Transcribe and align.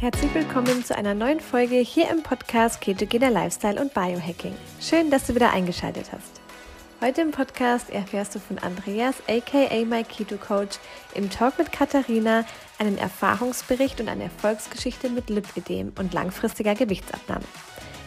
Herzlich 0.00 0.32
willkommen 0.32 0.84
zu 0.84 0.96
einer 0.96 1.12
neuen 1.12 1.40
Folge 1.40 1.74
hier 1.74 2.08
im 2.08 2.22
Podcast 2.22 2.80
Ketogener 2.80 3.30
Lifestyle 3.30 3.80
und 3.80 3.94
Biohacking. 3.94 4.54
Schön, 4.80 5.10
dass 5.10 5.26
du 5.26 5.34
wieder 5.34 5.52
eingeschaltet 5.52 6.12
hast. 6.12 6.40
Heute 7.00 7.22
im 7.22 7.32
Podcast 7.32 7.90
erfährst 7.90 8.32
du 8.36 8.38
von 8.38 8.60
Andreas, 8.60 9.16
aka 9.26 9.84
My 9.84 10.04
Keto 10.04 10.36
Coach, 10.36 10.78
im 11.16 11.28
Talk 11.30 11.58
mit 11.58 11.72
Katharina 11.72 12.44
einen 12.78 12.96
Erfahrungsbericht 12.96 14.00
und 14.00 14.08
eine 14.08 14.22
Erfolgsgeschichte 14.24 15.10
mit 15.10 15.30
Lipödem 15.30 15.92
und 15.98 16.14
langfristiger 16.14 16.76
Gewichtsabnahme. 16.76 17.44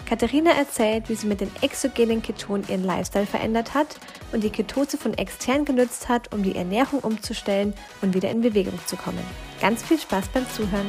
Katharina 0.07 0.51
erzählt, 0.51 1.09
wie 1.09 1.15
sie 1.15 1.27
mit 1.27 1.41
den 1.41 1.51
exogenen 1.61 2.21
Ketonen 2.21 2.65
ihren 2.69 2.85
Lifestyle 2.85 3.25
verändert 3.25 3.73
hat 3.73 3.97
und 4.31 4.45
die 4.45 4.49
Ketose 4.49 4.97
von 4.97 5.13
extern 5.13 5.65
genutzt 5.65 6.07
hat, 6.07 6.33
um 6.33 6.41
die 6.41 6.55
Ernährung 6.55 7.01
umzustellen 7.01 7.73
und 8.01 8.13
wieder 8.13 8.29
in 8.29 8.39
Bewegung 8.39 8.79
zu 8.85 8.95
kommen. 8.95 9.25
Ganz 9.59 9.83
viel 9.83 9.99
Spaß 9.99 10.29
beim 10.29 10.49
Zuhören. 10.49 10.87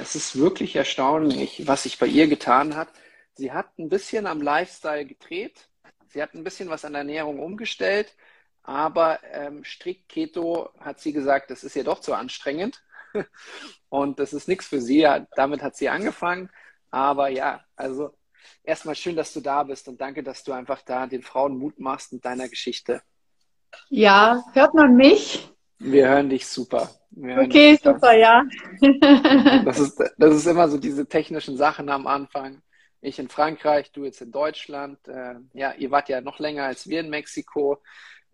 Es 0.00 0.14
ist 0.14 0.38
wirklich 0.38 0.76
erstaunlich, 0.76 1.66
was 1.66 1.84
sich 1.84 1.98
bei 1.98 2.06
ihr 2.06 2.28
getan 2.28 2.76
hat. 2.76 2.88
Sie 3.34 3.52
hat 3.52 3.78
ein 3.78 3.88
bisschen 3.88 4.26
am 4.26 4.42
Lifestyle 4.42 5.06
gedreht. 5.06 5.68
Sie 6.08 6.22
hat 6.22 6.34
ein 6.34 6.44
bisschen 6.44 6.68
was 6.68 6.84
an 6.84 6.92
der 6.92 7.00
Ernährung 7.00 7.38
umgestellt. 7.38 8.14
Aber 8.62 9.20
ähm, 9.32 9.64
strikt 9.64 10.08
Keto 10.08 10.70
hat 10.80 11.00
sie 11.00 11.12
gesagt, 11.12 11.50
das 11.50 11.64
ist 11.64 11.76
ihr 11.76 11.84
doch 11.84 12.00
zu 12.00 12.14
anstrengend. 12.14 12.82
Und 13.88 14.18
das 14.18 14.32
ist 14.32 14.48
nichts 14.48 14.66
für 14.66 14.80
sie. 14.80 15.08
Damit 15.34 15.62
hat 15.62 15.76
sie 15.76 15.88
angefangen. 15.88 16.50
Aber 16.90 17.28
ja, 17.28 17.64
also 17.76 18.14
erstmal 18.62 18.94
schön, 18.94 19.16
dass 19.16 19.32
du 19.32 19.40
da 19.40 19.62
bist 19.62 19.88
und 19.88 20.00
danke, 20.00 20.22
dass 20.22 20.42
du 20.42 20.52
einfach 20.52 20.82
da 20.82 21.06
den 21.06 21.22
Frauen 21.22 21.56
Mut 21.56 21.78
machst 21.78 22.12
mit 22.12 22.24
deiner 22.24 22.48
Geschichte. 22.48 23.02
Ja, 23.88 24.42
hört 24.52 24.74
man 24.74 24.96
mich? 24.96 25.48
Wir 25.78 26.08
hören 26.08 26.28
dich 26.28 26.46
super. 26.46 26.90
Okay, 27.16 27.78
super, 27.82 28.16
ja. 28.16 28.44
das, 29.64 29.78
ist, 29.80 30.02
das 30.16 30.34
ist 30.34 30.46
immer 30.46 30.68
so 30.68 30.78
diese 30.78 31.06
technischen 31.06 31.56
Sachen 31.56 31.88
am 31.88 32.06
Anfang. 32.06 32.62
Ich 33.00 33.18
in 33.18 33.28
Frankreich, 33.28 33.92
du 33.92 34.04
jetzt 34.04 34.20
in 34.20 34.30
Deutschland. 34.30 34.98
Äh, 35.08 35.36
ja, 35.54 35.72
ihr 35.72 35.90
wart 35.90 36.08
ja 36.08 36.20
noch 36.20 36.38
länger 36.38 36.64
als 36.64 36.88
wir 36.88 37.00
in 37.00 37.10
Mexiko. 37.10 37.82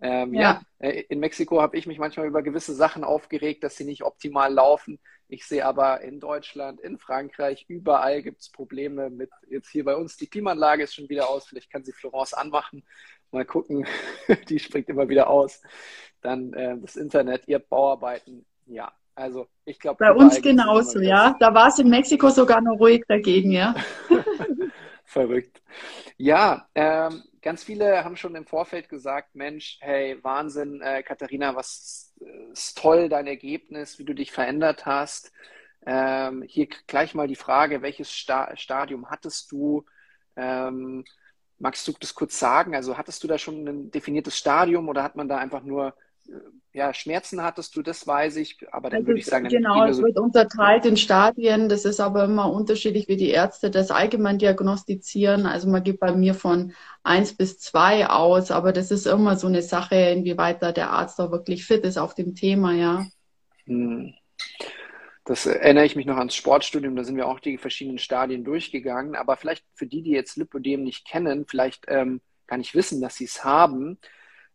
Ähm, 0.00 0.34
ja. 0.34 0.60
ja, 0.80 0.88
äh, 0.88 1.04
in 1.08 1.20
Mexiko 1.20 1.62
habe 1.62 1.76
ich 1.78 1.86
mich 1.86 1.98
manchmal 1.98 2.26
über 2.26 2.42
gewisse 2.42 2.74
Sachen 2.74 3.02
aufgeregt, 3.02 3.64
dass 3.64 3.76
sie 3.76 3.84
nicht 3.84 4.02
optimal 4.02 4.52
laufen. 4.52 4.98
Ich 5.28 5.46
sehe 5.46 5.64
aber 5.64 6.02
in 6.02 6.20
Deutschland, 6.20 6.80
in 6.80 6.98
Frankreich, 6.98 7.64
überall 7.68 8.22
gibt 8.22 8.42
es 8.42 8.50
Probleme 8.50 9.08
mit 9.10 9.30
jetzt 9.48 9.70
hier 9.70 9.84
bei 9.84 9.96
uns. 9.96 10.16
Die 10.16 10.28
Klimaanlage 10.28 10.84
ist 10.84 10.94
schon 10.94 11.08
wieder 11.08 11.30
aus. 11.30 11.46
Vielleicht 11.46 11.70
kann 11.70 11.84
sie 11.84 11.92
Florence 11.92 12.34
anmachen. 12.34 12.84
Mal 13.30 13.44
gucken. 13.44 13.86
die 14.48 14.58
springt 14.58 14.88
immer 14.88 15.08
wieder 15.08 15.28
aus. 15.28 15.62
Dann 16.20 16.52
äh, 16.52 16.76
das 16.78 16.96
Internet, 16.96 17.48
ihr 17.48 17.58
Bauarbeiten. 17.58 18.44
Ja, 18.66 18.92
also 19.14 19.46
ich 19.64 19.78
glaube. 19.78 19.98
Bei 19.98 20.12
uns 20.12 20.40
genauso, 20.42 21.00
ja. 21.00 21.36
Da 21.40 21.54
war 21.54 21.68
es 21.68 21.78
in 21.78 21.88
Mexiko 21.88 22.28
sogar 22.30 22.60
noch 22.60 22.78
ruhig 22.78 23.02
dagegen, 23.08 23.50
ja. 23.50 23.74
Verrückt. 25.04 25.62
Ja, 26.18 26.68
ähm, 26.74 27.22
ganz 27.40 27.62
viele 27.62 28.04
haben 28.04 28.16
schon 28.16 28.34
im 28.34 28.46
Vorfeld 28.46 28.88
gesagt, 28.88 29.34
Mensch, 29.34 29.78
hey, 29.80 30.22
Wahnsinn, 30.22 30.82
äh, 30.82 31.02
Katharina, 31.02 31.54
was 31.54 32.12
ist 32.52 32.76
toll, 32.76 33.08
dein 33.08 33.26
Ergebnis, 33.26 33.98
wie 33.98 34.04
du 34.04 34.14
dich 34.14 34.32
verändert 34.32 34.84
hast. 34.84 35.32
Ähm, 35.86 36.42
hier 36.42 36.66
gleich 36.86 37.14
mal 37.14 37.28
die 37.28 37.36
Frage, 37.36 37.80
welches 37.82 38.10
Sta 38.12 38.54
Stadium 38.56 39.08
hattest 39.08 39.52
du? 39.52 39.84
Ähm, 40.34 41.04
magst 41.58 41.86
du 41.86 41.92
das 41.98 42.14
kurz 42.14 42.38
sagen? 42.38 42.74
Also 42.74 42.98
hattest 42.98 43.22
du 43.22 43.28
da 43.28 43.38
schon 43.38 43.66
ein 43.66 43.90
definiertes 43.90 44.36
Stadium 44.36 44.88
oder 44.88 45.02
hat 45.02 45.16
man 45.16 45.28
da 45.28 45.38
einfach 45.38 45.62
nur 45.62 45.94
ja, 46.76 46.92
Schmerzen 46.92 47.42
hattest 47.42 47.74
du, 47.74 47.82
das 47.82 48.06
weiß 48.06 48.36
ich, 48.36 48.58
aber 48.70 48.90
dann 48.90 48.98
also, 48.98 49.08
würde 49.08 49.20
ich 49.20 49.26
sagen, 49.26 49.48
genau, 49.48 49.86
es 49.86 49.96
so 49.96 50.02
wird 50.02 50.18
unterteilt 50.18 50.84
in 50.84 50.98
Stadien. 50.98 51.70
Das 51.70 51.86
ist 51.86 52.00
aber 52.00 52.24
immer 52.24 52.52
unterschiedlich, 52.52 53.08
wie 53.08 53.16
die 53.16 53.30
Ärzte 53.30 53.70
das 53.70 53.90
allgemein 53.90 54.38
diagnostizieren. 54.38 55.46
Also 55.46 55.70
man 55.70 55.82
geht 55.82 55.98
bei 55.98 56.12
mir 56.12 56.34
von 56.34 56.74
eins 57.02 57.32
bis 57.32 57.58
zwei 57.58 58.06
aus, 58.08 58.50
aber 58.50 58.72
das 58.72 58.90
ist 58.90 59.06
immer 59.06 59.36
so 59.36 59.46
eine 59.46 59.62
Sache, 59.62 59.94
inwieweit 59.94 60.62
da 60.62 60.70
der 60.72 60.90
Arzt 60.90 61.18
auch 61.18 61.30
wirklich 61.30 61.64
fit 61.64 61.82
ist 61.84 61.96
auf 61.96 62.14
dem 62.14 62.34
Thema, 62.34 62.72
ja. 62.74 63.06
Hm. 63.64 64.12
Das 65.24 65.46
erinnere 65.46 65.86
ich 65.86 65.96
mich 65.96 66.06
noch 66.06 66.18
ans 66.18 66.36
Sportstudium, 66.36 66.94
da 66.94 67.04
sind 67.04 67.16
wir 67.16 67.26
auch 67.26 67.40
die 67.40 67.56
verschiedenen 67.56 67.98
Stadien 67.98 68.44
durchgegangen. 68.44 69.16
Aber 69.16 69.36
vielleicht 69.36 69.64
für 69.74 69.86
die, 69.86 70.02
die 70.02 70.10
jetzt 70.10 70.36
Lipödem 70.36 70.84
nicht 70.84 71.06
kennen, 71.08 71.46
vielleicht 71.48 71.86
ähm, 71.88 72.20
gar 72.46 72.58
nicht 72.58 72.74
wissen, 72.74 73.00
dass 73.00 73.16
sie 73.16 73.24
es 73.24 73.44
haben, 73.44 73.98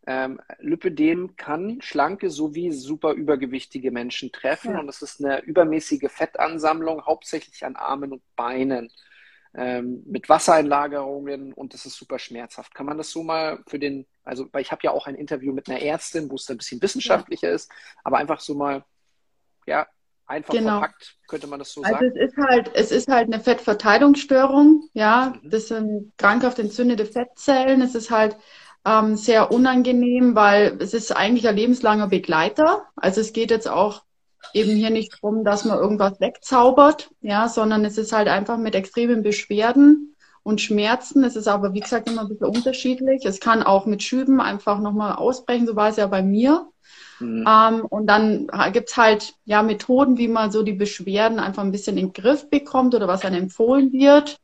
ähm, 0.08 0.42
Lipödem 0.60 1.36
kann 1.36 1.80
schlanke 1.82 2.30
sowie 2.30 2.72
super 2.72 3.14
übergewichtige 3.14 3.92
Menschen 3.92 4.32
treffen 4.32 4.74
ja. 4.74 4.80
und 4.80 4.90
es 4.90 5.02
ist 5.02 5.24
eine 5.24 5.42
übermäßige 5.42 6.10
Fettansammlung, 6.10 7.06
hauptsächlich 7.06 7.64
an 7.66 7.76
Armen 7.76 8.14
und 8.14 8.24
Beinen 8.36 8.92
ähm, 9.54 10.04
mit 10.06 10.28
Wassereinlagerungen 10.28 11.54
und 11.54 11.74
das 11.74 11.86
ist 11.86 11.98
super 11.98 12.18
schmerzhaft. 12.18 12.74
Kann 12.74 12.86
man 12.86 12.98
das 12.98 13.12
so 13.12 13.22
mal 13.22 13.60
für 13.68 13.78
den, 13.78 14.08
also 14.24 14.48
weil 14.52 14.62
ich 14.62 14.72
habe 14.72 14.82
ja 14.84 14.92
auch 14.92 15.08
ein 15.08 15.16
Interview 15.16 15.54
mit 15.54 15.70
einer 15.70 15.82
Ärztin, 15.82 16.32
wo 16.32 16.36
es 16.36 16.50
ein 16.50 16.58
bisschen 16.58 16.82
wissenschaftlicher 16.82 17.50
ja. 17.50 17.56
ist, 17.56 17.72
aber 18.04 18.18
einfach 18.18 18.40
so 18.40 18.56
mal, 18.56 18.84
ja, 19.68 19.86
einfach 20.26 20.54
genau. 20.54 20.80
verpackt, 20.80 21.18
könnte 21.28 21.48
man 21.48 21.60
das 21.60 21.74
so 21.74 21.84
also 21.84 21.94
sagen? 21.94 22.12
Es 22.16 22.32
ist 22.32 22.38
halt, 22.38 22.72
es 22.74 22.92
ist 22.92 23.08
halt 23.08 23.32
eine 23.32 23.44
Fettverteilungsstörung, 23.44 24.90
ja, 24.94 25.34
mhm. 25.42 25.50
das 25.50 25.68
sind 25.68 26.14
krankhaft 26.18 26.58
entzündete 26.58 27.06
Fettzellen, 27.06 27.82
es 27.82 27.94
ist 27.94 28.10
halt 28.10 28.38
ähm, 28.86 29.16
sehr 29.16 29.52
unangenehm, 29.52 30.36
weil 30.36 30.78
es 30.80 30.94
ist 30.94 31.16
eigentlich 31.16 31.48
ein 31.48 31.56
lebenslanger 31.56 32.08
Begleiter. 32.08 32.84
Also 32.96 33.22
es 33.22 33.34
geht 33.34 33.52
jetzt 33.52 33.70
auch 33.70 34.04
eben 34.54 34.76
hier 34.76 34.90
nicht 34.90 35.14
darum, 35.14 35.44
dass 35.44 35.66
man 35.66 35.78
irgendwas 35.78 36.20
wegzaubert, 36.20 37.12
ja, 37.22 37.48
sondern 37.48 37.86
es 37.86 37.98
ist 37.98 38.12
halt 38.12 38.28
einfach 38.28 38.58
mit 38.58 38.76
extremen 38.76 39.24
Beschwerden 39.24 40.16
und 40.44 40.62
Schmerzen. 40.62 41.24
Es 41.24 41.36
ist 41.36 41.48
aber, 41.48 41.74
wie 41.74 41.80
gesagt, 41.80 42.10
immer 42.10 42.22
ein 42.22 42.30
bisschen 42.30 42.48
unterschiedlich. 42.48 43.26
Es 43.26 43.40
kann 43.40 43.64
auch 43.64 43.86
mit 43.86 44.02
Schüben 44.04 44.42
einfach 44.42 44.80
nochmal 44.80 45.14
ausbrechen, 45.14 45.68
so 45.68 45.76
war 45.76 45.90
es 45.90 45.98
ja 45.98 46.08
bei 46.08 46.24
mir. 46.24 46.68
Mhm. 47.20 47.46
Ähm, 47.48 47.86
und 47.86 48.08
dann 48.08 48.48
gibt's 48.74 48.98
halt 48.98 49.36
ja 49.46 49.62
Methoden, 49.62 50.18
wie 50.18 50.28
man 50.28 50.52
so 50.52 50.64
die 50.64 50.74
Beschwerden 50.74 51.40
einfach 51.40 51.64
ein 51.64 51.72
bisschen 51.72 51.98
in 51.98 52.08
den 52.08 52.14
Griff 52.14 52.50
bekommt 52.50 52.96
oder 52.96 53.08
was 53.08 53.24
einem 53.24 53.44
empfohlen 53.44 53.92
wird. 53.94 54.38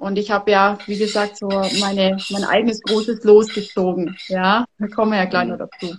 Und 0.00 0.16
ich 0.16 0.30
habe 0.30 0.50
ja, 0.50 0.78
wie 0.86 0.96
gesagt, 0.96 1.36
so 1.36 1.46
meine, 1.46 2.16
mein 2.30 2.44
eigenes 2.44 2.80
großes 2.80 3.22
losgezogen. 3.22 4.16
Ja, 4.28 4.64
da 4.78 4.86
kommen 4.88 5.12
wir 5.12 5.18
ja 5.18 5.26
gleich 5.26 5.46
noch 5.46 5.58
dazu. 5.58 5.94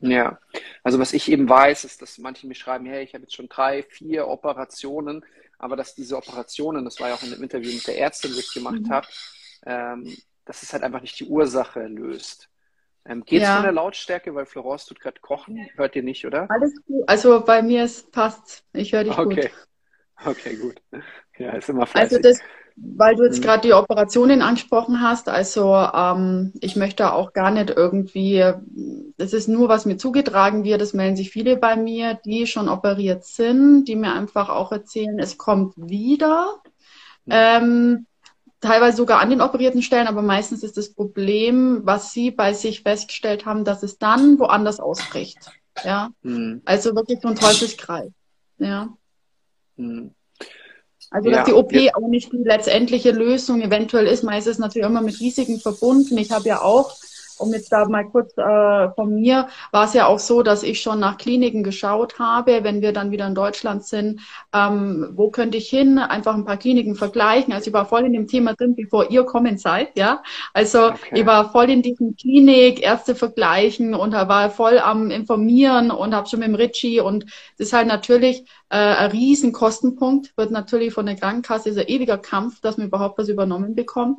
Ja, 0.00 0.38
also 0.84 0.98
was 0.98 1.14
ich 1.14 1.32
eben 1.32 1.48
weiß, 1.48 1.84
ist, 1.84 2.02
dass 2.02 2.18
manche 2.18 2.46
mir 2.46 2.54
schreiben, 2.54 2.84
hey, 2.84 3.02
ich 3.02 3.14
habe 3.14 3.22
jetzt 3.22 3.34
schon 3.34 3.48
drei, 3.48 3.82
vier 3.82 4.28
Operationen, 4.28 5.24
aber 5.58 5.74
dass 5.74 5.94
diese 5.94 6.18
Operationen, 6.18 6.84
das 6.84 7.00
war 7.00 7.08
ja 7.08 7.14
auch 7.14 7.22
in 7.22 7.30
dem 7.30 7.42
Interview 7.42 7.72
mit 7.72 7.86
der 7.86 7.98
Ärztin, 7.98 8.32
die 8.34 8.40
ich 8.40 8.52
gemacht 8.52 8.82
mhm. 8.82 8.90
habe, 8.90 9.06
ähm, 9.64 10.14
dass 10.44 10.62
es 10.62 10.74
halt 10.74 10.82
einfach 10.82 11.00
nicht 11.00 11.18
die 11.18 11.24
Ursache 11.24 11.86
löst. 11.86 12.50
Ähm, 13.06 13.24
Geht 13.24 13.40
es 13.40 13.48
ja. 13.48 13.54
von 13.54 13.64
der 13.64 13.72
Lautstärke, 13.72 14.34
weil 14.34 14.44
Florence 14.44 14.84
tut 14.84 15.00
gerade 15.00 15.18
kochen? 15.22 15.66
Hört 15.76 15.96
ihr 15.96 16.02
nicht, 16.02 16.26
oder? 16.26 16.46
Alles 16.50 16.74
gut. 16.84 17.08
Also 17.08 17.42
bei 17.42 17.62
mir 17.62 17.84
ist 17.84 18.12
passt. 18.12 18.64
Ich 18.74 18.92
höre 18.92 19.04
dich 19.04 19.16
okay. 19.16 19.48
gut. 19.48 19.50
Okay, 20.26 20.56
gut. 20.56 20.82
Ja, 21.38 21.52
ist 21.52 21.70
immer 21.70 21.86
fleißig. 21.86 22.18
Also 22.18 22.28
das, 22.28 22.40
weil 22.82 23.14
du 23.14 23.24
jetzt 23.24 23.38
mhm. 23.38 23.42
gerade 23.42 23.68
die 23.68 23.74
Operationen 23.74 24.42
angesprochen 24.42 25.02
hast, 25.02 25.28
also 25.28 25.74
ähm, 25.74 26.52
ich 26.60 26.76
möchte 26.76 27.12
auch 27.12 27.32
gar 27.32 27.50
nicht 27.50 27.70
irgendwie, 27.70 28.42
das 29.18 29.32
ist 29.32 29.48
nur, 29.48 29.68
was 29.68 29.84
mir 29.84 29.98
zugetragen 29.98 30.64
wird, 30.64 30.80
das 30.80 30.94
melden 30.94 31.16
sich 31.16 31.30
viele 31.30 31.56
bei 31.56 31.76
mir, 31.76 32.14
die 32.24 32.46
schon 32.46 32.68
operiert 32.68 33.24
sind, 33.24 33.84
die 33.84 33.96
mir 33.96 34.14
einfach 34.14 34.48
auch 34.48 34.72
erzählen, 34.72 35.18
es 35.18 35.36
kommt 35.36 35.74
wieder. 35.76 36.60
Mhm. 37.26 37.32
Ähm, 37.32 38.06
teilweise 38.60 38.96
sogar 38.96 39.20
an 39.20 39.30
den 39.30 39.42
operierten 39.42 39.82
Stellen, 39.82 40.06
aber 40.06 40.22
meistens 40.22 40.62
ist 40.62 40.76
das 40.76 40.92
Problem, 40.92 41.82
was 41.84 42.12
sie 42.12 42.30
bei 42.30 42.54
sich 42.54 42.82
festgestellt 42.82 43.44
haben, 43.44 43.64
dass 43.64 43.82
es 43.82 43.98
dann 43.98 44.38
woanders 44.38 44.80
ausbricht. 44.80 45.50
Ja, 45.84 46.10
mhm. 46.22 46.62
also 46.64 46.94
wirklich 46.94 47.20
so 47.20 47.28
ein 47.28 47.36
Teufelskreis. 47.36 48.10
Ja. 48.58 48.88
Mhm. 49.76 50.14
Also 51.10 51.28
dass 51.28 51.38
ja, 51.38 51.44
die 51.44 51.52
OP 51.52 51.72
ja. 51.72 51.94
auch 51.94 52.08
nicht 52.08 52.32
die 52.32 52.38
letztendliche 52.38 53.10
Lösung 53.10 53.60
eventuell 53.60 54.06
ist. 54.06 54.22
Meistens 54.22 54.58
natürlich 54.58 54.86
immer 54.86 55.02
mit 55.02 55.18
Risiken 55.20 55.58
verbunden. 55.58 56.16
Ich 56.18 56.30
habe 56.30 56.48
ja 56.48 56.62
auch 56.62 56.96
um 57.40 57.52
jetzt 57.52 57.72
da 57.72 57.88
mal 57.88 58.04
kurz 58.04 58.36
äh, 58.36 58.90
von 58.94 59.14
mir, 59.14 59.48
war 59.72 59.84
es 59.84 59.94
ja 59.94 60.06
auch 60.06 60.18
so, 60.18 60.42
dass 60.42 60.62
ich 60.62 60.80
schon 60.80 61.00
nach 61.00 61.18
Kliniken 61.18 61.62
geschaut 61.62 62.18
habe, 62.18 62.64
wenn 62.64 62.82
wir 62.82 62.92
dann 62.92 63.10
wieder 63.10 63.26
in 63.26 63.34
Deutschland 63.34 63.84
sind, 63.84 64.20
ähm, 64.52 65.10
wo 65.14 65.30
könnte 65.30 65.58
ich 65.58 65.68
hin, 65.68 65.98
einfach 65.98 66.34
ein 66.34 66.44
paar 66.44 66.56
Kliniken 66.56 66.94
vergleichen. 66.94 67.52
Also 67.52 67.68
ich 67.68 67.72
war 67.72 67.86
voll 67.86 68.04
in 68.04 68.12
dem 68.12 68.26
Thema 68.26 68.54
drin, 68.54 68.74
bevor 68.74 69.10
ihr 69.10 69.24
kommen 69.24 69.58
seid, 69.58 69.96
ja. 69.96 70.22
Also 70.52 70.88
okay. 70.88 71.20
ich 71.20 71.26
war 71.26 71.50
voll 71.50 71.70
in 71.70 71.82
diesem 71.82 72.16
Klinik, 72.16 72.82
Ärzte 72.82 73.14
vergleichen 73.14 73.94
und 73.94 74.12
war 74.12 74.50
voll 74.50 74.78
am 74.78 75.10
informieren 75.10 75.90
und 75.90 76.14
habe 76.14 76.28
schon 76.28 76.40
mit 76.40 76.48
dem 76.48 76.54
Ritchie 76.54 77.00
und 77.00 77.24
das 77.58 77.68
ist 77.68 77.72
halt 77.72 77.88
natürlich 77.88 78.44
äh, 78.70 78.76
ein 78.76 79.10
riesen 79.10 79.52
Kostenpunkt, 79.52 80.36
wird 80.36 80.50
natürlich 80.50 80.92
von 80.92 81.06
der 81.06 81.16
Krankenkasse, 81.16 81.70
ist 81.70 81.78
ein 81.78 81.88
ewiger 81.88 82.18
Kampf, 82.18 82.60
dass 82.60 82.76
man 82.76 82.86
überhaupt 82.86 83.18
was 83.18 83.28
übernommen 83.28 83.74
bekommt. 83.74 84.18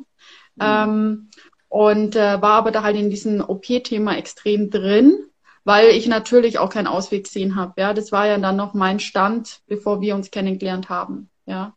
Mhm. 0.56 0.62
Ähm, 0.62 1.30
und 1.72 2.16
äh, 2.16 2.42
war 2.42 2.52
aber 2.52 2.70
da 2.70 2.82
halt 2.82 2.96
in 2.96 3.08
diesem 3.08 3.40
OP-Thema 3.40 4.16
extrem 4.18 4.68
drin. 4.68 5.24
weil 5.64 5.88
ich 5.90 6.06
natürlich 6.06 6.58
auch 6.58 6.70
keinen 6.70 6.86
Ausweg 6.86 7.26
sehen 7.26 7.56
habe. 7.56 7.80
Ja, 7.80 7.94
das 7.94 8.12
war 8.12 8.26
ja 8.26 8.36
dann 8.38 8.56
noch 8.56 8.74
mein 8.74 9.00
Stand, 9.00 9.60
bevor 9.66 10.00
wir 10.00 10.14
uns 10.14 10.30
kennengelernt 10.30 10.88
haben. 10.88 11.30
Ja. 11.46 11.74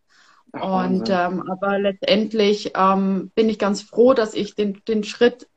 Ach, 0.52 0.86
und 0.86 1.10
ähm, 1.10 1.44
aber 1.50 1.80
letztendlich 1.80 2.74
ähm, 2.76 3.32
bin 3.36 3.48
ich 3.50 3.60
ganz 3.60 3.84
froh, 3.84 4.14
dass 4.14 4.34
ich 4.34 4.56
den, 4.56 4.82
den 4.88 5.04
Schritt, 5.04 5.48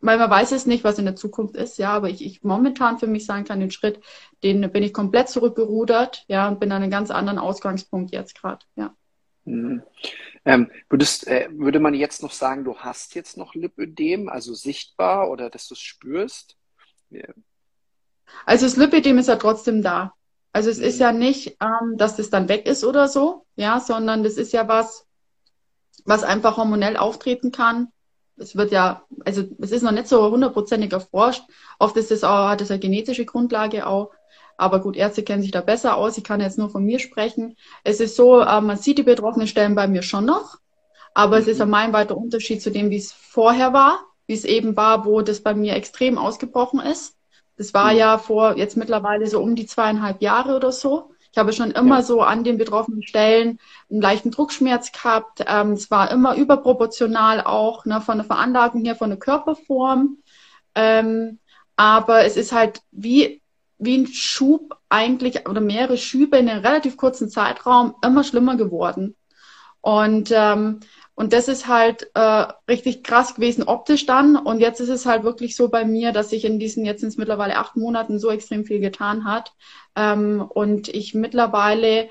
weil 0.00 0.18
man 0.18 0.30
weiß 0.30 0.52
es 0.52 0.66
nicht, 0.66 0.82
was 0.82 0.98
in 0.98 1.04
der 1.04 1.16
Zukunft 1.16 1.56
ist, 1.56 1.78
ja, 1.78 1.92
aber 1.92 2.08
ich, 2.08 2.24
ich 2.24 2.42
momentan 2.42 2.98
für 2.98 3.06
mich 3.06 3.26
sagen 3.26 3.44
kann, 3.44 3.60
den 3.60 3.70
Schritt, 3.70 4.00
den 4.42 4.70
bin 4.72 4.82
ich 4.82 4.92
komplett 4.92 5.28
zurückgerudert, 5.28 6.24
ja, 6.28 6.48
und 6.48 6.58
bin 6.58 6.72
an 6.72 6.82
einem 6.82 6.90
ganz 6.90 7.10
anderen 7.10 7.38
Ausgangspunkt 7.38 8.12
jetzt 8.12 8.34
gerade, 8.40 8.64
ja. 8.76 8.94
Ähm, 10.44 10.70
würdest, 10.88 11.26
äh, 11.28 11.48
würde 11.52 11.78
man 11.78 11.94
jetzt 11.94 12.22
noch 12.22 12.32
sagen, 12.32 12.64
du 12.64 12.76
hast 12.78 13.14
jetzt 13.14 13.36
noch 13.36 13.54
Lipödem, 13.54 14.28
also 14.28 14.54
sichtbar 14.54 15.30
oder 15.30 15.50
dass 15.50 15.68
du 15.68 15.74
es 15.74 15.80
spürst? 15.80 16.56
Yeah. 17.10 17.34
Also 18.46 18.66
das 18.66 18.76
Lipödem 18.76 19.18
ist 19.18 19.28
ja 19.28 19.36
trotzdem 19.36 19.82
da. 19.82 20.14
Also 20.52 20.70
es 20.70 20.78
mhm. 20.78 20.84
ist 20.84 20.98
ja 20.98 21.12
nicht, 21.12 21.56
ähm, 21.60 21.96
dass 21.96 22.16
das 22.16 22.30
dann 22.30 22.48
weg 22.48 22.66
ist 22.66 22.84
oder 22.84 23.08
so, 23.08 23.46
ja, 23.56 23.80
sondern 23.80 24.22
das 24.22 24.34
ist 24.34 24.52
ja 24.52 24.66
was, 24.68 25.06
was 26.04 26.24
einfach 26.24 26.56
hormonell 26.56 26.96
auftreten 26.96 27.52
kann. 27.52 27.88
Es 28.36 28.56
wird 28.56 28.72
ja, 28.72 29.04
also 29.24 29.44
es 29.60 29.70
ist 29.70 29.82
noch 29.82 29.92
nicht 29.92 30.08
so 30.08 30.30
hundertprozentig 30.30 30.92
erforscht. 30.92 31.44
Oft 31.78 31.96
ist 31.96 32.10
es 32.10 32.24
auch, 32.24 32.48
hat 32.48 32.60
es 32.60 32.70
eine 32.70 32.80
genetische 32.80 33.24
Grundlage 33.24 33.86
auch. 33.86 34.10
Aber 34.56 34.80
gut, 34.80 34.96
Ärzte 34.96 35.22
kennen 35.22 35.42
sich 35.42 35.50
da 35.50 35.60
besser 35.60 35.96
aus. 35.96 36.18
Ich 36.18 36.24
kann 36.24 36.40
jetzt 36.40 36.58
nur 36.58 36.70
von 36.70 36.84
mir 36.84 36.98
sprechen. 36.98 37.56
Es 37.84 38.00
ist 38.00 38.16
so, 38.16 38.40
äh, 38.40 38.60
man 38.60 38.76
sieht 38.76 38.98
die 38.98 39.02
betroffenen 39.02 39.48
Stellen 39.48 39.74
bei 39.74 39.88
mir 39.88 40.02
schon 40.02 40.24
noch. 40.24 40.58
Aber 41.14 41.36
mhm. 41.36 41.42
es 41.42 41.48
ist 41.48 41.60
ein 41.60 41.70
meilenweiter 41.70 42.16
Unterschied 42.16 42.62
zu 42.62 42.70
dem, 42.70 42.90
wie 42.90 42.96
es 42.96 43.12
vorher 43.12 43.72
war, 43.72 44.00
wie 44.26 44.34
es 44.34 44.44
eben 44.44 44.76
war, 44.76 45.04
wo 45.04 45.20
das 45.22 45.40
bei 45.40 45.54
mir 45.54 45.74
extrem 45.74 46.18
ausgebrochen 46.18 46.80
ist. 46.80 47.16
Das 47.56 47.74
war 47.74 47.92
mhm. 47.92 47.98
ja 47.98 48.18
vor 48.18 48.56
jetzt 48.56 48.76
mittlerweile 48.76 49.26
so 49.26 49.40
um 49.40 49.54
die 49.54 49.66
zweieinhalb 49.66 50.22
Jahre 50.22 50.56
oder 50.56 50.72
so. 50.72 51.10
Ich 51.32 51.38
habe 51.38 51.54
schon 51.54 51.70
immer 51.70 51.96
ja. 51.96 52.02
so 52.02 52.20
an 52.20 52.44
den 52.44 52.58
betroffenen 52.58 53.02
Stellen 53.02 53.58
einen 53.90 54.02
leichten 54.02 54.30
Druckschmerz 54.30 54.92
gehabt. 54.92 55.42
Ähm, 55.46 55.72
es 55.72 55.90
war 55.90 56.10
immer 56.10 56.36
überproportional 56.36 57.40
auch 57.42 57.86
ne, 57.86 58.02
von 58.02 58.18
der 58.18 58.26
Veranlagung 58.26 58.84
her, 58.84 58.96
von 58.96 59.08
der 59.08 59.18
Körperform. 59.18 60.18
Ähm, 60.74 61.38
aber 61.76 62.24
es 62.24 62.36
ist 62.36 62.52
halt 62.52 62.82
wie 62.90 63.41
wie 63.84 63.98
ein 63.98 64.06
Schub 64.06 64.76
eigentlich 64.88 65.48
oder 65.48 65.60
mehrere 65.60 65.96
Schübe 65.96 66.36
in 66.36 66.48
einem 66.48 66.64
relativ 66.64 66.96
kurzen 66.96 67.28
Zeitraum 67.28 67.94
immer 68.04 68.24
schlimmer 68.24 68.56
geworden. 68.56 69.16
Und, 69.80 70.30
ähm, 70.32 70.80
und 71.14 71.32
das 71.32 71.48
ist 71.48 71.66
halt 71.66 72.10
äh, 72.14 72.46
richtig 72.68 73.04
krass 73.04 73.34
gewesen 73.34 73.64
optisch 73.64 74.06
dann. 74.06 74.36
Und 74.36 74.60
jetzt 74.60 74.80
ist 74.80 74.88
es 74.88 75.06
halt 75.06 75.24
wirklich 75.24 75.56
so 75.56 75.68
bei 75.68 75.84
mir, 75.84 76.12
dass 76.12 76.30
sich 76.30 76.44
in 76.44 76.58
diesen, 76.58 76.84
jetzt 76.84 77.00
sind 77.00 77.18
mittlerweile 77.18 77.56
acht 77.58 77.76
Monaten 77.76 78.18
so 78.18 78.30
extrem 78.30 78.64
viel 78.64 78.80
getan 78.80 79.24
hat. 79.24 79.52
Ähm, 79.96 80.42
und 80.48 80.88
ich 80.88 81.14
mittlerweile 81.14 82.08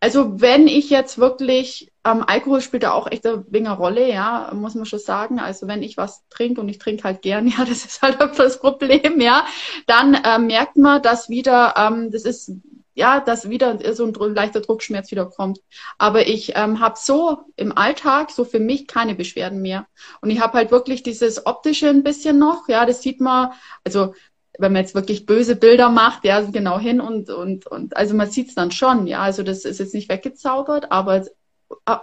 also 0.00 0.40
wenn 0.40 0.68
ich 0.68 0.90
jetzt 0.90 1.18
wirklich, 1.18 1.92
ähm, 2.06 2.24
Alkohol 2.26 2.60
spielt 2.60 2.84
da 2.84 2.92
auch 2.92 3.10
echt 3.10 3.26
eine 3.26 3.76
Rolle, 3.76 4.08
ja, 4.08 4.50
muss 4.54 4.74
man 4.74 4.86
schon 4.86 4.98
sagen. 4.98 5.40
Also 5.40 5.66
wenn 5.66 5.82
ich 5.82 5.96
was 5.96 6.26
trinke 6.28 6.60
und 6.60 6.68
ich 6.68 6.78
trinke 6.78 7.04
halt 7.04 7.22
gern, 7.22 7.48
ja, 7.58 7.64
das 7.64 7.84
ist 7.84 8.02
halt 8.02 8.18
das 8.20 8.60
Problem, 8.60 9.20
ja, 9.20 9.44
dann 9.86 10.14
äh, 10.14 10.38
merkt 10.38 10.76
man, 10.76 11.02
dass 11.02 11.28
wieder, 11.28 11.74
ähm, 11.76 12.10
das 12.10 12.24
ist 12.24 12.52
ja, 12.94 13.20
dass 13.20 13.50
wieder 13.50 13.78
so 13.94 14.06
ein 14.06 14.34
leichter 14.34 14.60
Druckschmerz 14.62 15.10
wieder 15.10 15.26
kommt. 15.26 15.60
Aber 15.98 16.26
ich 16.26 16.52
ähm, 16.56 16.80
habe 16.80 16.96
so 16.98 17.40
im 17.56 17.76
Alltag 17.76 18.30
so 18.30 18.46
für 18.46 18.58
mich 18.58 18.86
keine 18.86 19.14
Beschwerden 19.14 19.60
mehr. 19.60 19.86
Und 20.22 20.30
ich 20.30 20.40
habe 20.40 20.54
halt 20.54 20.70
wirklich 20.70 21.02
dieses 21.02 21.44
optische 21.44 21.90
ein 21.90 22.02
bisschen 22.02 22.38
noch, 22.38 22.68
ja, 22.70 22.86
das 22.86 23.02
sieht 23.02 23.20
man, 23.20 23.50
also 23.84 24.14
wenn 24.58 24.72
man 24.72 24.80
jetzt 24.80 24.94
wirklich 24.94 25.26
böse 25.26 25.56
Bilder 25.56 25.90
macht, 25.90 26.24
ja, 26.24 26.40
genau 26.40 26.78
hin 26.78 27.02
und, 27.02 27.28
und, 27.28 27.66
und 27.66 27.94
also 27.94 28.14
man 28.14 28.30
sieht 28.30 28.48
es 28.48 28.54
dann 28.54 28.70
schon, 28.70 29.06
ja, 29.06 29.20
also 29.20 29.42
das 29.42 29.66
ist 29.66 29.78
jetzt 29.78 29.92
nicht 29.92 30.08
weggezaubert, 30.08 30.90
aber 30.90 31.26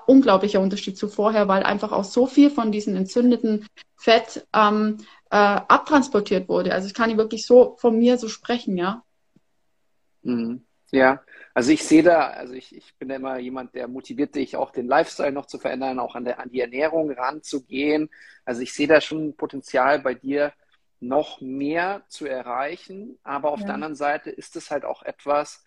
unglaublicher 0.08 0.60
Unterschied 0.60 0.98
zu 0.98 1.08
vorher, 1.08 1.48
weil 1.48 1.64
einfach 1.64 1.92
auch 1.92 2.04
so 2.04 2.28
viel 2.28 2.50
von 2.50 2.72
diesem 2.72 2.96
entzündeten 2.96 3.68
Fett 3.96 4.48
ähm, 4.54 4.98
äh, 5.30 5.36
abtransportiert 5.36 6.50
wurde. 6.50 6.74
Also 6.74 6.88
ich 6.88 6.94
kann 6.94 7.10
ich 7.10 7.18
wirklich 7.18 7.46
so 7.46 7.76
von 7.78 7.98
mir 7.98 8.18
so 8.18 8.28
sprechen, 8.28 8.78
ja. 8.78 9.04
Mhm. 10.22 10.66
Ja, 10.92 11.24
also 11.56 11.72
ich 11.72 11.84
sehe 11.84 12.04
da, 12.04 12.28
also 12.28 12.54
ich, 12.54 12.76
ich 12.76 12.96
bin 13.00 13.10
da 13.10 13.16
immer 13.16 13.40
jemand, 13.40 13.74
der 13.74 13.88
motiviert 13.88 14.36
dich 14.36 14.56
auch 14.56 14.70
den 14.70 14.88
Lifestyle 14.88 15.32
noch 15.32 15.48
zu 15.48 15.58
verändern, 15.58 16.00
auch 16.00 16.14
an, 16.14 16.24
der, 16.24 16.40
an 16.40 16.52
die 16.52 16.60
Ernährung 16.60 17.10
ranzugehen. 17.10 18.12
Also 18.46 18.62
ich 18.62 18.74
sehe 18.74 18.88
da 18.88 19.02
schon 19.02 19.36
Potenzial 19.36 20.00
bei 20.00 20.14
dir, 20.14 20.54
noch 21.00 21.42
mehr 21.42 22.04
zu 22.10 22.28
erreichen. 22.28 23.18
Aber 23.24 23.52
auf 23.52 23.60
ja. 23.62 23.66
der 23.66 23.76
anderen 23.76 23.96
Seite 23.96 24.30
ist 24.30 24.56
es 24.56 24.72
halt 24.72 24.86
auch 24.86 25.04
etwas, 25.04 25.64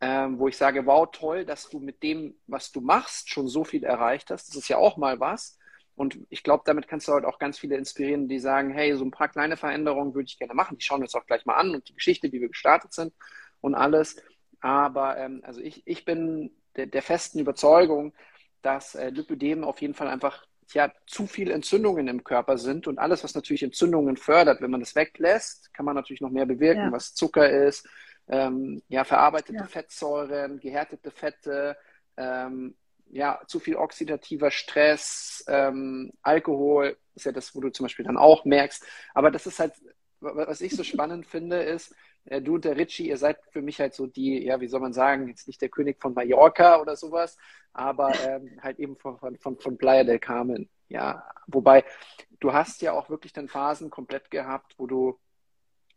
ähm, 0.00 0.38
wo 0.38 0.48
ich 0.48 0.56
sage, 0.56 0.86
wow, 0.86 1.08
toll, 1.10 1.44
dass 1.44 1.68
du 1.68 1.78
mit 1.78 2.02
dem, 2.02 2.36
was 2.46 2.70
du 2.72 2.80
machst, 2.80 3.30
schon 3.30 3.48
so 3.48 3.64
viel 3.64 3.84
erreicht 3.84 4.30
hast. 4.30 4.48
Das 4.48 4.56
ist 4.56 4.68
ja 4.68 4.76
auch 4.76 4.96
mal 4.96 5.20
was. 5.20 5.58
Und 5.94 6.18
ich 6.28 6.42
glaube, 6.42 6.62
damit 6.66 6.88
kannst 6.88 7.08
du 7.08 7.12
halt 7.12 7.24
auch 7.24 7.38
ganz 7.38 7.58
viele 7.58 7.76
inspirieren, 7.76 8.28
die 8.28 8.38
sagen, 8.38 8.70
hey, 8.70 8.94
so 8.94 9.04
ein 9.04 9.10
paar 9.10 9.28
kleine 9.28 9.56
Veränderungen 9.56 10.14
würde 10.14 10.26
ich 10.26 10.38
gerne 10.38 10.52
machen. 10.52 10.76
Die 10.76 10.84
schauen 10.84 11.00
wir 11.00 11.04
uns 11.04 11.14
auch 11.14 11.24
gleich 11.24 11.46
mal 11.46 11.56
an 11.56 11.74
und 11.74 11.88
die 11.88 11.94
Geschichte, 11.94 12.30
wie 12.32 12.40
wir 12.40 12.48
gestartet 12.48 12.92
sind 12.92 13.14
und 13.62 13.74
alles. 13.74 14.16
Aber 14.60 15.16
ähm, 15.16 15.40
also 15.44 15.60
ich, 15.60 15.86
ich 15.86 16.04
bin 16.04 16.50
der, 16.76 16.86
der 16.86 17.02
festen 17.02 17.38
Überzeugung, 17.38 18.12
dass 18.60 18.94
äh, 18.94 19.08
Lipödem 19.08 19.64
auf 19.64 19.80
jeden 19.80 19.94
Fall 19.94 20.08
einfach 20.08 20.44
ja, 20.74 20.92
zu 21.06 21.26
viel 21.26 21.50
Entzündungen 21.50 22.08
im 22.08 22.24
Körper 22.24 22.58
sind 22.58 22.86
und 22.86 22.98
alles, 22.98 23.24
was 23.24 23.34
natürlich 23.34 23.62
Entzündungen 23.62 24.16
fördert, 24.16 24.60
wenn 24.60 24.70
man 24.70 24.80
das 24.80 24.96
weglässt, 24.96 25.72
kann 25.72 25.86
man 25.86 25.94
natürlich 25.94 26.20
noch 26.20 26.30
mehr 26.30 26.46
bewirken, 26.46 26.86
ja. 26.86 26.92
was 26.92 27.14
Zucker 27.14 27.48
ist, 27.48 27.88
ähm, 28.28 28.82
ja, 28.88 29.04
verarbeitete 29.04 29.58
ja. 29.58 29.66
Fettsäuren, 29.66 30.58
gehärtete 30.60 31.10
Fette, 31.10 31.76
ähm, 32.16 32.76
ja, 33.08 33.40
zu 33.46 33.60
viel 33.60 33.76
oxidativer 33.76 34.50
Stress, 34.50 35.44
ähm, 35.48 36.12
Alkohol, 36.22 36.96
ist 37.14 37.26
ja 37.26 37.32
das, 37.32 37.54
wo 37.54 37.60
du 37.60 37.70
zum 37.70 37.84
Beispiel 37.84 38.04
dann 38.04 38.16
auch 38.16 38.44
merkst. 38.44 38.84
Aber 39.14 39.30
das 39.30 39.46
ist 39.46 39.60
halt, 39.60 39.74
was 40.20 40.60
ich 40.60 40.74
so 40.74 40.82
spannend 40.82 41.26
finde, 41.26 41.62
ist, 41.62 41.94
äh, 42.24 42.42
du 42.42 42.54
und 42.54 42.64
der 42.64 42.76
Richie, 42.76 43.08
ihr 43.08 43.16
seid 43.16 43.38
für 43.50 43.62
mich 43.62 43.80
halt 43.80 43.94
so 43.94 44.06
die, 44.06 44.44
ja, 44.44 44.60
wie 44.60 44.68
soll 44.68 44.80
man 44.80 44.92
sagen, 44.92 45.28
jetzt 45.28 45.46
nicht 45.46 45.62
der 45.62 45.68
König 45.68 46.00
von 46.00 46.14
Mallorca 46.14 46.80
oder 46.80 46.96
sowas, 46.96 47.36
aber 47.72 48.12
ähm, 48.26 48.58
halt 48.62 48.78
eben 48.78 48.96
von, 48.96 49.18
von, 49.18 49.38
von, 49.38 49.58
von 49.58 49.78
Playa 49.78 50.04
del 50.04 50.18
Carmen. 50.18 50.68
Ja, 50.88 51.28
wobei 51.46 51.84
du 52.40 52.52
hast 52.52 52.82
ja 52.82 52.92
auch 52.92 53.10
wirklich 53.10 53.32
dann 53.32 53.48
Phasen 53.48 53.90
komplett 53.90 54.30
gehabt, 54.30 54.74
wo 54.78 54.86
du 54.86 55.18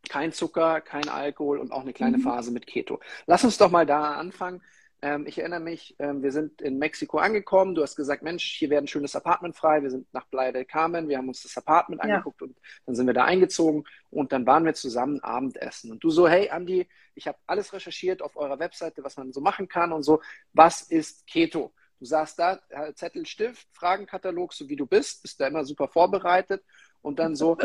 kein 0.09 0.31
Zucker, 0.31 0.81
kein 0.81 1.07
Alkohol 1.07 1.59
und 1.59 1.71
auch 1.71 1.81
eine 1.81 1.93
kleine 1.93 2.17
mhm. 2.17 2.23
Phase 2.23 2.51
mit 2.51 2.67
Keto. 2.67 2.99
Lass 3.25 3.43
uns 3.43 3.57
doch 3.57 3.71
mal 3.71 3.85
da 3.85 4.13
anfangen. 4.13 4.61
Ähm, 5.01 5.25
ich 5.27 5.37
erinnere 5.39 5.61
mich, 5.61 5.95
ähm, 5.99 6.21
wir 6.21 6.31
sind 6.31 6.61
in 6.61 6.77
Mexiko 6.77 7.19
angekommen. 7.19 7.73
Du 7.73 7.81
hast 7.81 7.95
gesagt, 7.95 8.21
Mensch, 8.21 8.43
hier 8.43 8.69
wäre 8.69 8.81
ein 8.81 8.87
schönes 8.87 9.15
Apartment 9.15 9.55
frei. 9.55 9.81
Wir 9.81 9.89
sind 9.89 10.13
nach 10.13 10.29
Playa 10.29 10.51
del 10.51 10.65
Carmen. 10.65 11.07
Wir 11.07 11.17
haben 11.17 11.29
uns 11.29 11.41
das 11.41 11.55
Apartment 11.57 12.01
ja. 12.03 12.09
angeguckt 12.15 12.41
und 12.41 12.57
dann 12.85 12.95
sind 12.95 13.07
wir 13.07 13.13
da 13.13 13.23
eingezogen 13.23 13.85
und 14.09 14.33
dann 14.33 14.45
waren 14.45 14.65
wir 14.65 14.73
zusammen 14.73 15.21
Abendessen. 15.21 15.91
Und 15.91 16.03
du 16.03 16.09
so, 16.09 16.27
hey 16.27 16.49
Andi, 16.49 16.87
ich 17.15 17.27
habe 17.27 17.37
alles 17.47 17.71
recherchiert 17.71 18.21
auf 18.21 18.35
eurer 18.35 18.59
Webseite, 18.59 19.03
was 19.03 19.15
man 19.15 19.31
so 19.31 19.39
machen 19.39 19.69
kann 19.69 19.93
und 19.93 20.03
so. 20.03 20.21
Was 20.51 20.81
ist 20.81 21.25
Keto? 21.27 21.73
Du 21.99 22.05
saßt 22.05 22.39
da, 22.39 22.59
äh, 22.69 22.93
Zettel, 22.93 23.25
Stift, 23.25 23.67
Fragenkatalog, 23.73 24.53
so 24.53 24.69
wie 24.69 24.77
du 24.77 24.85
bist, 24.85 25.21
bist 25.21 25.39
da 25.39 25.47
immer 25.47 25.65
super 25.65 25.87
vorbereitet. 25.87 26.63
Und 27.01 27.19
dann 27.19 27.35
so 27.35 27.57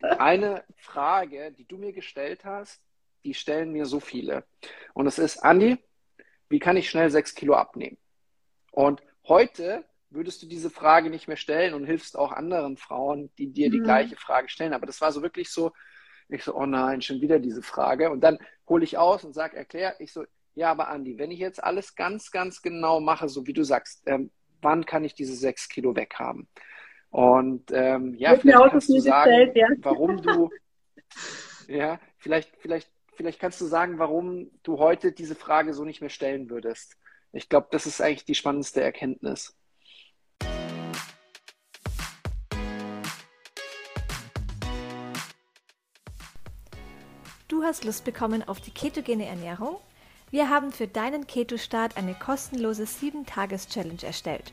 eine 0.00 0.64
Frage, 0.76 1.52
die 1.52 1.64
du 1.64 1.78
mir 1.78 1.92
gestellt 1.92 2.44
hast, 2.44 2.82
die 3.24 3.34
stellen 3.34 3.72
mir 3.72 3.86
so 3.86 4.00
viele. 4.00 4.44
Und 4.94 5.06
es 5.06 5.18
ist, 5.18 5.38
Andi, 5.38 5.78
wie 6.48 6.58
kann 6.58 6.76
ich 6.76 6.90
schnell 6.90 7.10
sechs 7.10 7.34
Kilo 7.34 7.54
abnehmen? 7.54 7.96
Und 8.70 9.02
heute 9.26 9.84
würdest 10.10 10.42
du 10.42 10.46
diese 10.46 10.70
Frage 10.70 11.08
nicht 11.08 11.28
mehr 11.28 11.36
stellen 11.36 11.74
und 11.74 11.86
hilfst 11.86 12.18
auch 12.18 12.32
anderen 12.32 12.76
Frauen, 12.76 13.30
die 13.38 13.46
dir 13.46 13.70
die 13.70 13.80
mhm. 13.80 13.84
gleiche 13.84 14.16
Frage 14.16 14.48
stellen. 14.48 14.74
Aber 14.74 14.86
das 14.86 15.00
war 15.00 15.12
so 15.12 15.22
wirklich 15.22 15.50
so, 15.50 15.72
ich 16.28 16.44
so, 16.44 16.54
oh 16.54 16.66
nein, 16.66 17.02
schon 17.02 17.20
wieder 17.20 17.38
diese 17.38 17.62
Frage. 17.62 18.10
Und 18.10 18.20
dann 18.20 18.38
hole 18.68 18.84
ich 18.84 18.98
aus 18.98 19.24
und 19.24 19.32
sage, 19.32 19.56
erklär, 19.56 20.00
ich 20.00 20.12
so, 20.12 20.24
ja, 20.54 20.70
aber 20.70 20.88
Andi, 20.88 21.18
wenn 21.18 21.30
ich 21.30 21.38
jetzt 21.38 21.62
alles 21.62 21.94
ganz, 21.94 22.30
ganz 22.30 22.62
genau 22.62 23.00
mache, 23.00 23.28
so 23.28 23.46
wie 23.46 23.54
du 23.54 23.62
sagst, 23.62 24.02
ähm, 24.06 24.30
wann 24.60 24.84
kann 24.84 25.04
ich 25.04 25.14
diese 25.14 25.34
sechs 25.34 25.68
Kilo 25.68 25.96
weghaben? 25.96 26.48
Und 27.12 27.70
ähm, 27.72 28.14
ja, 28.16 28.34
vielleicht 28.36 28.70
kannst 28.70 28.88
du 28.88 28.98
sagen, 28.98 29.30
gestellt, 29.30 29.56
ja. 29.56 29.68
warum 29.82 30.20
du, 30.22 30.50
ja, 31.68 32.00
vielleicht, 32.16 32.50
vielleicht 32.58 32.90
vielleicht 33.14 33.38
kannst 33.38 33.60
du 33.60 33.66
sagen, 33.66 33.98
warum 33.98 34.50
du 34.62 34.78
heute 34.78 35.12
diese 35.12 35.34
Frage 35.34 35.74
so 35.74 35.84
nicht 35.84 36.00
mehr 36.00 36.10
stellen 36.10 36.50
würdest. 36.50 36.96
Ich 37.32 37.48
glaube, 37.48 37.68
das 37.70 37.86
ist 37.86 38.00
eigentlich 38.00 38.24
die 38.24 38.34
spannendste 38.34 38.82
Erkenntnis. 38.82 39.54
Du 47.48 47.62
hast 47.62 47.84
Lust 47.84 48.04
bekommen 48.04 48.42
auf 48.42 48.60
die 48.60 48.70
ketogene 48.70 49.26
Ernährung? 49.26 49.76
Wir 50.30 50.48
haben 50.48 50.72
für 50.72 50.88
deinen 50.88 51.26
Keto-Start 51.26 51.98
eine 51.98 52.14
kostenlose 52.14 52.84
7-Tages-Challenge 52.84 54.02
erstellt. 54.02 54.52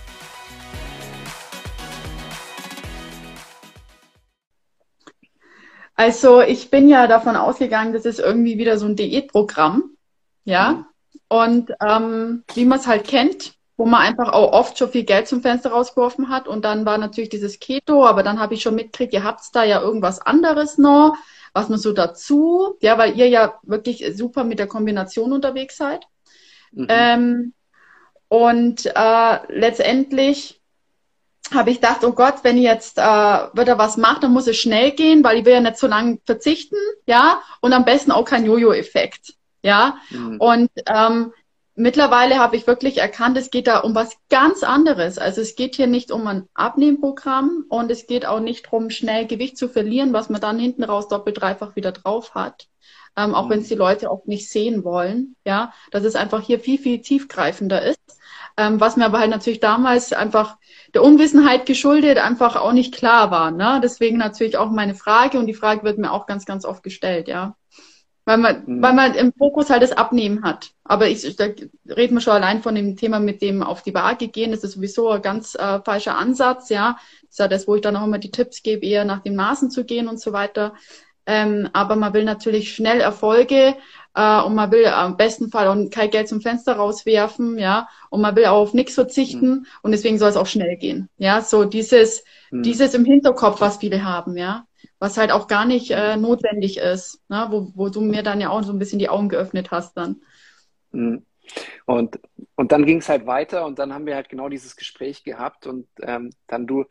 Also 5.95 6.41
ich 6.41 6.69
bin 6.69 6.89
ja 6.89 7.07
davon 7.07 7.35
ausgegangen, 7.35 7.93
das 7.93 8.05
ist 8.05 8.19
irgendwie 8.19 8.57
wieder 8.57 8.77
so 8.77 8.85
ein 8.85 8.95
Diätprogramm, 8.95 9.95
ja. 10.45 10.87
Und 11.27 11.71
ähm, 11.81 12.43
wie 12.53 12.65
man 12.65 12.79
es 12.79 12.87
halt 12.87 13.05
kennt, 13.05 13.53
wo 13.77 13.85
man 13.85 14.01
einfach 14.01 14.31
auch 14.31 14.53
oft 14.53 14.77
schon 14.77 14.91
viel 14.91 15.05
Geld 15.05 15.27
zum 15.27 15.41
Fenster 15.41 15.71
rausgeworfen 15.71 16.29
hat. 16.29 16.47
Und 16.47 16.65
dann 16.65 16.85
war 16.85 16.99
natürlich 16.99 17.29
dieses 17.29 17.59
Keto, 17.59 18.05
aber 18.05 18.21
dann 18.21 18.39
habe 18.39 18.53
ich 18.53 18.61
schon 18.61 18.75
mitgekriegt, 18.75 19.13
ihr 19.13 19.23
habt 19.23 19.43
da 19.53 19.63
ja 19.63 19.81
irgendwas 19.81 20.19
anderes 20.19 20.77
noch, 20.77 21.15
was 21.53 21.67
man 21.67 21.79
so 21.79 21.91
dazu, 21.91 22.75
ja, 22.81 22.99
weil 22.99 23.17
ihr 23.17 23.27
ja 23.27 23.59
wirklich 23.63 24.05
super 24.15 24.43
mit 24.43 24.59
der 24.59 24.67
Kombination 24.67 25.33
unterwegs 25.33 25.77
seid. 25.77 26.05
Mhm. 26.71 26.87
Ähm, 26.89 27.53
und 28.27 28.85
äh, 28.85 29.39
letztendlich 29.49 30.60
habe 31.53 31.69
ich 31.69 31.81
gedacht, 31.81 32.03
oh 32.03 32.13
Gott, 32.13 32.43
wenn 32.43 32.57
ich 32.57 32.63
jetzt 32.63 32.97
äh, 32.97 33.01
wieder 33.01 33.77
was 33.77 33.97
mache, 33.97 34.21
dann 34.21 34.33
muss 34.33 34.47
es 34.47 34.57
schnell 34.57 34.91
gehen, 34.91 35.23
weil 35.23 35.39
ich 35.39 35.45
will 35.45 35.53
ja 35.53 35.59
nicht 35.61 35.77
so 35.77 35.87
lange 35.87 36.19
verzichten, 36.25 36.77
ja, 37.05 37.41
und 37.59 37.73
am 37.73 37.85
besten 37.85 38.11
auch 38.11 38.25
kein 38.25 38.45
Jojo-Effekt. 38.45 39.33
Ja, 39.63 39.97
mhm. 40.09 40.37
und 40.39 40.71
ähm, 40.87 41.33
mittlerweile 41.75 42.39
habe 42.39 42.55
ich 42.55 42.67
wirklich 42.67 42.97
erkannt, 42.97 43.37
es 43.37 43.51
geht 43.51 43.67
da 43.67 43.79
um 43.79 43.93
was 43.95 44.17
ganz 44.29 44.63
anderes. 44.63 45.17
Also 45.17 45.41
es 45.41 45.55
geht 45.55 45.75
hier 45.75 45.87
nicht 45.87 46.11
um 46.11 46.25
ein 46.27 46.47
Abnehmprogramm 46.53 47.65
und 47.69 47.91
es 47.91 48.07
geht 48.07 48.25
auch 48.25 48.39
nicht 48.39 48.65
darum, 48.65 48.89
schnell 48.89 49.27
Gewicht 49.27 49.57
zu 49.57 49.69
verlieren, 49.69 50.13
was 50.13 50.29
man 50.29 50.41
dann 50.41 50.59
hinten 50.59 50.83
raus 50.83 51.07
doppelt 51.07 51.41
dreifach 51.41 51.75
wieder 51.75 51.91
drauf 51.91 52.33
hat. 52.33 52.67
Ähm, 53.17 53.35
auch 53.35 53.45
mhm. 53.45 53.49
wenn 53.49 53.59
es 53.59 53.67
die 53.67 53.75
Leute 53.75 54.09
auch 54.09 54.25
nicht 54.25 54.49
sehen 54.49 54.83
wollen, 54.83 55.35
ja, 55.45 55.73
dass 55.91 56.03
es 56.03 56.15
einfach 56.15 56.41
hier 56.41 56.59
viel, 56.59 56.79
viel 56.79 57.01
tiefgreifender 57.01 57.81
ist. 57.81 57.99
Ähm, 58.57 58.79
was 58.79 58.97
mir 58.97 59.05
aber 59.05 59.19
halt 59.19 59.31
natürlich 59.31 59.59
damals 59.59 60.13
einfach 60.13 60.57
der 60.93 61.03
Unwissenheit 61.03 61.65
geschuldet 61.65 62.17
einfach 62.17 62.55
auch 62.55 62.73
nicht 62.73 62.93
klar 62.93 63.31
war. 63.31 63.51
Ne? 63.51 63.79
Deswegen 63.83 64.17
natürlich 64.17 64.57
auch 64.57 64.69
meine 64.69 64.95
Frage 64.95 65.39
und 65.39 65.47
die 65.47 65.53
Frage 65.53 65.83
wird 65.83 65.97
mir 65.97 66.11
auch 66.11 66.25
ganz, 66.25 66.45
ganz 66.45 66.65
oft 66.65 66.83
gestellt, 66.83 67.27
ja. 67.27 67.55
Weil 68.25 68.37
man, 68.37 68.63
mhm. 68.65 68.81
weil 68.81 68.93
man 68.93 69.15
im 69.15 69.33
Fokus 69.33 69.69
halt 69.69 69.81
das 69.81 69.93
Abnehmen 69.93 70.43
hat. 70.43 70.71
Aber 70.83 71.07
ich, 71.07 71.35
da 71.35 71.45
reden 71.87 72.15
wir 72.15 72.21
schon 72.21 72.33
allein 72.33 72.61
von 72.61 72.75
dem 72.75 72.95
Thema 72.95 73.19
mit 73.19 73.41
dem 73.41 73.63
auf 73.63 73.81
die 73.81 73.93
Waage 73.93 74.27
gehen. 74.27 74.51
Das 74.51 74.63
ist 74.63 74.73
sowieso 74.73 75.09
ein 75.09 75.21
ganz 75.21 75.55
äh, 75.55 75.79
falscher 75.83 76.17
Ansatz, 76.17 76.69
ja. 76.69 76.97
Das 77.23 77.31
ist 77.31 77.39
ja 77.39 77.47
das, 77.47 77.67
wo 77.67 77.75
ich 77.75 77.81
dann 77.81 77.95
auch 77.95 78.05
immer 78.05 78.19
die 78.19 78.31
Tipps 78.31 78.61
gebe, 78.61 78.85
eher 78.85 79.05
nach 79.05 79.21
dem 79.21 79.33
Nasen 79.33 79.71
zu 79.71 79.85
gehen 79.85 80.07
und 80.07 80.19
so 80.19 80.33
weiter. 80.33 80.73
Ähm, 81.25 81.69
aber 81.73 81.95
man 81.95 82.13
will 82.13 82.23
natürlich 82.23 82.73
schnell 82.73 82.99
Erfolge 82.99 83.75
äh, 84.15 84.41
und 84.41 84.55
man 84.55 84.71
will 84.71 84.85
am 84.85 85.17
besten 85.17 85.49
Fall 85.49 85.67
auch 85.67 85.89
kein 85.89 86.09
Geld 86.09 86.27
zum 86.27 86.41
Fenster 86.41 86.73
rauswerfen, 86.75 87.57
ja. 87.57 87.87
Und 88.09 88.21
man 88.21 88.35
will 88.35 88.45
auch 88.45 88.61
auf 88.61 88.73
nichts 88.73 88.95
verzichten 88.95 89.49
mhm. 89.49 89.65
und 89.81 89.91
deswegen 89.91 90.17
soll 90.17 90.29
es 90.29 90.37
auch 90.37 90.47
schnell 90.47 90.77
gehen. 90.77 91.09
Ja, 91.17 91.41
so 91.41 91.65
dieses, 91.65 92.23
mhm. 92.51 92.63
dieses 92.63 92.93
im 92.93 93.05
Hinterkopf, 93.05 93.61
was 93.61 93.77
viele 93.77 94.03
haben, 94.03 94.37
ja 94.37 94.65
was 95.01 95.17
halt 95.17 95.31
auch 95.31 95.47
gar 95.47 95.65
nicht 95.65 95.89
äh, 95.89 96.15
notwendig 96.15 96.77
ist, 96.77 97.21
ne? 97.27 97.47
wo, 97.49 97.71
wo 97.73 97.89
du 97.89 98.01
mir 98.01 98.21
dann 98.21 98.39
ja 98.39 98.51
auch 98.51 98.61
so 98.61 98.71
ein 98.71 98.77
bisschen 98.77 98.99
die 98.99 99.09
Augen 99.09 99.29
geöffnet 99.29 99.71
hast 99.71 99.97
dann. 99.97 100.21
Mhm. 100.91 101.25
Und, 101.85 102.19
und 102.55 102.71
dann 102.71 102.85
ging 102.85 102.99
es 102.99 103.09
halt 103.09 103.25
weiter 103.25 103.65
und 103.65 103.79
dann 103.79 103.93
haben 103.93 104.05
wir 104.05 104.15
halt 104.15 104.29
genau 104.29 104.47
dieses 104.47 104.75
Gespräch 104.75 105.23
gehabt 105.23 105.65
und 105.65 105.87
ähm, 106.03 106.29
dann 106.45 106.67
du, 106.67 106.85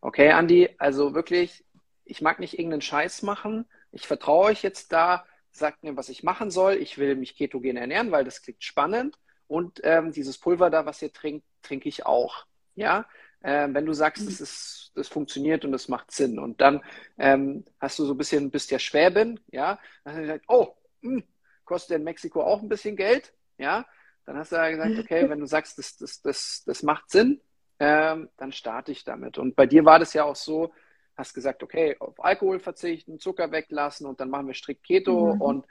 okay, 0.00 0.30
Andi, 0.30 0.70
also 0.78 1.14
wirklich, 1.14 1.64
ich 2.04 2.22
mag 2.22 2.38
nicht 2.38 2.56
irgendeinen 2.56 2.82
Scheiß 2.82 3.22
machen, 3.22 3.66
ich 3.90 4.06
vertraue 4.06 4.46
euch 4.46 4.62
jetzt 4.62 4.92
da, 4.92 5.24
sagt 5.58 5.82
mir, 5.82 5.96
was 5.96 6.08
ich 6.08 6.22
machen 6.22 6.50
soll, 6.50 6.74
ich 6.74 6.98
will 6.98 7.16
mich 7.16 7.36
ketogen 7.36 7.76
ernähren, 7.76 8.10
weil 8.10 8.24
das 8.24 8.42
klingt 8.42 8.62
spannend. 8.62 9.18
Und 9.48 9.80
ähm, 9.84 10.12
dieses 10.12 10.38
Pulver 10.38 10.70
da, 10.70 10.86
was 10.86 11.02
ihr 11.02 11.12
trinkt, 11.12 11.46
trinke 11.62 11.88
ich 11.88 12.04
auch, 12.04 12.46
ja, 12.74 13.06
äh, 13.40 13.68
wenn 13.70 13.86
du 13.86 13.92
sagst, 13.92 14.22
mhm. 14.22 14.28
es 14.28 14.40
ist 14.40 14.86
das 14.96 15.08
funktioniert 15.08 15.64
und 15.64 15.72
das 15.72 15.88
macht 15.88 16.10
Sinn. 16.10 16.38
Und 16.38 16.60
dann 16.60 16.82
ähm, 17.18 17.64
hast 17.80 17.98
du 17.98 18.04
so 18.04 18.14
ein 18.14 18.18
bisschen, 18.18 18.50
bist 18.50 18.70
ja 18.70 18.78
Schwäbin, 18.78 19.38
ja, 19.48 19.78
dann 20.04 20.12
hast 20.12 20.18
du 20.18 20.22
gesagt, 20.22 20.44
oh, 20.48 20.74
mh, 21.02 21.20
hm, 21.20 21.24
kostet 21.64 21.98
in 21.98 22.04
Mexiko 22.04 22.42
auch 22.42 22.62
ein 22.62 22.68
bisschen 22.68 22.96
Geld, 22.96 23.32
ja, 23.58 23.86
dann 24.24 24.36
hast 24.36 24.52
du 24.52 24.56
ja 24.56 24.70
gesagt, 24.70 24.98
okay, 24.98 25.28
wenn 25.28 25.40
du 25.40 25.46
sagst, 25.46 25.78
das, 25.78 25.96
das, 25.96 26.20
das, 26.22 26.64
das 26.66 26.82
macht 26.82 27.10
Sinn, 27.10 27.40
ähm, 27.78 28.30
dann 28.36 28.52
starte 28.52 28.90
ich 28.90 29.04
damit. 29.04 29.38
Und 29.38 29.54
bei 29.54 29.66
dir 29.66 29.84
war 29.84 29.98
das 29.98 30.14
ja 30.14 30.24
auch 30.24 30.36
so, 30.36 30.72
hast 31.16 31.34
gesagt, 31.34 31.62
okay, 31.62 31.96
auf 31.98 32.22
Alkohol 32.22 32.60
verzichten, 32.60 33.18
Zucker 33.18 33.50
weglassen 33.50 34.06
und 34.06 34.20
dann 34.20 34.30
machen 34.30 34.46
wir 34.46 34.54
strikt 34.54 34.84
Keto 34.84 35.34
mhm. 35.34 35.40
und 35.40 35.66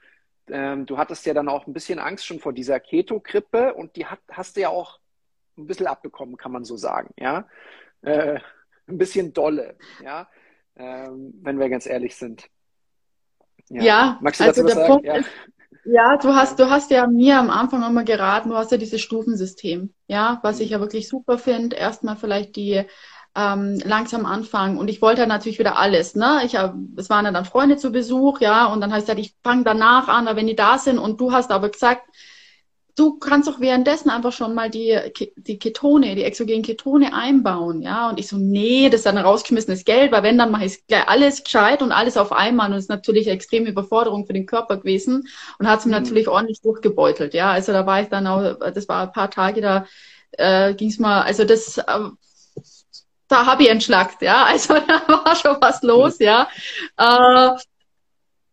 ähm, 0.48 0.86
du 0.86 0.98
hattest 0.98 1.26
ja 1.26 1.34
dann 1.34 1.50
auch 1.50 1.68
ein 1.68 1.74
bisschen 1.74 2.00
Angst 2.00 2.26
schon 2.26 2.40
vor 2.40 2.54
dieser 2.54 2.80
Keto-Krippe 2.80 3.74
und 3.74 3.96
die 3.96 4.06
hat, 4.06 4.20
hast 4.32 4.58
du 4.58 4.62
ja 4.62 4.70
auch 4.70 5.00
ein 5.58 5.68
bisschen 5.68 5.88
abbekommen, 5.88 6.38
kann 6.38 6.52
man 6.52 6.64
so 6.64 6.78
sagen, 6.78 7.14
ja. 7.20 7.48
Äh, 8.02 8.40
ein 8.88 8.98
bisschen 9.00 9.34
dolle, 9.34 9.78
ja, 10.04 10.30
ähm, 10.76 11.34
wenn 11.42 11.58
wir 11.58 11.70
ganz 11.70 11.88
ehrlich 11.88 12.16
sind. 12.16 12.50
Ja, 13.70 13.84
ja 13.84 14.20
Magst 14.22 14.40
du 14.40 14.44
also 14.44 14.62
dazu 14.62 14.76
sagen? 14.76 14.88
Punkt 14.88 15.06
ja. 15.08 15.16
Ist, 15.16 15.30
ja, 15.86 16.18
du 16.18 16.34
hast, 16.36 16.60
du 16.60 16.70
hast 16.70 16.92
ja 16.92 17.08
mir 17.08 17.38
am 17.38 17.50
Anfang 17.50 17.84
immer 17.84 18.04
geraten, 18.04 18.50
du 18.50 18.56
hast 18.56 18.72
ja 18.72 18.78
dieses 18.78 19.02
Stufensystem, 19.02 19.94
ja, 20.08 20.40
was 20.44 20.60
ich 20.60 20.72
ja 20.72 20.80
wirklich 20.80 21.08
super 21.08 21.38
finde. 21.38 21.76
Erstmal 21.76 22.16
vielleicht 22.16 22.56
die 22.56 22.86
ähm, 23.36 23.82
langsam 23.84 24.26
anfangen. 24.26 24.78
Und 24.78 24.90
ich 24.90 25.02
wollte 25.02 25.22
halt 25.22 25.30
natürlich 25.30 25.60
wieder 25.60 25.78
alles, 25.78 26.16
ne? 26.16 26.42
Ich 26.46 26.56
hab, 26.56 26.76
es 26.96 27.10
waren 27.10 27.32
dann 27.32 27.46
Freunde 27.46 27.78
zu 27.78 27.92
Besuch, 27.92 28.40
ja, 28.40 28.66
und 28.68 28.82
dann 28.82 28.94
heißt 28.94 29.10
halt, 29.10 29.20
ich 29.20 29.36
fange 29.44 29.64
danach 29.64 30.08
an, 30.08 30.28
wenn 30.36 30.48
die 30.48 30.56
da 30.56 30.78
sind. 30.78 31.00
Und 31.00 31.20
du 31.20 31.34
hast 31.34 31.52
aber 31.52 31.70
gesagt, 31.70 32.04
du 32.96 33.20
kannst 33.20 33.50
doch 33.50 33.60
währenddessen 33.60 34.10
einfach 34.10 34.32
schon 34.32 34.56
mal 34.56 34.70
die, 34.70 34.98
die 35.36 35.60
Ketone, 35.60 36.16
die 36.16 36.24
exogenen 36.24 36.62
Ketone 36.62 37.14
einbauen, 37.14 37.82
ja. 37.82 38.10
Und 38.10 38.20
ich 38.20 38.28
so, 38.30 38.38
nee, 38.38 38.90
das 38.90 39.00
ist 39.02 39.06
dann 39.06 39.18
rausgeschmissenes 39.18 39.84
Geld, 39.84 40.14
weil 40.14 40.24
wenn, 40.24 40.38
dann 40.38 40.52
mache 40.52 40.66
ich 40.66 40.88
gleich 40.88 41.08
alles 41.08 41.44
gescheit 41.44 41.82
und 41.82 41.92
alles 41.92 42.16
auf 42.16 42.32
einmal. 42.32 42.68
Und 42.68 42.76
das 42.76 42.84
ist 42.84 42.90
natürlich 42.90 43.28
eine 43.28 43.36
extreme 43.36 43.70
Überforderung 43.70 44.26
für 44.26 44.34
den 44.34 44.46
Körper 44.46 44.78
gewesen 44.78 45.28
und 45.60 45.68
hat 45.68 45.80
es 45.80 45.86
mir 45.86 45.98
mhm. 45.98 46.04
natürlich 46.04 46.30
ordentlich 46.30 46.62
durchgebeutelt, 46.62 47.34
ja. 47.34 47.52
Also 47.52 47.74
da 47.74 47.86
war 47.86 48.02
ich 48.02 48.08
dann 48.08 48.28
auch, 48.28 48.60
das 48.60 48.88
war 48.88 49.04
ein 49.04 49.12
paar 49.12 49.30
Tage, 49.30 49.60
da 49.60 49.86
äh, 50.32 50.74
ging 50.74 50.90
es 50.90 51.00
mal, 51.00 51.24
also 51.24 51.44
das, 51.44 51.78
äh, 51.78 51.84
da 53.28 53.46
habe 53.46 53.64
ich 53.64 53.70
entschlackt, 53.70 54.22
ja. 54.22 54.46
Also 54.50 54.76
da 54.76 55.02
war 55.08 55.36
schon 55.36 55.58
was 55.60 55.82
los, 55.82 56.20
ja. 56.20 56.48
Äh, 56.98 57.52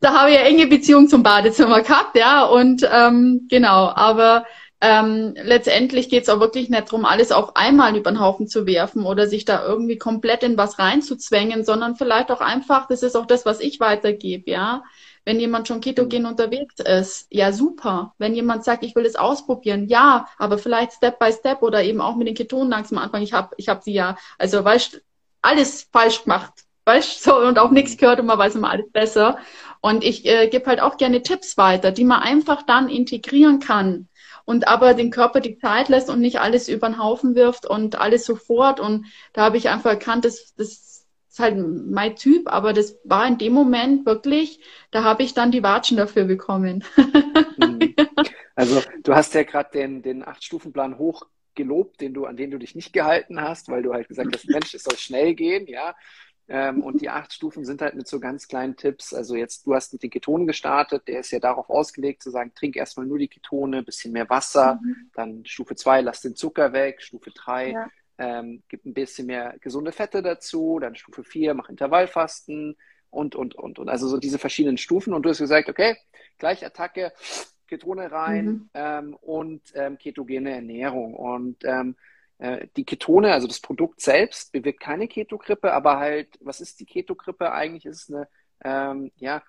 da 0.02 0.14
habe 0.14 0.32
ich 0.32 0.38
eine 0.38 0.48
enge 0.48 0.66
Beziehung 0.66 1.08
zum 1.08 1.22
Badezimmer 1.22 1.80
gehabt, 1.82 2.16
ja, 2.16 2.44
und 2.44 2.86
ähm, 2.92 3.46
genau, 3.48 3.88
aber 3.94 4.44
ähm, 4.80 5.34
letztendlich 5.40 6.08
geht 6.08 6.24
es 6.24 6.28
auch 6.28 6.40
wirklich 6.40 6.68
nicht 6.68 6.88
darum, 6.88 7.04
alles 7.04 7.30
auf 7.30 7.54
einmal 7.54 7.96
über 7.96 8.10
den 8.10 8.18
Haufen 8.18 8.48
zu 8.48 8.66
werfen 8.66 9.04
oder 9.04 9.28
sich 9.28 9.44
da 9.44 9.64
irgendwie 9.64 9.96
komplett 9.96 10.42
in 10.42 10.56
was 10.56 10.80
reinzuzwängen, 10.80 11.64
sondern 11.64 11.94
vielleicht 11.94 12.32
auch 12.32 12.40
einfach, 12.40 12.88
das 12.88 13.04
ist 13.04 13.16
auch 13.16 13.26
das, 13.26 13.46
was 13.46 13.60
ich 13.60 13.78
weitergebe, 13.78 14.50
ja. 14.50 14.82
Wenn 15.24 15.38
jemand 15.38 15.68
schon 15.68 15.80
ketogen 15.80 16.26
unterwegs 16.26 16.76
ist, 16.80 17.26
ja 17.30 17.52
super. 17.52 18.14
Wenn 18.18 18.34
jemand 18.34 18.64
sagt, 18.64 18.84
ich 18.84 18.96
will 18.96 19.06
es 19.06 19.16
ausprobieren, 19.16 19.86
ja, 19.88 20.26
aber 20.38 20.58
vielleicht 20.58 20.92
Step 20.92 21.18
by 21.18 21.32
Step 21.32 21.62
oder 21.62 21.82
eben 21.82 22.00
auch 22.00 22.16
mit 22.16 22.26
den 22.26 22.34
Ketonen 22.34 22.70
langsam 22.70 22.98
anfangen. 22.98 23.24
Ich 23.24 23.32
habe 23.32 23.54
ich 23.56 23.68
hab 23.68 23.82
sie 23.84 23.92
ja, 23.92 24.16
also 24.38 24.64
weißt 24.64 25.00
alles 25.40 25.88
falsch 25.92 26.24
gemacht, 26.24 26.52
weißt 26.86 27.22
so 27.22 27.36
und 27.36 27.58
auch 27.58 27.70
nichts 27.70 27.96
gehört 27.96 28.20
und 28.20 28.26
man 28.26 28.38
weiß 28.38 28.56
immer 28.56 28.70
alles 28.70 28.90
besser. 28.90 29.38
Und 29.80 30.04
ich 30.04 30.26
äh, 30.26 30.48
gebe 30.48 30.66
halt 30.66 30.80
auch 30.80 30.96
gerne 30.96 31.22
Tipps 31.22 31.56
weiter, 31.56 31.92
die 31.92 32.04
man 32.04 32.22
einfach 32.22 32.62
dann 32.62 32.88
integrieren 32.88 33.60
kann 33.60 34.08
und 34.44 34.68
aber 34.68 34.94
den 34.94 35.10
Körper 35.10 35.40
die 35.40 35.58
Zeit 35.58 35.88
lässt 35.88 36.10
und 36.10 36.20
nicht 36.20 36.40
alles 36.40 36.68
über 36.68 36.88
den 36.88 37.02
Haufen 37.02 37.34
wirft 37.34 37.66
und 37.66 37.96
alles 37.96 38.24
sofort. 38.24 38.80
Und 38.80 39.06
da 39.32 39.42
habe 39.42 39.56
ich 39.56 39.68
einfach 39.68 39.90
erkannt, 39.90 40.24
das, 40.24 40.54
das 40.56 40.91
ist 41.32 41.38
halt 41.38 41.56
mein 41.56 42.14
Typ, 42.14 42.46
aber 42.46 42.74
das 42.74 42.98
war 43.04 43.26
in 43.26 43.38
dem 43.38 43.54
Moment 43.54 44.04
wirklich, 44.04 44.60
da 44.90 45.02
habe 45.02 45.22
ich 45.22 45.32
dann 45.32 45.50
die 45.50 45.62
Watschen 45.62 45.96
dafür 45.96 46.24
bekommen. 46.24 46.84
Mhm. 47.56 47.94
also 48.54 48.82
du 49.02 49.14
hast 49.14 49.32
ja 49.32 49.42
gerade 49.42 49.70
den, 49.72 50.02
den 50.02 50.22
Acht-Stufen-Plan 50.22 50.98
hoch 50.98 51.26
gelobt, 51.54 52.02
den 52.02 52.12
du, 52.12 52.26
an 52.26 52.36
den 52.36 52.50
du 52.50 52.58
dich 52.58 52.74
nicht 52.74 52.92
gehalten 52.92 53.40
hast, 53.40 53.70
weil 53.70 53.82
du 53.82 53.94
halt 53.94 54.08
gesagt 54.08 54.34
hast, 54.34 54.46
Mensch, 54.46 54.74
es 54.74 54.84
soll 54.84 54.98
schnell 54.98 55.34
gehen, 55.34 55.66
ja. 55.66 55.94
Ähm, 56.48 56.82
und 56.82 57.00
die 57.00 57.08
acht 57.08 57.32
Stufen 57.32 57.64
sind 57.64 57.80
halt 57.80 57.94
mit 57.94 58.06
so 58.06 58.20
ganz 58.20 58.46
kleinen 58.46 58.76
Tipps. 58.76 59.14
Also 59.14 59.34
jetzt, 59.34 59.66
du 59.66 59.74
hast 59.74 59.94
mit 59.94 60.02
den 60.02 60.10
Ketonen 60.10 60.46
gestartet, 60.46 61.08
der 61.08 61.20
ist 61.20 61.30
ja 61.30 61.38
darauf 61.38 61.70
ausgelegt, 61.70 62.22
zu 62.22 62.30
sagen, 62.30 62.52
trink 62.54 62.76
erstmal 62.76 63.06
nur 63.06 63.18
die 63.18 63.28
Ketone, 63.28 63.82
bisschen 63.82 64.12
mehr 64.12 64.28
Wasser, 64.28 64.80
mhm. 64.82 65.10
dann 65.14 65.46
Stufe 65.46 65.76
zwei, 65.76 66.02
lass 66.02 66.20
den 66.20 66.36
Zucker 66.36 66.74
weg, 66.74 67.00
Stufe 67.00 67.30
drei, 67.30 67.70
ja. 67.70 67.88
Ähm, 68.22 68.62
gib 68.68 68.84
ein 68.86 68.94
bisschen 68.94 69.26
mehr 69.26 69.56
gesunde 69.60 69.90
Fette 69.90 70.22
dazu, 70.22 70.78
dann 70.80 70.94
Stufe 70.94 71.24
vier, 71.24 71.54
mach 71.54 71.68
Intervallfasten 71.68 72.76
und, 73.10 73.34
und, 73.34 73.56
und, 73.56 73.80
und. 73.80 73.88
Also 73.88 74.06
so 74.06 74.16
diese 74.16 74.38
verschiedenen 74.38 74.78
Stufen. 74.78 75.12
Und 75.12 75.22
du 75.22 75.30
hast 75.30 75.38
gesagt, 75.38 75.68
okay, 75.68 75.96
gleich 76.38 76.64
Attacke, 76.64 77.12
Ketone 77.66 78.12
rein 78.12 78.46
mhm. 78.46 78.70
ähm, 78.74 79.14
und 79.14 79.62
ähm, 79.74 79.98
ketogene 79.98 80.52
Ernährung. 80.52 81.14
Und 81.14 81.64
ähm, 81.64 81.96
äh, 82.38 82.68
die 82.76 82.84
Ketone, 82.84 83.32
also 83.32 83.48
das 83.48 83.60
Produkt 83.60 84.00
selbst, 84.00 84.52
bewirkt 84.52 84.80
keine 84.80 85.08
Ketogrippe, 85.08 85.72
aber 85.72 85.98
halt, 85.98 86.38
was 86.40 86.60
ist 86.60 86.78
die 86.78 86.86
Ketogrippe 86.86 87.50
eigentlich? 87.50 87.86
Ist 87.86 88.08
es 88.08 88.14
eine, 88.14 88.28
ähm, 88.64 89.10
ja, 89.16 89.42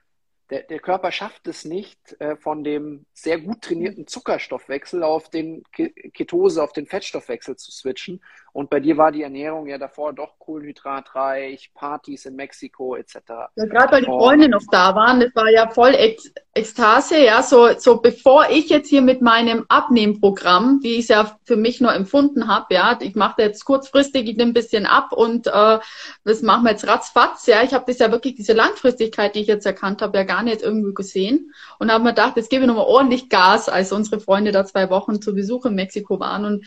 der, 0.49 0.63
der 0.63 0.79
Körper 0.79 1.11
schafft 1.11 1.47
es 1.47 1.65
nicht, 1.65 2.19
äh, 2.19 2.35
von 2.35 2.63
dem 2.63 3.05
sehr 3.13 3.39
gut 3.39 3.61
trainierten 3.61 4.07
Zuckerstoffwechsel 4.07 5.03
auf 5.03 5.29
den 5.29 5.63
Ketose, 5.71 6.61
auf 6.61 6.73
den 6.73 6.85
Fettstoffwechsel 6.85 7.55
zu 7.55 7.71
switchen. 7.71 8.21
Und 8.51 8.69
bei 8.69 8.79
dir 8.79 8.97
war 8.97 9.11
die 9.11 9.23
Ernährung 9.23 9.65
ja 9.67 9.79
davor 9.79 10.13
doch 10.13 10.37
kohlenhydratreich, 10.37 11.71
Partys 11.73 12.25
in 12.25 12.35
Mexiko 12.35 12.95
etc. 12.95 13.15
Ja, 13.55 13.65
gerade 13.65 13.93
weil 13.93 14.01
die 14.01 14.07
Freunde 14.07 14.47
noch 14.47 14.61
da 14.71 14.93
waren, 14.93 15.21
das 15.21 15.33
war 15.33 15.49
ja 15.49 15.69
voll 15.69 15.95
Ex 15.95 16.31
Ekstase, 16.55 17.17
ja, 17.17 17.41
so, 17.41 17.79
so 17.79 17.99
bevor 17.99 18.45
ich 18.51 18.69
jetzt 18.69 18.87
hier 18.87 19.01
mit 19.01 19.23
meinem 19.23 19.65
Abnehmprogramm, 19.69 20.81
wie 20.83 20.93
ich 20.93 20.99
es 20.99 21.07
ja 21.07 21.39
für 21.43 21.55
mich 21.55 21.81
nur 21.81 21.95
empfunden 21.95 22.47
habe, 22.47 22.75
ja, 22.75 22.95
ich 23.01 23.15
mache 23.15 23.41
jetzt 23.41 23.65
kurzfristig, 23.65 24.29
ich 24.29 24.37
nehme 24.37 24.51
ein 24.51 24.53
bisschen 24.53 24.85
ab 24.85 25.13
und 25.13 25.47
äh, 25.47 25.79
das 26.23 26.43
machen 26.43 26.65
wir 26.65 26.69
jetzt 26.69 26.87
ratzfatz, 26.87 27.47
ja, 27.47 27.63
ich 27.63 27.73
habe 27.73 27.85
das 27.87 27.97
ja 27.97 28.11
wirklich, 28.11 28.35
diese 28.35 28.53
Langfristigkeit, 28.53 29.33
die 29.33 29.39
ich 29.39 29.47
jetzt 29.47 29.65
erkannt 29.65 30.03
habe, 30.03 30.15
ja 30.19 30.25
gar 30.25 30.42
nicht 30.43 30.61
irgendwie 30.61 30.93
gesehen 30.93 31.53
und 31.79 31.91
habe 31.91 32.03
mir 32.03 32.11
gedacht, 32.11 32.37
jetzt 32.37 32.49
gebe 32.49 32.63
ich 32.63 32.67
nochmal 32.67 32.85
ordentlich 32.85 33.29
Gas, 33.29 33.69
als 33.69 33.91
unsere 33.91 34.19
Freunde 34.19 34.51
da 34.51 34.65
zwei 34.65 34.89
Wochen 34.89 35.21
zu 35.21 35.33
Besuch 35.33 35.65
in 35.65 35.75
Mexiko 35.75 36.19
waren 36.19 36.45
und 36.45 36.65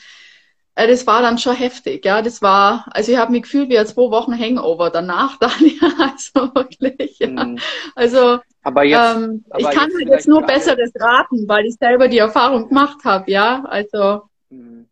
äh, 0.77 0.87
das 0.87 1.07
war 1.07 1.23
dann 1.23 1.39
schon 1.39 1.57
heftig, 1.57 2.05
ja. 2.05 2.23
Das 2.23 2.43
war, 2.43 2.87
also 2.91 3.11
ich 3.11 3.19
habe 3.19 3.33
mich 3.33 3.43
gefühlt 3.43 3.71
wie 3.71 3.85
zwei 3.85 4.11
Wochen 4.11 4.39
Hangover 4.39 4.91
danach 4.91 5.37
dann, 5.41 5.51
ja, 5.61 6.13
also 6.13 6.55
wirklich, 6.55 7.19
ja. 7.19 7.29
Mhm. 7.29 7.59
Also 7.95 8.39
aber 8.63 8.85
jetzt, 8.85 9.17
ähm, 9.17 9.45
aber 9.49 9.61
ich 9.61 9.71
kann 9.71 9.91
jetzt 9.91 10.01
halt 10.01 10.09
jetzt 10.09 10.29
nur 10.29 10.43
besseres 10.43 10.91
raten, 10.97 11.49
weil 11.49 11.67
ich 11.67 11.77
selber 11.77 12.09
die 12.09 12.19
Erfahrung 12.19 12.69
gemacht 12.69 12.99
habe, 13.05 13.31
ja. 13.31 13.65
Also. 13.65 14.23
Mhm. 14.51 14.89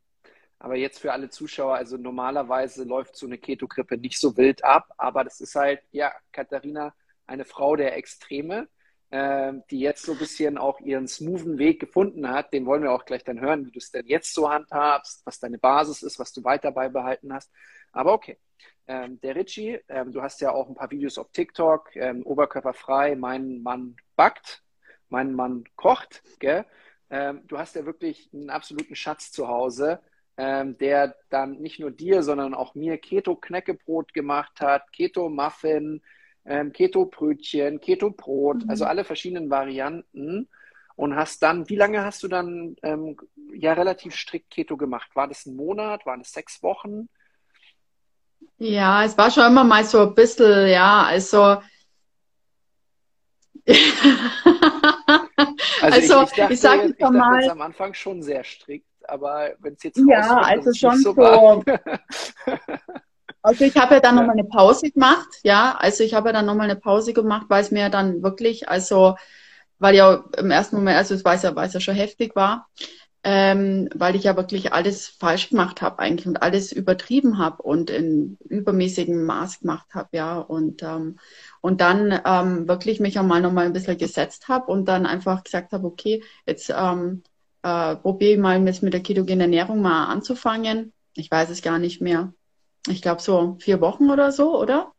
Aber 0.58 0.76
jetzt 0.76 1.00
für 1.00 1.12
alle 1.12 1.28
Zuschauer, 1.28 1.74
also 1.74 1.98
normalerweise 1.98 2.84
läuft 2.84 3.16
so 3.16 3.26
eine 3.26 3.36
Ketogrippe 3.36 3.98
nicht 3.98 4.18
so 4.18 4.36
wild 4.38 4.64
ab, 4.64 4.86
aber 4.96 5.22
das 5.22 5.40
ist 5.42 5.54
halt, 5.56 5.80
ja, 5.90 6.10
Katharina, 6.32 6.94
eine 7.26 7.44
Frau 7.44 7.76
der 7.76 7.96
Extreme 7.96 8.68
die 9.70 9.78
jetzt 9.78 10.02
so 10.02 10.12
ein 10.12 10.18
bisschen 10.18 10.58
auch 10.58 10.80
ihren 10.80 11.06
smoothen 11.06 11.56
Weg 11.58 11.78
gefunden 11.78 12.28
hat. 12.28 12.52
Den 12.52 12.66
wollen 12.66 12.82
wir 12.82 12.90
auch 12.90 13.04
gleich 13.04 13.22
dann 13.22 13.40
hören, 13.40 13.64
wie 13.64 13.70
du 13.70 13.78
es 13.78 13.92
denn 13.92 14.06
jetzt 14.06 14.34
so 14.34 14.50
handhabst, 14.50 15.24
was 15.24 15.38
deine 15.38 15.58
Basis 15.58 16.02
ist, 16.02 16.18
was 16.18 16.32
du 16.32 16.42
weiter 16.42 16.72
beibehalten 16.72 17.32
hast. 17.32 17.52
Aber 17.92 18.12
okay. 18.12 18.38
Ähm, 18.86 19.20
der 19.20 19.34
Richie, 19.34 19.80
ähm, 19.88 20.12
du 20.12 20.20
hast 20.20 20.40
ja 20.40 20.52
auch 20.52 20.68
ein 20.68 20.74
paar 20.74 20.90
Videos 20.90 21.16
auf 21.16 21.30
TikTok, 21.32 21.96
ähm, 21.96 22.22
oberkörperfrei, 22.26 23.16
mein 23.16 23.62
Mann 23.62 23.96
backt, 24.14 24.62
mein 25.08 25.32
Mann 25.32 25.64
kocht, 25.76 26.22
gell? 26.38 26.66
Ähm, 27.08 27.42
du 27.46 27.58
hast 27.58 27.76
ja 27.76 27.86
wirklich 27.86 28.28
einen 28.34 28.50
absoluten 28.50 28.94
Schatz 28.94 29.32
zu 29.32 29.48
Hause, 29.48 30.00
ähm, 30.36 30.76
der 30.78 31.16
dann 31.30 31.60
nicht 31.60 31.80
nur 31.80 31.92
dir, 31.92 32.22
sondern 32.22 32.52
auch 32.52 32.74
mir 32.74 32.98
Keto-Knäckebrot 32.98 34.12
gemacht 34.12 34.60
hat, 34.60 34.92
Keto-Muffin, 34.92 36.02
ähm, 36.46 36.72
Keto-Brötchen, 36.72 37.80
Keto-Brot, 37.80 38.64
mhm. 38.64 38.70
also 38.70 38.84
alle 38.84 39.04
verschiedenen 39.04 39.50
Varianten. 39.50 40.48
Und 40.96 41.16
hast 41.16 41.42
dann, 41.42 41.68
wie 41.68 41.74
lange 41.76 42.04
hast 42.04 42.22
du 42.22 42.28
dann 42.28 42.76
ähm, 42.82 43.16
ja 43.52 43.72
relativ 43.72 44.14
strikt 44.14 44.50
Keto 44.50 44.76
gemacht? 44.76 45.10
War 45.14 45.26
das 45.26 45.44
ein 45.44 45.56
Monat? 45.56 46.06
Waren 46.06 46.20
das 46.20 46.32
sechs 46.32 46.62
Wochen? 46.62 47.08
Ja, 48.58 49.04
es 49.04 49.18
war 49.18 49.30
schon 49.30 49.44
immer 49.44 49.64
mal 49.64 49.84
so 49.84 50.02
ein 50.02 50.14
bisschen, 50.14 50.68
ja, 50.68 51.02
also. 51.02 51.60
also, 55.80 55.98
ich, 55.98 56.04
ich, 56.04 56.08
dachte, 56.08 56.52
ich 56.52 56.60
sage 56.60 56.94
ich 56.96 57.00
mal. 57.00 57.40
Jetzt 57.40 57.50
am 57.50 57.62
Anfang 57.62 57.94
schon 57.94 58.22
sehr 58.22 58.44
strikt, 58.44 58.86
aber 59.08 59.54
wenn 59.58 59.74
es 59.74 59.82
jetzt 59.82 60.00
ja, 60.06 60.38
also 60.38 60.72
schon 60.72 60.98
so, 60.98 61.12
so 61.12 61.64
Also 63.44 63.64
ich 63.64 63.76
habe 63.76 63.96
ja 63.96 64.00
dann 64.00 64.14
nochmal 64.14 64.32
eine 64.38 64.44
Pause 64.44 64.90
gemacht, 64.90 65.28
ja. 65.42 65.76
Also 65.78 66.02
ich 66.02 66.14
habe 66.14 66.30
ja 66.30 66.32
dann 66.32 66.46
nochmal 66.46 66.70
eine 66.70 66.80
Pause 66.80 67.12
gemacht, 67.12 67.46
weil 67.50 67.62
es 67.62 67.70
mir 67.70 67.90
dann 67.90 68.22
wirklich, 68.22 68.70
also 68.70 69.16
weil 69.78 69.94
ja 69.94 70.24
im 70.38 70.50
ersten 70.50 70.76
Moment, 70.76 70.96
also 70.96 71.14
es 71.14 71.24
weiß 71.24 71.42
ja, 71.42 71.54
weil 71.54 71.66
es 71.68 71.74
ja 71.74 71.80
schon 71.80 71.94
heftig 71.94 72.34
war, 72.36 72.68
ähm, 73.22 73.90
weil 73.94 74.16
ich 74.16 74.24
ja 74.24 74.36
wirklich 74.36 74.72
alles 74.72 75.08
falsch 75.08 75.50
gemacht 75.50 75.82
habe 75.82 75.98
eigentlich 75.98 76.26
und 76.26 76.42
alles 76.42 76.72
übertrieben 76.72 77.36
habe 77.38 77.62
und 77.62 77.90
in 77.90 78.38
übermäßigem 78.48 79.24
Maß 79.24 79.60
gemacht 79.60 79.88
habe, 79.94 80.08
ja. 80.12 80.38
Und, 80.38 80.82
ähm, 80.82 81.18
und 81.60 81.82
dann 81.82 82.18
ähm, 82.24 82.66
wirklich 82.66 82.98
mich 83.00 83.18
einmal 83.18 83.42
nochmal 83.42 83.66
ein 83.66 83.74
bisschen 83.74 83.98
gesetzt 83.98 84.48
habe 84.48 84.72
und 84.72 84.86
dann 84.86 85.04
einfach 85.06 85.44
gesagt 85.44 85.72
habe, 85.72 85.86
okay, 85.86 86.22
jetzt 86.46 86.72
ähm, 86.74 87.22
äh, 87.62 87.96
probiere 87.96 88.32
ich 88.32 88.38
mal 88.38 88.58
mit 88.60 88.94
der 88.94 89.02
ketogenen 89.02 89.42
Ernährung 89.42 89.82
mal 89.82 90.06
anzufangen. 90.06 90.94
Ich 91.14 91.30
weiß 91.30 91.50
es 91.50 91.60
gar 91.62 91.78
nicht 91.78 92.00
mehr 92.00 92.32
ich 92.88 93.02
glaube, 93.02 93.22
so 93.22 93.56
vier 93.60 93.80
Wochen 93.80 94.10
oder 94.10 94.32
so, 94.32 94.58
oder? 94.60 94.92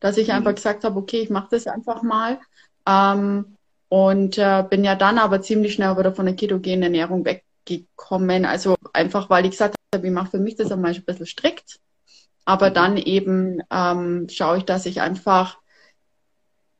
Dass 0.00 0.16
ich 0.16 0.28
mhm. 0.28 0.34
einfach 0.34 0.54
gesagt 0.54 0.84
habe, 0.84 0.98
okay, 0.98 1.20
ich 1.20 1.30
mache 1.30 1.48
das 1.50 1.66
einfach 1.66 2.02
mal. 2.02 2.40
Ähm, 2.86 3.56
und 3.88 4.38
äh, 4.38 4.64
bin 4.68 4.84
ja 4.84 4.94
dann 4.94 5.18
aber 5.18 5.40
ziemlich 5.40 5.74
schnell 5.74 5.96
wieder 5.96 6.14
von 6.14 6.26
der 6.26 6.36
ketogenen 6.36 6.82
Ernährung 6.82 7.24
weggekommen. 7.24 8.44
Also 8.44 8.76
einfach, 8.92 9.30
weil 9.30 9.44
ich 9.44 9.52
gesagt 9.52 9.76
habe, 9.94 10.06
ich 10.06 10.12
mache 10.12 10.32
für 10.32 10.38
mich 10.38 10.56
das 10.56 10.72
einmal 10.72 10.92
ein 10.92 11.04
bisschen 11.04 11.26
strikt. 11.26 11.80
Aber 12.44 12.70
mhm. 12.70 12.74
dann 12.74 12.96
eben 12.96 13.62
ähm, 13.70 14.26
schaue 14.30 14.58
ich, 14.58 14.64
dass 14.64 14.86
ich 14.86 15.00
einfach 15.00 15.58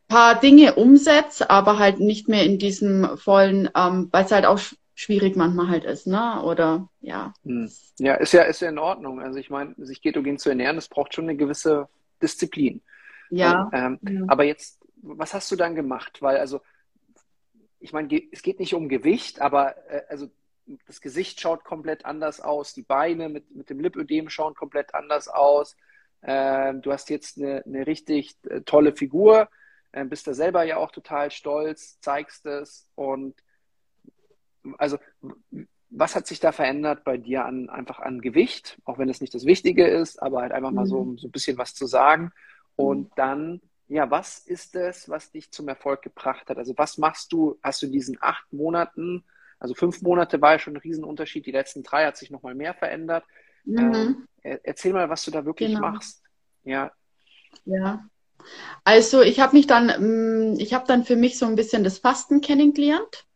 paar 0.09 0.41
Dinge 0.41 0.75
umsetze, 0.75 1.51
aber 1.51 1.79
halt 1.79 2.01
nicht 2.01 2.29
mehr 2.29 2.45
in 2.45 2.59
diesem 2.59 3.17
vollen, 3.19 3.69
ähm, 3.77 4.09
weil 4.11 4.25
es 4.25 4.33
halt 4.33 4.47
auch 4.47 4.59
schwierig 4.99 5.37
manchmal 5.37 5.69
halt 5.69 5.85
ist, 5.85 6.09
ne? 6.09 6.43
Oder 6.43 6.89
ja. 7.01 7.33
Hm. 7.45 7.71
Ja, 8.01 8.15
ist 8.15 8.33
ja, 8.33 8.43
ist 8.43 8.61
ja 8.61 8.69
in 8.69 8.81
Ordnung. 8.81 9.21
Also 9.21 9.39
ich 9.39 9.49
meine, 9.49 9.77
sich 9.79 10.03
ketogen 10.03 10.39
zu 10.39 10.49
ernähren, 10.49 10.75
das 10.75 10.89
braucht 10.89 11.15
schon 11.15 11.27
eine 11.27 11.37
gewisse 11.37 11.89
Disziplin. 12.21 12.83
Ja. 13.31 13.71
Ähm, 13.73 14.01
ja. 14.03 14.23
Aber 14.27 14.43
jetzt, 14.43 14.81
was 14.97 15.35
hast 15.35 15.53
du 15.53 15.57
dann 15.57 15.77
gemacht? 15.77 16.21
Weil, 16.21 16.39
also, 16.39 16.63
ich 17.79 17.93
meine, 17.93 18.09
es 18.33 18.43
geht 18.43 18.59
nicht 18.59 18.75
um 18.75 18.89
Gewicht, 18.89 19.41
aber 19.41 19.77
äh, 19.89 20.03
also 20.09 20.31
das 20.89 21.01
Gesicht 21.01 21.41
schaut 21.41 21.63
komplett 21.63 22.05
anders 22.05 22.41
aus, 22.41 22.75
die 22.75 22.83
Beine 22.83 23.29
mit, 23.29 23.55
mit 23.55 23.71
dem 23.71 23.79
Lipödem 23.79 24.29
schauen 24.29 24.55
komplett 24.55 24.97
anders 24.97 25.29
aus. 25.29 25.77
Ähm, 26.25 26.83
du 26.83 26.93
hast 26.93 27.09
jetzt 27.09 27.39
eine, 27.39 27.63
eine 27.65 27.87
richtig 27.87 28.37
äh, 28.51 28.63
tolle 28.63 28.97
Figur, 28.97 29.49
äh, 29.93 30.05
bist 30.05 30.27
da 30.27 30.35
selber 30.35 30.65
ja 30.65 30.77
auch 30.77 30.91
total 30.91 31.31
stolz, 31.31 32.01
zeigst 32.01 32.47
es 32.47 32.91
und 32.97 33.37
also 34.79 34.99
was 35.91 36.15
hat 36.15 36.27
sich 36.27 36.41
da 36.41 36.53
verändert 36.53 37.05
bei 37.05 37.17
dir 37.17 37.45
an 37.45 37.71
einfach 37.71 37.99
an 37.99 38.21
Gewicht, 38.21 38.79
auch 38.85 38.99
wenn 38.99 39.09
es 39.09 39.21
nicht 39.21 39.35
das 39.35 39.47
Wichtige 39.47 39.87
ist, 39.87 40.21
aber 40.23 40.43
halt 40.43 40.53
einfach 40.53 40.71
mal 40.71 40.87
so, 40.87 41.05
mhm. 41.05 41.19
so 41.19 41.29
ein 41.29 41.31
bisschen 41.31 41.57
was 41.57 41.75
zu 41.75 41.87
sagen. 41.87 42.33
Und 42.77 43.11
mhm. 43.11 43.13
dann, 43.17 43.61
ja, 43.89 44.11
was 44.11 44.39
ist 44.39 44.77
es, 44.77 45.09
was 45.09 45.31
dich 45.31 45.51
zum 45.51 45.69
Erfolg 45.69 46.03
gebracht 46.03 46.51
hat? 46.51 46.59
Also 46.59 46.75
was 46.77 46.99
machst 46.99 47.33
du, 47.33 47.59
hast 47.63 47.81
du 47.83 47.87
in 47.87 47.93
diesen 47.93 48.19
acht 48.21 48.53
Monaten, 48.53 49.25
also 49.59 49.75
fünf 49.75 50.03
Monate 50.03 50.41
war 50.41 50.53
ja 50.53 50.59
schon 50.59 50.75
ein 50.75 50.81
Riesenunterschied, 50.81 51.47
die 51.47 51.53
letzten 51.53 51.83
drei 51.83 52.07
hat 52.07 52.17
sich 52.17 52.31
nochmal 52.31 52.55
mehr 52.55 52.75
verändert. 52.75 53.25
Mhm. 53.65 54.27
Ähm, 54.43 54.61
erzähl 54.63 54.93
mal, 54.93 55.09
was 55.09 55.25
du 55.25 55.31
da 55.31 55.45
wirklich 55.45 55.71
genau. 55.71 55.81
machst. 55.81 56.23
Ja. 56.65 56.93
Ja. 57.65 58.05
Also 58.85 59.23
ich 59.23 59.41
habe 59.41 59.57
mich 59.57 59.67
dann, 59.67 59.87
mm, 60.53 60.61
ich 60.61 60.75
habe 60.75 60.87
dann 60.87 61.05
für 61.05 61.17
mich 61.17 61.39
so 61.39 61.47
ein 61.47 61.57
bisschen 61.57 61.83
das 61.83 61.99
Fasten 61.99 62.41
kennengelernt. 62.41 63.27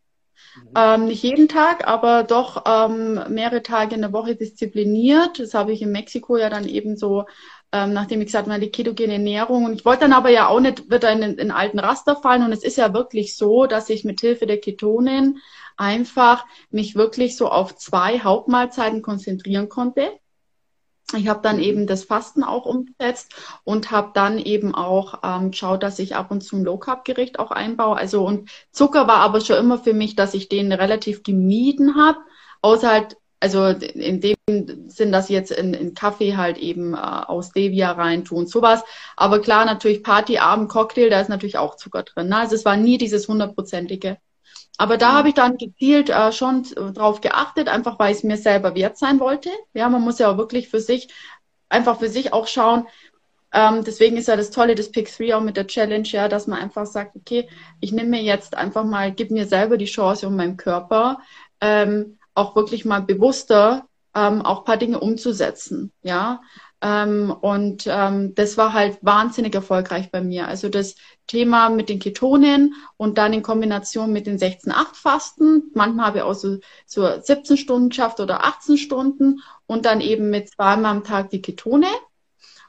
Mhm. 0.55 0.69
Ähm, 0.75 1.05
nicht 1.05 1.23
jeden 1.23 1.47
Tag, 1.47 1.87
aber 1.87 2.23
doch 2.23 2.63
ähm, 2.65 3.19
mehrere 3.29 3.63
Tage 3.63 3.95
in 3.95 4.01
der 4.01 4.13
Woche 4.13 4.35
diszipliniert. 4.35 5.39
Das 5.39 5.53
habe 5.53 5.71
ich 5.71 5.81
in 5.81 5.91
Mexiko 5.91 6.37
ja 6.37 6.49
dann 6.49 6.67
eben 6.67 6.95
so, 6.95 7.25
ähm, 7.71 7.93
nachdem 7.93 8.21
ich 8.21 8.27
gesagt 8.27 8.47
habe, 8.47 8.59
die 8.59 8.71
ketogene 8.71 9.13
Ernährung. 9.13 9.65
Und 9.65 9.73
ich 9.73 9.85
wollte 9.85 10.01
dann 10.01 10.13
aber 10.13 10.29
ja 10.29 10.47
auch 10.47 10.59
nicht 10.59 10.91
wieder 10.91 11.11
in 11.11 11.37
den 11.37 11.51
alten 11.51 11.79
Raster 11.79 12.15
fallen. 12.15 12.43
Und 12.43 12.51
es 12.51 12.63
ist 12.63 12.77
ja 12.77 12.93
wirklich 12.93 13.35
so, 13.35 13.65
dass 13.65 13.89
ich 13.89 14.03
mit 14.03 14.21
Hilfe 14.21 14.45
der 14.45 14.59
Ketonen 14.59 15.39
einfach 15.77 16.45
mich 16.69 16.95
wirklich 16.95 17.35
so 17.35 17.49
auf 17.49 17.75
zwei 17.75 18.19
Hauptmahlzeiten 18.19 19.01
konzentrieren 19.01 19.69
konnte. 19.69 20.11
Ich 21.19 21.27
habe 21.27 21.41
dann 21.41 21.59
eben 21.59 21.87
das 21.87 22.03
Fasten 22.03 22.43
auch 22.43 22.65
umgesetzt 22.65 23.33
und 23.63 23.91
habe 23.91 24.11
dann 24.13 24.37
eben 24.39 24.73
auch 24.75 25.19
ähm, 25.23 25.51
geschaut, 25.51 25.83
dass 25.83 25.99
ich 25.99 26.15
ab 26.15 26.31
und 26.31 26.41
zu 26.41 26.57
ein 26.57 26.63
Low 26.63 26.77
Carb 26.77 27.05
Gericht 27.05 27.39
auch 27.39 27.51
einbaue. 27.51 27.97
Also 27.97 28.25
und 28.25 28.49
Zucker 28.71 29.07
war 29.07 29.17
aber 29.17 29.41
schon 29.41 29.57
immer 29.57 29.77
für 29.77 29.93
mich, 29.93 30.15
dass 30.15 30.33
ich 30.33 30.49
den 30.49 30.71
relativ 30.71 31.23
gemieden 31.23 31.95
habe, 31.95 32.19
außer 32.61 32.89
halt 32.89 33.17
also 33.43 33.67
in 33.67 34.21
dem 34.21 34.35
Sinn, 34.87 35.11
dass 35.11 35.25
ich 35.25 35.33
jetzt 35.33 35.51
in, 35.51 35.73
in 35.73 35.93
Kaffee 35.93 36.37
halt 36.37 36.57
eben 36.57 36.93
äh, 36.93 36.97
aus 36.97 37.49
Stevia 37.49 37.91
reintun, 37.91 38.47
sowas. 38.47 38.83
Aber 39.17 39.41
klar, 39.41 39.65
natürlich 39.65 40.01
Party, 40.01 40.37
Abend, 40.37 40.69
Cocktail, 40.69 41.09
da 41.09 41.19
ist 41.19 41.27
natürlich 41.27 41.57
auch 41.57 41.75
Zucker 41.75 42.03
drin. 42.03 42.29
Ne? 42.29 42.37
Also 42.37 42.55
es 42.55 42.63
war 42.63 42.77
nie 42.77 42.97
dieses 42.97 43.27
hundertprozentige. 43.27 44.17
Aber 44.77 44.97
da 44.97 45.11
mhm. 45.11 45.15
habe 45.15 45.27
ich 45.29 45.33
dann 45.35 45.57
gezielt 45.57 46.09
äh, 46.09 46.31
schon 46.31 46.63
drauf 46.63 47.21
geachtet, 47.21 47.67
einfach 47.67 47.99
weil 47.99 48.13
es 48.13 48.23
mir 48.23 48.37
selber 48.37 48.75
wert 48.75 48.97
sein 48.97 49.19
wollte. 49.19 49.49
Ja, 49.73 49.89
man 49.89 50.01
muss 50.01 50.19
ja 50.19 50.31
auch 50.31 50.37
wirklich 50.37 50.69
für 50.69 50.79
sich, 50.79 51.09
einfach 51.69 51.99
für 51.99 52.09
sich 52.09 52.33
auch 52.33 52.47
schauen, 52.47 52.87
ähm, 53.53 53.83
deswegen 53.83 54.17
ist 54.17 54.27
ja 54.27 54.35
das 54.35 54.49
Tolle 54.49 54.73
des 54.73 54.91
Pick 54.91 55.15
3 55.15 55.35
auch 55.35 55.41
mit 55.41 55.57
der 55.57 55.67
Challenge, 55.67 56.07
ja, 56.07 56.27
dass 56.27 56.47
man 56.47 56.59
einfach 56.59 56.87
sagt, 56.87 57.15
okay, 57.15 57.47
ich 57.79 57.91
nehme 57.91 58.09
mir 58.09 58.23
jetzt 58.23 58.57
einfach 58.57 58.83
mal, 58.83 59.11
gib 59.11 59.29
mir 59.29 59.45
selber 59.45 59.77
die 59.77 59.85
Chance 59.85 60.27
um 60.27 60.35
meinem 60.35 60.57
Körper 60.57 61.19
ähm, 61.61 62.17
auch 62.33 62.55
wirklich 62.55 62.83
mal 62.83 63.01
bewusster 63.01 63.87
ähm, 64.15 64.41
auch 64.41 64.65
paar 64.65 64.77
Dinge 64.77 64.99
umzusetzen, 64.99 65.91
ja. 66.01 66.41
Ähm, 66.85 67.33
und 67.39 67.85
ähm, 67.87 68.35
das 68.35 68.57
war 68.57 68.73
halt 68.73 68.97
wahnsinnig 69.01 69.55
erfolgreich 69.55 70.11
bei 70.11 70.21
mir. 70.21 70.49
Also 70.49 70.67
das 70.67 70.95
Thema 71.27 71.69
mit 71.69 71.87
den 71.87 71.99
Ketonen 71.99 72.75
und 72.97 73.17
dann 73.17 73.31
in 73.31 73.41
Kombination 73.41 74.11
mit 74.11 74.27
den 74.27 74.37
16-8-Fasten. 74.37 75.71
Manchmal 75.73 76.07
habe 76.07 76.17
ich 76.17 76.23
auch 76.25 76.33
so, 76.33 76.57
so 76.85 77.07
17 77.21 77.55
Stunden 77.55 77.87
geschafft 77.87 78.19
oder 78.19 78.43
18 78.43 78.77
Stunden 78.77 79.39
und 79.65 79.85
dann 79.85 80.01
eben 80.01 80.29
mit 80.29 80.49
zweimal 80.49 80.91
am 80.91 81.03
Tag 81.05 81.29
die 81.29 81.41
Ketone 81.41 81.87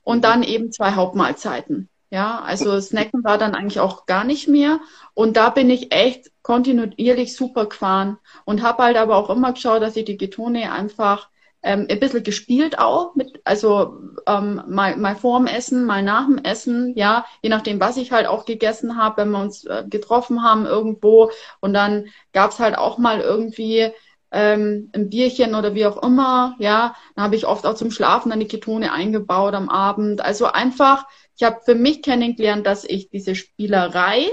und 0.05 0.23
dann 0.23 0.45
eben 0.45 0.71
zwei 0.71 0.93
Hauptmahlzeiten. 0.93 1.89
Ja, 2.11 2.39
also 2.39 2.81
Snacken 2.81 3.25
war 3.25 3.39
dann 3.39 3.57
eigentlich 3.57 3.81
auch 3.81 4.07
gar 4.07 4.23
nicht 4.23 4.47
mehr. 4.47 4.79
Und 5.15 5.37
da 5.37 5.51
bin 5.51 5.69
ich 5.71 5.93
echt 5.93 6.31
kontinuierlich 6.43 7.35
super 7.35 7.67
gefahren 7.67 8.19
und 8.45 8.63
habe 8.63 8.85
halt 8.85 8.97
aber 8.97 9.17
auch 9.17 9.29
immer 9.29 9.55
geschaut, 9.55 9.83
dass 9.83 9.97
ich 9.97 10.05
die 10.05 10.17
Ketone 10.17 10.71
einfach 10.71 11.29
ähm, 11.65 11.87
ein 11.91 11.99
bisschen 11.99 12.23
gespielt 12.23 12.79
auch 12.79 13.15
mit, 13.15 13.41
also 13.45 13.99
ähm, 14.27 14.63
mal, 14.69 14.97
mal 14.97 15.17
vorm 15.17 15.47
Essen, 15.47 15.85
mal 15.87 16.03
nach 16.03 16.27
dem 16.27 16.39
Essen, 16.39 16.95
ja, 16.97 17.25
je 17.43 17.49
nachdem, 17.49 17.81
was 17.81 17.97
ich 17.97 18.13
halt 18.13 18.27
auch 18.27 18.45
gegessen 18.45 18.97
habe, 18.97 19.23
wenn 19.23 19.31
wir 19.31 19.41
uns 19.41 19.65
äh, 19.65 19.85
getroffen 19.89 20.43
haben 20.43 20.67
irgendwo 20.67 21.31
und 21.61 21.73
dann 21.73 22.07
gab's 22.33 22.59
halt 22.59 22.77
auch 22.77 22.99
mal 22.99 23.21
irgendwie 23.21 23.91
ähm, 24.31 24.91
ein 24.93 25.09
Bierchen 25.09 25.55
oder 25.55 25.75
wie 25.75 25.87
auch 25.87 26.03
immer, 26.03 26.55
ja, 26.59 26.95
dann 27.17 27.25
habe 27.25 27.37
ich 27.37 27.47
oft 27.47 27.65
auch 27.67 27.75
zum 27.75 27.91
Schlafen 27.91 28.31
dann 28.31 28.41
die 28.41 28.49
Ketone 28.49 28.93
eingebaut 28.93 29.55
am 29.55 29.69
Abend. 29.69 30.21
Also 30.21 30.47
einfach, 30.47 31.07
ich 31.37 31.45
habe 31.45 31.61
für 31.65 31.75
mich 31.75 32.03
kennengelernt, 32.03 32.67
dass 32.67 32.85
ich 32.85 33.09
diese 33.09 33.35
Spielerei 33.35 34.27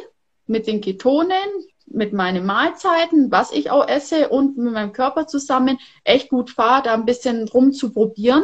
mit 0.48 0.68
den 0.68 0.82
Ketonen, 0.82 1.30
mit 1.94 2.14
meinen 2.14 2.46
Mahlzeiten, 2.46 3.32
was 3.32 3.52
ich 3.52 3.70
auch 3.72 3.88
esse 3.88 4.30
und 4.30 4.58
mit 4.58 4.74
meinem 4.74 4.94
Körper 4.94 5.28
zusammen 5.28 5.78
echt 6.04 6.30
gut 6.30 6.50
fahre, 6.50 6.84
da 6.84 6.94
ein 6.94 7.06
bisschen 7.06 7.48
rumzuprobieren, 7.48 8.44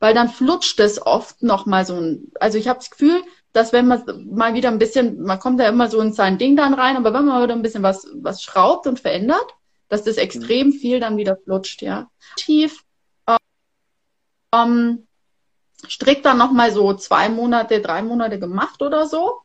weil 0.00 0.14
dann 0.14 0.28
flutscht 0.28 0.80
es 0.80 1.04
oft 1.04 1.42
noch 1.42 1.66
mal 1.66 1.86
so 1.86 1.94
ein, 1.94 2.32
also 2.40 2.58
ich 2.58 2.68
habe 2.68 2.78
das 2.78 2.90
Gefühl, 2.90 3.22
dass 3.52 3.72
wenn 3.72 3.86
man 3.86 4.04
mal 4.30 4.54
wieder 4.54 4.68
ein 4.68 4.78
bisschen, 4.78 5.22
man 5.22 5.38
kommt 5.38 5.60
da 5.60 5.68
immer 5.68 5.88
so 5.88 6.00
in 6.00 6.12
sein 6.12 6.38
Ding 6.38 6.56
dann 6.56 6.74
rein, 6.74 6.96
aber 6.96 7.14
wenn 7.14 7.24
man 7.24 7.42
wieder 7.42 7.54
ein 7.54 7.62
bisschen 7.62 7.82
was, 7.82 8.06
was 8.14 8.42
schraubt 8.42 8.86
und 8.86 9.00
verändert, 9.00 9.54
dass 9.88 10.02
das 10.02 10.16
extrem 10.16 10.72
viel 10.72 10.98
dann 10.98 11.16
wieder 11.16 11.36
flutscht, 11.36 11.82
ja. 11.82 12.10
Tief, 12.36 12.82
ähm, 14.52 15.06
strikt 15.88 16.24
dann 16.24 16.38
noch 16.38 16.52
mal 16.52 16.72
so 16.72 16.94
zwei 16.94 17.28
Monate, 17.28 17.80
drei 17.80 18.02
Monate 18.02 18.38
gemacht 18.38 18.82
oder 18.82 19.06
so 19.06 19.43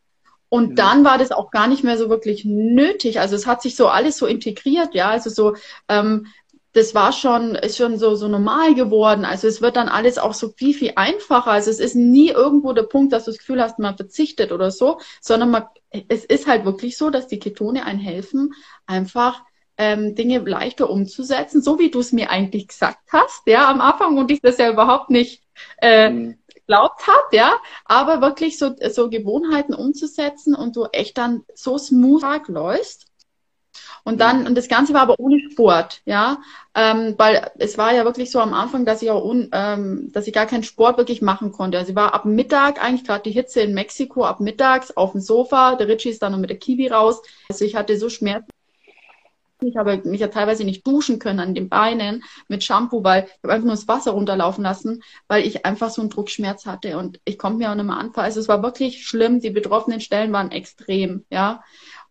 und 0.50 0.72
mhm. 0.72 0.76
dann 0.76 1.06
war 1.06 1.18
das 1.18 1.32
auch 1.32 1.52
gar 1.52 1.68
nicht 1.68 1.84
mehr 1.84 1.98
so 1.98 2.10
wirklich 2.10 2.44
nötig. 2.44 3.20
Also 3.20 3.36
es 3.36 3.46
hat 3.48 3.62
sich 3.62 3.76
so 3.76 3.88
alles 3.88 4.18
so 4.18 4.26
integriert, 4.26 4.96
ja. 4.96 5.10
Also 5.10 5.30
so, 5.30 5.56
ähm, 5.88 6.28
das 6.74 6.94
war 6.94 7.12
schon, 7.12 7.56
ist 7.56 7.78
schon 7.78 7.98
so, 7.98 8.16
so 8.16 8.28
normal 8.28 8.76
geworden. 8.76 9.26
Also 9.26 9.48
es 9.48 9.62
wird 9.62 9.76
dann 9.76 9.90
alles 9.90 10.18
auch 10.18 10.34
so 10.34 10.50
viel, 10.50 10.74
viel 10.74 10.94
einfacher. 10.96 11.52
Also 11.52 11.70
es 11.72 11.80
ist 11.80 11.96
nie 11.96 12.30
irgendwo 12.30 12.74
der 12.74 12.84
Punkt, 12.84 13.14
dass 13.14 13.26
du 13.26 13.32
das 13.32 13.40
Gefühl 13.40 13.62
hast, 13.62 13.80
man 13.80 13.96
verzichtet 13.96 14.52
oder 14.52 14.72
so, 14.72 15.00
sondern 15.22 15.52
man, 15.52 15.64
es 16.08 16.26
ist 16.26 16.48
halt 16.48 16.66
wirklich 16.66 16.98
so, 16.98 17.10
dass 17.10 17.28
die 17.28 17.40
Ketone 17.40 17.86
einen 17.86 18.00
helfen, 18.00 18.54
einfach 18.86 19.44
ähm, 19.78 20.14
Dinge 20.14 20.40
leichter 20.40 20.90
umzusetzen, 20.90 21.62
so 21.62 21.80
wie 21.80 21.90
du 21.90 22.00
es 22.00 22.12
mir 22.12 22.30
eigentlich 22.30 22.68
gesagt 22.68 23.00
hast, 23.12 23.44
ja, 23.46 23.70
am 23.70 23.82
Anfang 23.82 24.18
und 24.18 24.30
ich 24.30 24.42
das 24.42 24.58
ja 24.58 24.70
überhaupt 24.70 25.10
nicht 25.10 25.42
äh, 25.82 26.10
mhm 26.10 26.36
geglaubt 26.70 27.08
habe, 27.08 27.36
ja, 27.36 27.58
aber 27.86 28.22
wirklich 28.22 28.60
so, 28.60 28.76
so 28.92 29.10
Gewohnheiten 29.10 29.74
umzusetzen 29.74 30.54
und 30.54 30.76
du 30.76 30.86
echt 30.86 31.18
dann 31.18 31.44
so 31.56 31.78
smooth 31.78 32.24
läufst. 32.48 33.08
Und 34.04 34.22
dann, 34.22 34.48
und 34.48 34.56
das 34.56 34.68
Ganze 34.68 34.94
war 34.94 35.02
aber 35.02 35.20
ohne 35.20 35.40
Sport, 35.52 36.02
ja, 36.06 36.40
ähm, 36.76 37.16
weil 37.18 37.52
es 37.58 37.78
war 37.78 37.94
ja 37.94 38.06
wirklich 38.06 38.32
so 38.32 38.40
am 38.40 38.54
Anfang, 38.54 38.86
dass 38.86 39.02
ich 39.02 39.12
auch, 39.12 39.24
un, 39.24 39.50
ähm, 39.52 40.12
dass 40.12 40.28
ich 40.28 40.34
gar 40.34 40.46
keinen 40.46 40.64
Sport 40.64 40.98
wirklich 40.98 41.22
machen 41.22 41.52
konnte. 41.52 41.78
Also 41.78 41.92
ich 41.92 41.96
war 41.96 42.14
ab 42.14 42.26
Mittag, 42.26 42.82
eigentlich 42.82 43.06
gerade 43.06 43.24
die 43.24 43.32
Hitze 43.32 43.62
in 43.62 43.74
Mexiko, 43.74 44.24
ab 44.24 44.40
mittags 44.40 44.96
auf 44.96 45.12
dem 45.12 45.22
Sofa, 45.22 45.76
der 45.76 45.88
Richie 45.88 46.10
ist 46.10 46.22
dann 46.22 46.32
noch 46.32 46.40
mit 46.40 46.50
der 46.50 46.58
Kiwi 46.58 46.88
raus. 46.88 47.22
Also 47.50 47.66
ich 47.66 47.76
hatte 47.76 47.98
so 47.98 48.10
Schmerzen 48.10 48.50
ich 49.62 49.76
habe 49.76 50.02
mich 50.06 50.22
ja 50.22 50.28
teilweise 50.28 50.64
nicht 50.64 50.86
duschen 50.88 51.20
können 51.20 51.40
an 51.40 51.54
den 51.54 51.70
Beinen 51.70 52.24
mit 52.48 52.64
Shampoo, 52.64 53.04
weil 53.04 53.26
ich 53.26 53.44
habe 53.44 53.54
einfach 53.54 53.66
nur 53.66 53.76
das 53.76 53.88
Wasser 53.88 54.12
runterlaufen 54.12 54.64
lassen, 54.64 55.04
weil 55.28 55.46
ich 55.46 55.66
einfach 55.66 55.90
so 55.90 56.02
einen 56.02 56.10
Druckschmerz 56.10 56.66
hatte 56.66 56.98
und 56.98 57.20
ich 57.26 57.38
konnte 57.38 57.58
mir 57.58 57.72
auch 57.72 57.76
nicht 57.76 57.86
mehr 57.86 57.98
anfangen. 57.98 58.26
Also 58.26 58.40
es 58.40 58.48
war 58.48 58.64
wirklich 58.64 59.06
schlimm. 59.06 59.40
Die 59.40 59.50
betroffenen 59.50 60.02
Stellen 60.02 60.32
waren 60.32 60.52
extrem, 60.52 61.26
ja. 61.30 61.64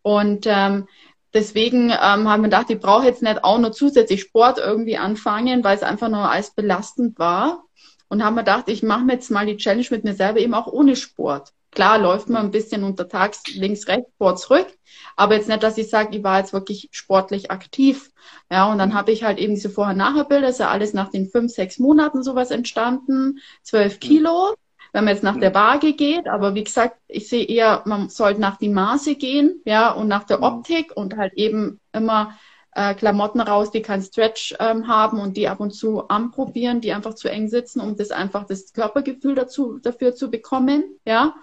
Und 0.03 0.47
ähm, 0.47 0.87
deswegen 1.35 1.91
ähm, 1.91 2.29
haben 2.29 2.43
wir 2.43 2.49
gedacht, 2.49 2.71
ich 2.71 2.81
brauche 2.81 3.07
jetzt 3.07 3.23
nicht 3.23 3.45
auch 3.45 3.59
noch 3.59 3.71
zusätzlich 3.71 4.23
Sport 4.23 4.59
irgendwie 4.59 4.99
anfangen, 4.99 5.65
weil 5.65 5.77
es 5.77 5.83
einfach 5.83 6.09
nur 6.09 6.31
als 6.31 6.55
belastend 6.55 7.19
war. 7.19 7.65
Und 8.09 8.25
haben 8.25 8.37
wir 8.37 8.43
gedacht, 8.43 8.69
ich 8.69 8.83
mache 8.83 9.05
mir 9.05 9.15
jetzt 9.15 9.31
mal 9.31 9.47
die 9.47 9.59
Challenge 9.59 9.87
mit 9.91 10.05
mir 10.05 10.15
selber 10.15 10.41
eben 10.41 10.55
auch 10.55 10.67
ohne 10.67 10.97
Sport. 10.97 11.53
Klar 11.79 12.01
läuft 12.01 12.29
man 12.29 12.47
ein 12.47 12.51
bisschen 12.51 12.83
untertags 12.83 13.41
links, 13.55 13.87
rechts, 13.87 14.11
vor, 14.19 14.35
zurück, 14.35 14.67
aber 15.15 15.37
jetzt 15.37 15.47
nicht, 15.47 15.63
dass 15.63 15.79
ich 15.79 15.89
sage, 15.89 16.17
ich 16.17 16.25
war 16.25 16.41
jetzt 16.41 16.53
wirklich 16.53 16.89
sportlich 16.91 17.53
aktiv. 17.53 18.11
Ja, 18.51 18.69
und 18.73 18.79
dann 18.79 18.95
habe 18.95 19.13
ich 19.13 19.23
halt 19.23 19.39
eben 19.39 19.55
diese 19.55 19.71
Vorher-Nachher-Bilder, 19.71 20.49
ist 20.49 20.59
ja 20.59 20.71
alles 20.71 20.93
nach 20.93 21.13
den 21.13 21.31
fünf, 21.31 21.53
sechs 21.53 21.79
Monaten 21.79 22.25
sowas 22.25 22.51
entstanden, 22.51 23.39
zwölf 23.63 23.95
mhm. 23.95 24.01
Kilo, 24.01 24.55
wenn 24.93 25.05
man 25.05 25.15
jetzt 25.15 25.23
nach 25.23 25.39
der 25.39 25.55
Waage 25.55 25.93
geht, 25.93 26.27
aber 26.27 26.57
wie 26.57 26.65
gesagt, 26.65 26.97
ich 27.07 27.29
sehe 27.29 27.45
eher, 27.45 27.85
man 27.87 28.09
sollte 28.09 28.41
nach 28.41 28.57
die 28.57 28.71
Maße 28.71 29.15
gehen, 29.15 29.63
ja, 29.65 29.93
und 29.93 30.09
nach 30.09 30.25
der 30.25 30.39
mhm. 30.39 30.43
Optik 30.43 30.97
und 30.97 31.17
halt 31.17 31.35
eben 31.35 31.79
immer 31.93 32.37
äh, 32.73 32.95
Klamotten 32.95 33.41
raus, 33.41 33.71
die 33.71 33.83
kein 33.83 34.03
Stretch 34.03 34.53
ähm, 34.59 34.89
haben 34.89 35.21
und 35.21 35.37
die 35.37 35.47
ab 35.47 35.61
und 35.61 35.71
zu 35.71 36.09
anprobieren, 36.09 36.81
die 36.81 36.93
einfach 36.93 37.15
zu 37.15 37.29
eng 37.29 37.47
sitzen, 37.47 37.81
um 37.81 37.97
das 37.97 38.11
einfach 38.11 38.47
das 38.47 38.73
Körpergefühl 38.73 39.37
dazu, 39.37 39.79
dafür 39.79 40.17
zu 40.17 40.29
bekommen, 40.29 40.83
ja. 41.05 41.37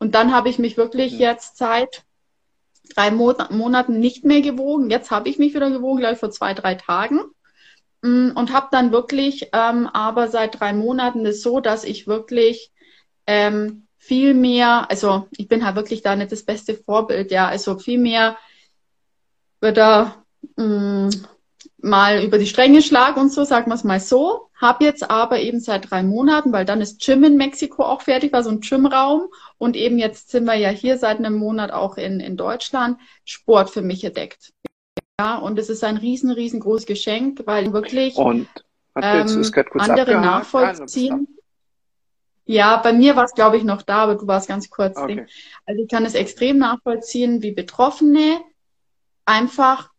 Und 0.00 0.14
dann 0.16 0.32
habe 0.32 0.48
ich 0.48 0.58
mich 0.58 0.76
wirklich 0.76 1.12
ja. 1.12 1.30
jetzt 1.30 1.58
seit 1.58 2.04
drei 2.96 3.12
Mo 3.12 3.34
Monaten 3.50 4.00
nicht 4.00 4.24
mehr 4.24 4.40
gewogen. 4.40 4.90
Jetzt 4.90 5.12
habe 5.12 5.28
ich 5.28 5.38
mich 5.38 5.54
wieder 5.54 5.70
gewogen, 5.70 6.00
glaube 6.00 6.14
ich, 6.14 6.20
vor 6.20 6.30
zwei, 6.30 6.54
drei 6.54 6.74
Tagen. 6.74 7.20
Mm, 8.02 8.30
und 8.34 8.52
habe 8.52 8.68
dann 8.72 8.92
wirklich, 8.92 9.50
ähm, 9.52 9.86
aber 9.86 10.28
seit 10.28 10.58
drei 10.58 10.72
Monaten 10.72 11.24
ist 11.26 11.42
so, 11.42 11.60
dass 11.60 11.84
ich 11.84 12.06
wirklich 12.06 12.72
ähm, 13.26 13.86
viel 13.98 14.34
mehr, 14.34 14.90
also 14.90 15.28
ich 15.36 15.48
bin 15.48 15.64
halt 15.64 15.76
wirklich 15.76 16.02
da 16.02 16.16
nicht 16.16 16.32
das 16.32 16.44
beste 16.44 16.74
Vorbild, 16.74 17.30
ja, 17.30 17.46
also 17.46 17.78
viel 17.78 17.98
mehr 17.98 18.38
wieder 19.60 20.24
mh, 20.56 21.08
mm, 21.08 21.10
mal 21.82 22.22
über 22.22 22.38
die 22.38 22.46
Stränge 22.46 22.82
schlag 22.82 23.16
und 23.16 23.32
so, 23.32 23.44
sagen 23.44 23.70
wir 23.70 23.74
es 23.74 23.84
mal 23.84 24.00
so. 24.00 24.48
Hab 24.54 24.82
jetzt 24.82 25.10
aber 25.10 25.40
eben 25.40 25.60
seit 25.60 25.90
drei 25.90 26.02
Monaten, 26.02 26.52
weil 26.52 26.64
dann 26.64 26.80
ist 26.80 27.04
Gym 27.04 27.24
in 27.24 27.36
Mexiko 27.36 27.84
auch 27.84 28.02
fertig, 28.02 28.32
war 28.32 28.42
so 28.42 28.50
ein 28.50 28.60
Gymraum. 28.60 29.28
Und 29.58 29.76
eben 29.76 29.98
jetzt 29.98 30.30
sind 30.30 30.44
wir 30.44 30.54
ja 30.54 30.68
hier 30.68 30.98
seit 30.98 31.18
einem 31.18 31.36
Monat 31.36 31.72
auch 31.72 31.96
in, 31.96 32.20
in 32.20 32.36
Deutschland, 32.36 32.98
Sport 33.24 33.70
für 33.70 33.82
mich 33.82 34.04
entdeckt. 34.04 34.52
Ja, 35.18 35.36
und 35.36 35.58
es 35.58 35.68
ist 35.68 35.84
ein 35.84 35.96
riesen, 35.96 36.30
riesengroßes 36.30 36.86
Geschenk, 36.86 37.42
weil 37.44 37.72
wirklich 37.72 38.16
und 38.16 38.48
ähm, 38.96 39.44
andere 39.78 40.20
nachvollziehen. 40.20 41.28
Ja, 42.46 42.78
bei 42.78 42.92
mir 42.92 43.16
war 43.16 43.24
es, 43.24 43.34
glaube 43.34 43.56
ich, 43.56 43.64
noch 43.64 43.82
da, 43.82 44.02
aber 44.02 44.16
du 44.16 44.26
warst 44.26 44.48
ganz 44.48 44.70
kurz. 44.70 44.96
Okay. 44.96 45.26
Also 45.66 45.82
ich 45.82 45.88
kann 45.88 46.04
es 46.04 46.14
extrem 46.14 46.58
nachvollziehen, 46.58 47.42
wie 47.42 47.52
Betroffene 47.52 48.40
einfach 49.24 49.90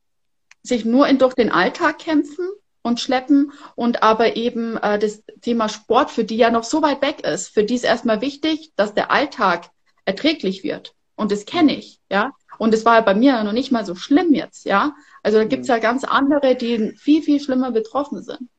sich 0.64 0.86
nur 0.86 1.08
in, 1.08 1.18
durch 1.18 1.34
den 1.34 1.52
Alltag 1.52 2.00
kämpfen 2.00 2.48
und 2.82 3.00
schleppen 3.00 3.52
und 3.76 4.04
aber 4.04 4.36
eben 4.36 4.78
äh, 4.78 5.00
das 5.00 5.24
Thema 5.42 5.70
Sport, 5.70 6.12
für 6.12 6.24
die 6.24 6.38
ja 6.38 6.50
noch 6.50 6.64
so 6.64 6.82
weit 6.82 7.02
weg 7.02 7.26
ist, 7.26 7.50
für 7.50 7.64
die 7.64 7.76
ist 7.76 7.84
erstmal 7.84 8.22
wichtig, 8.22 8.72
dass 8.76 8.94
der 8.94 9.12
Alltag 9.12 9.70
erträglich 10.06 10.64
wird. 10.64 10.94
Und 11.16 11.32
das 11.32 11.46
kenne 11.46 11.76
ich, 11.76 12.00
ja. 12.10 12.32
Und 12.58 12.74
es 12.74 12.86
war 12.86 12.96
ja 12.96 13.02
bei 13.02 13.14
mir 13.14 13.44
noch 13.44 13.54
nicht 13.54 13.72
mal 13.72 13.86
so 13.86 13.96
schlimm 13.96 14.34
jetzt, 14.34 14.66
ja. 14.66 14.96
Also 15.24 15.38
da 15.38 15.46
gibt's 15.46 15.68
mhm. 15.68 15.74
ja 15.76 15.80
ganz 15.80 16.04
andere, 16.04 16.56
die 16.56 16.94
viel, 16.98 17.22
viel 17.22 17.40
schlimmer 17.40 17.72
betroffen 17.72 18.24
sind. 18.24 18.50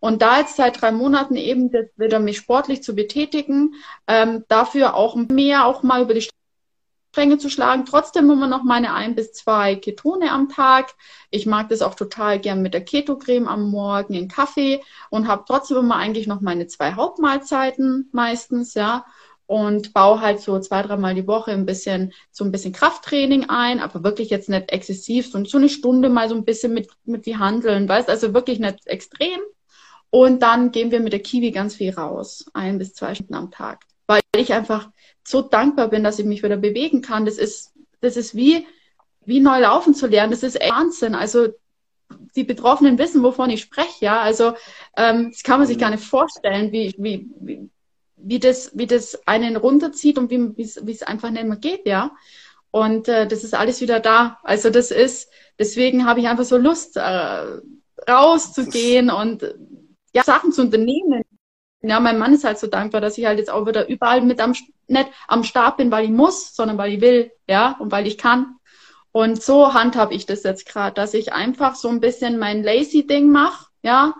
Und 0.00 0.20
da 0.20 0.40
jetzt 0.40 0.56
seit 0.56 0.80
drei 0.80 0.90
Monaten 0.90 1.36
eben 1.36 1.72
wieder 1.96 2.18
mich 2.18 2.38
sportlich 2.38 2.82
zu 2.82 2.94
betätigen, 2.94 3.74
ähm, 4.08 4.44
dafür 4.48 4.94
auch 4.94 5.14
mehr 5.14 5.64
auch 5.64 5.84
mal 5.84 6.02
über 6.02 6.14
die 6.14 6.28
Stränge 7.12 7.36
zu 7.36 7.50
schlagen. 7.50 7.84
Trotzdem 7.84 8.30
immer 8.30 8.46
noch 8.46 8.64
meine 8.64 8.94
ein 8.94 9.14
bis 9.14 9.32
zwei 9.34 9.76
Ketone 9.76 10.32
am 10.32 10.48
Tag. 10.48 10.94
Ich 11.30 11.44
mag 11.44 11.68
das 11.68 11.82
auch 11.82 11.94
total 11.94 12.40
gern 12.40 12.62
mit 12.62 12.72
der 12.72 12.82
Ketocreme 12.82 13.48
am 13.48 13.70
Morgen 13.70 14.14
in 14.14 14.28
Kaffee 14.28 14.80
und 15.10 15.28
habe 15.28 15.44
trotzdem 15.46 15.76
immer 15.76 15.96
eigentlich 15.96 16.26
noch 16.26 16.40
meine 16.40 16.68
zwei 16.68 16.94
Hauptmahlzeiten 16.94 18.08
meistens, 18.12 18.72
ja. 18.72 19.04
Und 19.44 19.92
baue 19.92 20.22
halt 20.22 20.40
so 20.40 20.58
zwei, 20.60 20.80
dreimal 20.80 21.14
die 21.14 21.26
Woche 21.26 21.50
ein 21.50 21.66
bisschen, 21.66 22.14
so 22.30 22.44
ein 22.44 22.52
bisschen 22.52 22.72
Krafttraining 22.72 23.50
ein, 23.50 23.80
aber 23.80 24.02
wirklich 24.02 24.30
jetzt 24.30 24.48
nicht 24.48 24.72
exzessiv, 24.72 25.34
und 25.34 25.46
so 25.50 25.58
eine 25.58 25.68
Stunde 25.68 26.08
mal 26.08 26.30
so 26.30 26.34
ein 26.34 26.46
bisschen 26.46 26.72
mit, 26.72 26.88
mit 27.04 27.26
wie 27.26 27.36
handeln, 27.36 27.86
weißt, 27.86 28.08
also 28.08 28.32
wirklich 28.32 28.58
nicht 28.58 28.86
extrem. 28.86 29.40
Und 30.08 30.42
dann 30.42 30.72
gehen 30.72 30.90
wir 30.90 31.00
mit 31.00 31.12
der 31.12 31.20
Kiwi 31.20 31.50
ganz 31.50 31.74
viel 31.74 31.92
raus, 31.92 32.46
ein 32.54 32.78
bis 32.78 32.94
zwei 32.94 33.14
Stunden 33.14 33.34
am 33.34 33.50
Tag. 33.50 33.84
Weil 34.06 34.20
ich 34.36 34.52
einfach 34.52 34.90
so 35.24 35.42
dankbar 35.42 35.88
bin, 35.88 36.04
dass 36.04 36.18
ich 36.18 36.26
mich 36.26 36.42
wieder 36.42 36.56
bewegen 36.56 37.02
kann. 37.02 37.24
Das 37.24 37.38
ist, 37.38 37.72
das 38.00 38.16
ist 38.16 38.34
wie, 38.34 38.66
wie 39.24 39.40
neu 39.40 39.60
laufen 39.60 39.94
zu 39.94 40.06
lernen. 40.06 40.32
Das 40.32 40.42
ist 40.42 40.60
Wahnsinn. 40.60 41.14
Also 41.14 41.48
die 42.36 42.44
Betroffenen 42.44 42.98
wissen, 42.98 43.22
wovon 43.22 43.50
ich 43.50 43.62
spreche, 43.62 44.04
ja. 44.04 44.20
Also 44.20 44.54
ähm, 44.96 45.30
das 45.30 45.42
kann 45.42 45.58
man 45.58 45.66
sich 45.66 45.78
gar 45.78 45.90
nicht 45.90 46.04
vorstellen, 46.04 46.72
wie, 46.72 46.94
wie, 46.98 47.30
wie, 47.40 47.70
wie, 48.16 48.38
das, 48.38 48.76
wie 48.76 48.86
das 48.86 49.26
einen 49.26 49.56
runterzieht 49.56 50.18
und 50.18 50.30
wie 50.30 50.56
wie 50.56 50.92
es 50.92 51.02
einfach 51.02 51.30
nicht 51.30 51.46
mehr 51.46 51.56
geht, 51.56 51.86
ja. 51.86 52.12
Und 52.70 53.08
äh, 53.08 53.26
das 53.26 53.44
ist 53.44 53.54
alles 53.54 53.80
wieder 53.80 54.00
da. 54.00 54.38
Also 54.42 54.70
das 54.70 54.90
ist, 54.90 55.30
deswegen 55.58 56.06
habe 56.06 56.20
ich 56.20 56.28
einfach 56.28 56.44
so 56.44 56.56
Lust, 56.56 56.96
äh, 56.96 57.60
rauszugehen 58.08 59.10
und 59.10 59.54
ja, 60.14 60.24
Sachen 60.24 60.52
zu 60.52 60.62
unternehmen. 60.62 61.21
Ja, 61.82 61.98
mein 61.98 62.18
Mann 62.18 62.32
ist 62.32 62.44
halt 62.44 62.58
so 62.58 62.68
dankbar, 62.68 63.00
dass 63.00 63.18
ich 63.18 63.26
halt 63.26 63.38
jetzt 63.38 63.50
auch 63.50 63.66
wieder 63.66 63.88
überall 63.88 64.20
mit 64.22 64.40
am, 64.40 64.54
nicht 64.86 65.08
am 65.26 65.42
Start 65.42 65.78
bin, 65.78 65.90
weil 65.90 66.04
ich 66.04 66.10
muss, 66.10 66.54
sondern 66.54 66.78
weil 66.78 66.92
ich 66.92 67.00
will, 67.00 67.32
ja, 67.48 67.76
und 67.80 67.90
weil 67.90 68.06
ich 68.06 68.18
kann. 68.18 68.56
Und 69.10 69.42
so 69.42 69.74
handhabe 69.74 70.14
ich 70.14 70.24
das 70.24 70.44
jetzt 70.44 70.66
gerade, 70.66 70.94
dass 70.94 71.12
ich 71.12 71.32
einfach 71.32 71.74
so 71.74 71.88
ein 71.88 72.00
bisschen 72.00 72.38
mein 72.38 72.62
Lazy-Ding 72.62 73.30
mache, 73.30 73.66
ja. 73.82 74.14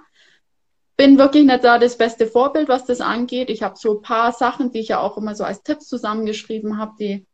Bin 0.96 1.18
wirklich 1.18 1.44
nicht 1.44 1.64
da 1.64 1.79
das 1.79 1.96
beste 1.96 2.27
Vorbild, 2.27 2.68
was 2.68 2.85
das 2.85 3.01
angeht. 3.01 3.48
Ich 3.48 3.62
habe 3.62 3.77
so 3.77 3.96
ein 3.98 4.03
paar 4.03 4.33
Sachen, 4.33 4.72
die 4.72 4.81
ich 4.81 4.88
ja 4.88 5.01
auch 5.01 5.16
immer 5.16 5.35
so 5.35 5.44
als 5.44 5.62
Tipps 5.62 5.88
zusammengeschrieben 5.88 6.79
habe, 6.79 6.92
die 6.98 7.27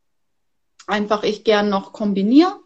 einfach 0.87 1.23
ich 1.23 1.43
gern 1.43 1.69
noch 1.69 1.93
kombiniere 1.93 2.61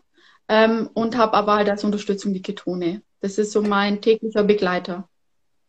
ähm, 0.49 0.91
und 0.95 1.17
habe 1.17 1.35
aber 1.35 1.57
halt 1.57 1.71
als 1.71 1.85
Unterstützung 1.85 2.35
die 2.35 2.43
Ketone. 2.43 3.03
Das 3.21 3.39
ist 3.39 3.53
so 3.53 3.63
mein 3.63 4.01
täglicher 4.01 4.45
Begleiter. 4.45 5.09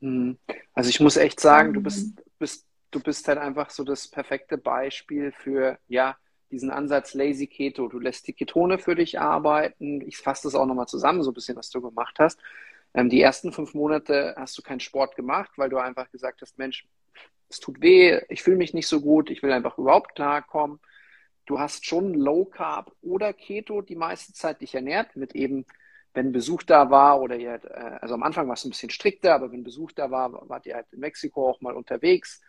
Mhm. 0.03 0.37
Also 0.73 0.89
ich 0.89 0.99
muss 0.99 1.15
echt 1.15 1.39
sagen, 1.39 1.73
du 1.73 1.81
bist, 1.81 2.21
bist, 2.37 2.67
du 2.91 2.99
bist 2.99 3.25
halt 3.29 3.37
einfach 3.37 3.69
so 3.69 3.85
das 3.85 4.09
perfekte 4.09 4.57
Beispiel 4.57 5.31
für, 5.31 5.79
ja, 5.87 6.17
diesen 6.51 6.71
Ansatz 6.71 7.13
Lazy 7.13 7.47
Keto. 7.47 7.87
Du 7.87 7.99
lässt 7.99 8.27
die 8.27 8.33
Ketone 8.33 8.77
für 8.79 8.95
dich 8.95 9.19
arbeiten. 9.19 10.01
Ich 10.01 10.17
fasse 10.17 10.43
das 10.43 10.55
auch 10.55 10.65
nochmal 10.65 10.87
zusammen, 10.87 11.23
so 11.23 11.31
ein 11.31 11.33
bisschen, 11.33 11.55
was 11.55 11.69
du 11.69 11.81
gemacht 11.81 12.19
hast. 12.19 12.37
Ähm, 12.93 13.09
die 13.09 13.21
ersten 13.21 13.53
fünf 13.53 13.73
Monate 13.73 14.35
hast 14.37 14.57
du 14.57 14.61
keinen 14.61 14.81
Sport 14.81 15.15
gemacht, 15.15 15.51
weil 15.55 15.69
du 15.69 15.77
einfach 15.77 16.11
gesagt 16.11 16.41
hast, 16.41 16.57
Mensch, 16.57 16.85
es 17.49 17.61
tut 17.61 17.81
weh, 17.81 18.19
ich 18.27 18.43
fühle 18.43 18.57
mich 18.57 18.73
nicht 18.73 18.87
so 18.87 18.99
gut, 18.99 19.29
ich 19.29 19.41
will 19.41 19.53
einfach 19.53 19.77
überhaupt 19.77 20.15
klarkommen. 20.15 20.79
Du 21.45 21.59
hast 21.59 21.85
schon 21.85 22.13
Low 22.13 22.43
Carb 22.45 22.91
oder 23.01 23.31
Keto 23.31 23.81
die 23.81 23.95
meiste 23.95 24.33
Zeit 24.33 24.59
dich 24.59 24.75
ernährt, 24.75 25.15
mit 25.15 25.33
eben, 25.33 25.65
wenn 26.13 26.31
Besuch 26.31 26.63
da 26.63 26.89
war 26.89 27.21
oder 27.21 27.35
ihr, 27.35 27.55
äh, 27.65 27.97
also 28.01 28.13
am 28.13 28.23
Anfang 28.23 28.47
war 28.47 28.53
es 28.53 28.65
ein 28.65 28.69
bisschen 28.69 28.89
strikter, 28.89 29.35
aber 29.35 29.51
wenn 29.51 29.63
Besuch 29.63 29.91
da 29.93 30.11
war, 30.11 30.47
wart 30.49 30.65
ihr 30.65 30.75
halt 30.75 30.87
in 30.91 30.99
Mexiko 30.99 31.49
auch 31.49 31.61
mal 31.61 31.73
unterwegs. 31.73 32.41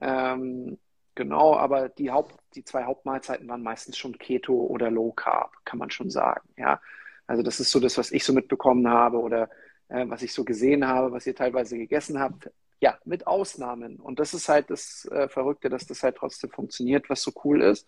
Ähm, 0.00 0.78
Genau, 1.14 1.54
aber 1.56 1.90
die 1.90 2.10
Haupt, 2.10 2.34
die 2.54 2.64
zwei 2.64 2.84
Hauptmahlzeiten 2.84 3.46
waren 3.48 3.62
meistens 3.62 3.98
schon 3.98 4.16
Keto 4.16 4.54
oder 4.54 4.90
Low 4.90 5.12
Carb, 5.12 5.52
kann 5.64 5.78
man 5.78 5.90
schon 5.90 6.08
sagen. 6.08 6.48
Ja, 6.56 6.80
also 7.26 7.42
das 7.42 7.60
ist 7.60 7.70
so 7.70 7.80
das, 7.80 7.98
was 7.98 8.12
ich 8.12 8.24
so 8.24 8.32
mitbekommen 8.32 8.88
habe 8.88 9.18
oder 9.18 9.50
äh, 9.88 10.08
was 10.08 10.22
ich 10.22 10.32
so 10.32 10.44
gesehen 10.44 10.86
habe, 10.86 11.12
was 11.12 11.26
ihr 11.26 11.34
teilweise 11.34 11.76
gegessen 11.76 12.18
habt. 12.18 12.50
Ja, 12.80 12.98
mit 13.04 13.26
Ausnahmen. 13.26 13.96
Und 13.96 14.20
das 14.20 14.32
ist 14.32 14.48
halt 14.48 14.70
das 14.70 15.04
äh, 15.12 15.28
Verrückte, 15.28 15.68
dass 15.68 15.86
das 15.86 16.02
halt 16.02 16.16
trotzdem 16.16 16.50
funktioniert, 16.50 17.10
was 17.10 17.22
so 17.22 17.32
cool 17.44 17.62
ist. 17.62 17.86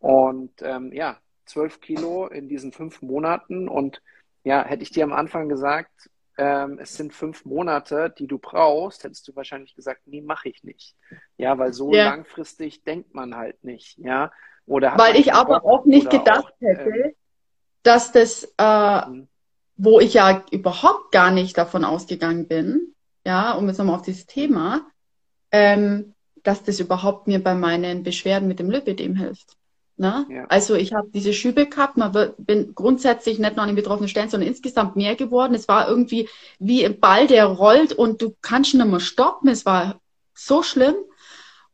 Und 0.00 0.52
ähm, 0.62 0.92
ja, 0.92 1.18
zwölf 1.46 1.80
Kilo 1.80 2.26
in 2.26 2.48
diesen 2.48 2.72
fünf 2.72 3.00
Monaten. 3.00 3.68
Und 3.68 4.02
ja, 4.44 4.64
hätte 4.64 4.82
ich 4.82 4.90
dir 4.90 5.04
am 5.04 5.12
Anfang 5.12 5.48
gesagt, 5.48 6.10
ähm, 6.38 6.78
es 6.80 6.94
sind 6.94 7.12
fünf 7.12 7.44
Monate, 7.44 8.14
die 8.18 8.26
du 8.26 8.38
brauchst, 8.38 9.04
hättest 9.04 9.28
du 9.28 9.36
wahrscheinlich 9.36 9.74
gesagt, 9.74 10.00
nee, 10.06 10.22
mache 10.22 10.48
ich 10.48 10.64
nicht. 10.64 10.96
Ja, 11.36 11.58
weil 11.58 11.72
so 11.72 11.92
ja. 11.92 12.04
langfristig 12.04 12.82
denkt 12.84 13.14
man 13.14 13.36
halt 13.36 13.62
nicht, 13.62 13.98
ja. 13.98 14.32
Oder 14.66 14.96
weil 14.96 15.16
ich 15.16 15.34
aber 15.34 15.64
auch 15.64 15.84
nicht 15.84 16.08
gedacht 16.08 16.54
auch, 16.54 16.60
hätte, 16.60 16.90
ähm, 16.90 17.12
dass 17.82 18.12
das, 18.12 18.54
äh, 18.56 19.06
mhm. 19.06 19.28
wo 19.76 20.00
ich 20.00 20.14
ja 20.14 20.44
überhaupt 20.50 21.12
gar 21.12 21.30
nicht 21.30 21.58
davon 21.58 21.84
ausgegangen 21.84 22.48
bin, 22.48 22.94
ja, 23.26 23.52
um 23.52 23.68
jetzt 23.68 23.78
nochmal 23.78 23.96
auf 23.96 24.02
dieses 24.02 24.26
Thema, 24.26 24.86
ähm, 25.52 26.14
dass 26.42 26.62
das 26.62 26.80
überhaupt 26.80 27.26
mir 27.26 27.42
bei 27.42 27.54
meinen 27.54 28.02
Beschwerden 28.02 28.48
mit 28.48 28.60
dem 28.60 28.70
Lipidem 28.70 29.14
hilft. 29.14 29.56
Ne? 30.00 30.26
Ja. 30.30 30.46
Also 30.48 30.76
ich 30.76 30.94
habe 30.94 31.10
diese 31.12 31.34
Schübe 31.34 31.66
gehabt, 31.66 31.98
man 31.98 32.14
wird, 32.14 32.34
bin 32.38 32.74
grundsätzlich 32.74 33.38
nicht 33.38 33.56
nur 33.56 33.64
an 33.64 33.68
den 33.68 33.76
betroffenen 33.76 34.08
Stellen, 34.08 34.30
sondern 34.30 34.48
insgesamt 34.48 34.96
mehr 34.96 35.14
geworden. 35.14 35.54
Es 35.54 35.68
war 35.68 35.90
irgendwie 35.90 36.26
wie 36.58 36.86
ein 36.86 36.98
Ball, 36.98 37.26
der 37.26 37.44
rollt 37.44 37.92
und 37.92 38.22
du 38.22 38.34
kannst 38.40 38.72
nicht 38.72 38.86
mehr 38.86 39.00
stoppen. 39.00 39.50
Es 39.50 39.66
war 39.66 40.00
so 40.32 40.62
schlimm. 40.62 40.94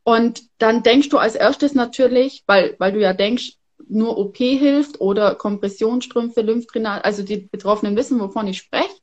Und 0.03 0.43
dann 0.59 0.83
denkst 0.83 1.09
du 1.09 1.19
als 1.19 1.37
erstes 1.37 1.75
natürlich, 1.75 2.43
weil, 2.49 2.75
weil 2.81 2.91
du 2.91 3.01
ja 3.01 3.12
denkst, 3.12 3.59
nur 3.89 4.19
OP 4.19 4.39
hilft 4.39 5.01
oder 5.01 5.37
Kompressionsstrümpfe, 5.37 6.41
Lymphdrainage, 6.41 7.05
also 7.05 7.23
die 7.23 7.37
Betroffenen 7.37 7.95
wissen, 7.95 8.19
wovon 8.19 8.49
ich 8.49 8.59
spreche, 8.59 8.97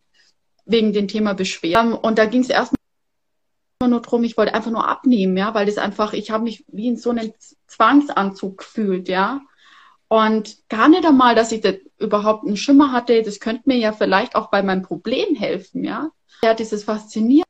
wegen 0.65 0.91
dem 0.91 1.07
Thema 1.07 1.33
Beschwerden. 1.33 1.93
Und 1.93 2.17
da 2.17 2.25
ging 2.25 2.41
es 2.41 2.49
erstmal 2.49 2.82
nur 3.87 4.01
drum, 4.01 4.23
ich 4.23 4.37
wollte 4.37 4.53
einfach 4.53 4.71
nur 4.71 4.87
abnehmen, 4.87 5.37
ja, 5.37 5.53
weil 5.53 5.65
das 5.65 5.77
einfach, 5.77 6.13
ich 6.13 6.31
habe 6.31 6.43
mich 6.43 6.65
wie 6.67 6.87
in 6.87 6.97
so 6.97 7.09
einem 7.09 7.33
Zwangsanzug 7.67 8.59
gefühlt, 8.59 9.07
ja. 9.07 9.41
Und 10.07 10.57
gar 10.69 10.89
nicht 10.89 11.05
einmal, 11.05 11.35
dass 11.35 11.51
ich 11.51 11.61
das 11.61 11.75
überhaupt 11.97 12.45
einen 12.45 12.57
Schimmer 12.57 12.91
hatte, 12.91 13.23
das 13.23 13.39
könnte 13.39 13.63
mir 13.65 13.77
ja 13.77 13.91
vielleicht 13.93 14.35
auch 14.35 14.49
bei 14.49 14.61
meinem 14.61 14.83
Problem 14.83 15.35
helfen, 15.35 15.83
ja. 15.83 16.11
Ja, 16.41 16.53
dieses 16.53 16.83
Faszinierende. 16.83 17.45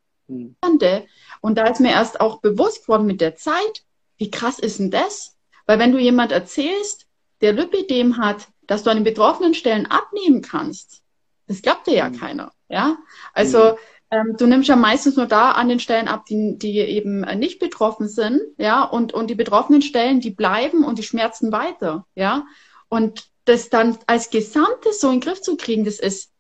Und 1.41 1.57
da 1.57 1.67
ist 1.67 1.81
mir 1.81 1.91
erst 1.91 2.21
auch 2.21 2.39
bewusst 2.41 2.83
geworden 2.83 3.05
mit 3.05 3.21
der 3.21 3.35
Zeit, 3.35 3.83
wie 4.17 4.31
krass 4.31 4.59
ist 4.59 4.79
denn 4.79 4.91
das? 4.91 5.35
Weil 5.65 5.79
wenn 5.79 5.91
du 5.91 5.97
jemand 5.97 6.31
erzählst, 6.31 7.07
der 7.41 7.53
Lipidem 7.53 8.17
hat, 8.17 8.47
dass 8.67 8.83
du 8.83 8.91
an 8.91 8.97
den 8.97 9.03
betroffenen 9.03 9.53
Stellen 9.53 9.85
abnehmen 9.87 10.41
kannst, 10.41 11.01
das 11.47 11.61
glaubt 11.61 11.87
dir 11.87 11.95
ja 11.95 12.09
mhm. 12.09 12.17
keiner, 12.17 12.51
ja. 12.69 12.97
Also, 13.33 13.73
mhm 13.73 13.77
ähm, 14.13 14.35
du 14.37 14.45
nimmst 14.45 14.69
ja 14.69 14.75
meistens 14.75 15.15
nur 15.15 15.25
da 15.25 15.51
an 15.51 15.69
den 15.69 15.79
Stellen 15.79 16.07
ab, 16.07 16.25
die, 16.27 16.55
die 16.57 16.77
eben 16.77 17.21
nicht 17.39 17.57
betroffen 17.59 18.07
sind, 18.07 18.41
ja, 18.57 18.83
und, 18.83 19.11
und 19.11 19.29
die 19.29 19.35
betroffenen 19.35 19.81
Stellen, 19.81 20.19
die 20.19 20.29
bleiben 20.29 20.83
und 20.83 20.99
die 20.99 21.03
schmerzen 21.03 21.51
weiter, 21.51 22.05
ja. 22.13 22.45
Und 22.89 23.25
das 23.45 23.69
dann 23.69 23.97
als 24.05 24.29
Gesamtes 24.29 25.01
so 25.01 25.07
in 25.07 25.15
den 25.15 25.21
Griff 25.21 25.41
zu 25.41 25.57
kriegen, 25.57 25.83
das 25.83 25.99
ist, 25.99 26.31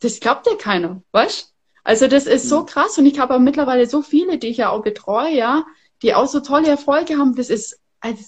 das 0.00 0.18
glaubt 0.18 0.46
ja 0.48 0.56
keiner, 0.56 1.02
weißt? 1.12 1.54
Also 1.84 2.08
das 2.08 2.26
ist 2.26 2.48
so 2.48 2.62
mhm. 2.62 2.66
krass 2.66 2.98
und 2.98 3.06
ich 3.06 3.20
habe 3.20 3.38
mittlerweile 3.38 3.86
so 3.86 4.02
viele, 4.02 4.38
die 4.38 4.48
ich 4.48 4.56
ja 4.56 4.70
auch 4.70 4.82
betreue, 4.82 5.32
ja, 5.32 5.64
die 6.02 6.14
auch 6.14 6.26
so 6.26 6.40
tolle 6.40 6.68
Erfolge 6.68 7.16
haben. 7.16 7.36
Das 7.36 7.48
ist, 7.48 7.78
also 8.00 8.20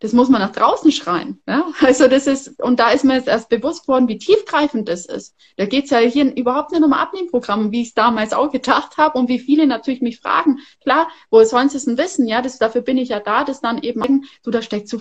das 0.00 0.14
muss 0.14 0.30
man 0.30 0.40
nach 0.40 0.52
draußen 0.52 0.90
schreien. 0.92 1.40
Ja? 1.46 1.66
Also 1.80 2.08
das 2.08 2.26
ist, 2.26 2.60
und 2.60 2.80
da 2.80 2.90
ist 2.90 3.04
mir 3.04 3.14
jetzt 3.14 3.28
erst 3.28 3.48
bewusst 3.48 3.82
geworden, 3.82 4.08
wie 4.08 4.18
tiefgreifend 4.18 4.88
das 4.88 5.06
ist. 5.06 5.36
Da 5.56 5.66
geht's 5.66 5.90
ja 5.90 5.98
hier 5.98 6.34
überhaupt 6.34 6.72
nicht 6.72 6.82
um 6.82 6.92
Abnehmprogramm, 6.92 7.70
wie 7.70 7.82
ich 7.82 7.88
es 7.88 7.94
damals 7.94 8.32
auch 8.32 8.50
gedacht 8.50 8.96
habe 8.96 9.18
und 9.18 9.28
wie 9.28 9.38
viele 9.38 9.66
natürlich 9.66 10.00
mich 10.00 10.20
fragen, 10.20 10.60
klar, 10.82 11.08
wo 11.30 11.44
sollen 11.44 11.68
sie 11.68 11.76
es 11.76 11.84
denn 11.84 11.98
wissen? 11.98 12.26
Ja, 12.26 12.40
das, 12.42 12.58
dafür 12.58 12.80
bin 12.80 12.98
ich 12.98 13.10
ja 13.10 13.20
da, 13.20 13.44
das 13.44 13.60
dann 13.60 13.82
eben, 13.82 14.24
du, 14.42 14.50
da 14.50 14.62
steckt 14.62 14.88
so 14.88 15.00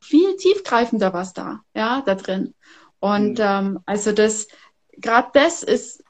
viel 0.00 0.36
tiefgreifender 0.36 1.12
was 1.12 1.32
da, 1.32 1.60
ja, 1.74 2.02
da 2.04 2.14
drin. 2.14 2.54
Und 3.00 3.38
mhm. 3.38 3.44
ähm, 3.44 3.78
also 3.84 4.12
das, 4.12 4.48
gerade 4.96 5.28
das 5.34 5.62
ist 5.62 6.02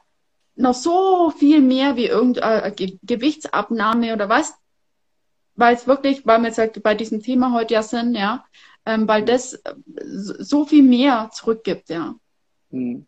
noch 0.55 0.75
so 0.75 1.31
viel 1.31 1.61
mehr 1.61 1.95
wie 1.95 2.05
irgendeine 2.05 2.71
Ge 2.71 2.97
Gewichtsabnahme 3.03 4.13
oder 4.13 4.29
was 4.29 4.53
weil 5.55 5.75
es 5.75 5.87
wirklich, 5.87 6.25
weil 6.25 6.39
wir 6.39 6.47
jetzt 6.47 6.57
halt 6.57 6.81
bei 6.83 6.95
diesem 6.95 7.21
Thema 7.21 7.53
heute 7.53 7.75
ja 7.75 7.83
sind, 7.83 8.15
ja, 8.15 8.45
ähm, 8.85 9.07
weil 9.07 9.23
das 9.23 9.61
so 9.85 10.65
viel 10.65 10.83
mehr 10.83 11.29
zurückgibt, 11.31 11.89
ja. 11.89 12.15
Hm. 12.71 13.05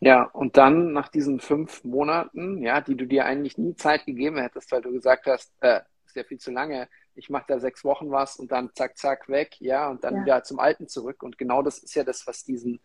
Ja, 0.00 0.24
und 0.24 0.56
dann 0.58 0.92
nach 0.92 1.08
diesen 1.08 1.40
fünf 1.40 1.82
Monaten, 1.82 2.62
ja, 2.62 2.80
die 2.80 2.96
du 2.96 3.06
dir 3.06 3.24
eigentlich 3.24 3.56
nie 3.56 3.74
Zeit 3.76 4.04
gegeben 4.04 4.38
hättest, 4.38 4.70
weil 4.70 4.82
du 4.82 4.92
gesagt 4.92 5.26
hast, 5.26 5.52
äh, 5.60 5.80
ist 6.04 6.16
ja 6.16 6.24
viel 6.24 6.38
zu 6.38 6.50
lange, 6.50 6.88
ich 7.14 7.30
mache 7.30 7.46
da 7.48 7.58
sechs 7.58 7.82
Wochen 7.82 8.10
was 8.10 8.36
und 8.36 8.52
dann 8.52 8.70
zack, 8.74 8.98
zack, 8.98 9.28
weg, 9.28 9.56
ja, 9.58 9.88
und 9.88 10.04
dann 10.04 10.16
ja. 10.16 10.22
wieder 10.22 10.42
zum 10.42 10.58
Alten 10.58 10.86
zurück. 10.86 11.22
Und 11.22 11.38
genau 11.38 11.62
das 11.62 11.78
ist 11.78 11.94
ja 11.94 12.04
das, 12.04 12.26
was 12.26 12.44
diesen 12.44 12.80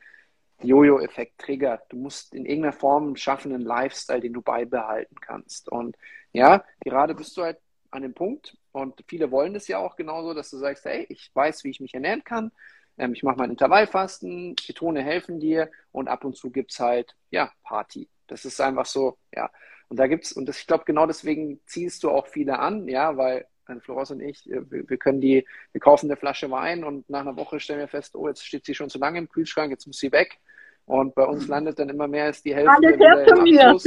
Jojo-Effekt 0.61 1.37
triggert. 1.39 1.83
Du 1.89 1.97
musst 1.97 2.33
in 2.33 2.45
irgendeiner 2.45 2.73
Form 2.73 3.15
schaffen 3.17 3.53
einen 3.53 3.65
Lifestyle, 3.65 4.21
den 4.21 4.33
du 4.33 4.41
beibehalten 4.41 5.15
kannst. 5.19 5.69
Und 5.69 5.97
ja, 6.31 6.63
gerade 6.79 7.13
bist 7.13 7.35
du 7.35 7.43
halt 7.43 7.57
an 7.91 8.01
dem 8.01 8.13
Punkt. 8.13 8.57
Und 8.71 9.03
viele 9.07 9.31
wollen 9.31 9.53
das 9.53 9.67
ja 9.67 9.77
auch 9.77 9.95
genauso, 9.95 10.33
dass 10.33 10.49
du 10.49 10.57
sagst, 10.57 10.85
hey, 10.85 11.05
ich 11.09 11.29
weiß, 11.33 11.63
wie 11.63 11.69
ich 11.69 11.79
mich 11.79 11.93
ernähren 11.93 12.23
kann. 12.23 12.51
Ähm, 12.97 13.13
ich 13.13 13.23
mache 13.23 13.37
mein 13.37 13.51
Intervallfasten, 13.51 14.55
Ketone 14.55 15.03
helfen 15.03 15.39
dir 15.39 15.69
und 15.91 16.07
ab 16.07 16.25
und 16.25 16.35
zu 16.35 16.51
gibt 16.51 16.71
es 16.71 16.79
halt, 16.79 17.15
ja, 17.29 17.51
Party. 17.63 18.09
Das 18.27 18.45
ist 18.45 18.59
einfach 18.61 18.85
so, 18.85 19.17
ja. 19.33 19.51
Und 19.89 19.97
da 19.97 20.07
gibt's, 20.07 20.31
und 20.31 20.47
das, 20.47 20.57
ich 20.57 20.67
glaube, 20.67 20.85
genau 20.85 21.05
deswegen 21.05 21.59
ziehst 21.65 22.03
du 22.03 22.09
auch 22.11 22.27
viele 22.27 22.59
an, 22.59 22.87
ja, 22.87 23.17
weil 23.17 23.45
Florence 23.79 24.11
und 24.11 24.19
ich, 24.21 24.49
äh, 24.49 24.69
wir, 24.69 24.89
wir, 24.89 24.97
können 24.97 25.21
die, 25.21 25.47
wir 25.71 25.81
kaufen 25.81 26.07
eine 26.07 26.17
Flasche 26.17 26.51
Wein 26.51 26.83
und 26.83 27.09
nach 27.09 27.21
einer 27.21 27.37
Woche 27.37 27.59
stellen 27.59 27.79
wir 27.79 27.87
fest, 27.87 28.15
oh, 28.15 28.27
jetzt 28.27 28.45
steht 28.45 28.65
sie 28.65 28.75
schon 28.75 28.89
zu 28.89 28.99
lange 28.99 29.19
im 29.19 29.29
Kühlschrank, 29.29 29.71
jetzt 29.71 29.87
muss 29.87 29.99
sie 29.99 30.11
weg. 30.11 30.39
Und 30.85 31.15
bei 31.15 31.23
uns 31.23 31.43
mhm. 31.43 31.51
landet 31.51 31.79
dann 31.79 31.89
immer 31.89 32.07
mehr 32.07 32.25
als 32.25 32.41
die 32.41 32.55
Hälfte. 32.55 32.71
Alles 32.71 32.99
her 32.99 33.25
zu 33.27 33.41
mir. 33.41 33.79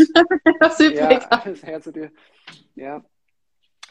Das 0.60 0.80
ist 0.80 0.94
ja, 0.94 1.08
alles 1.28 1.62
her 1.62 1.80
zu 1.80 1.92
dir. 1.92 2.10
Ja. 2.74 3.04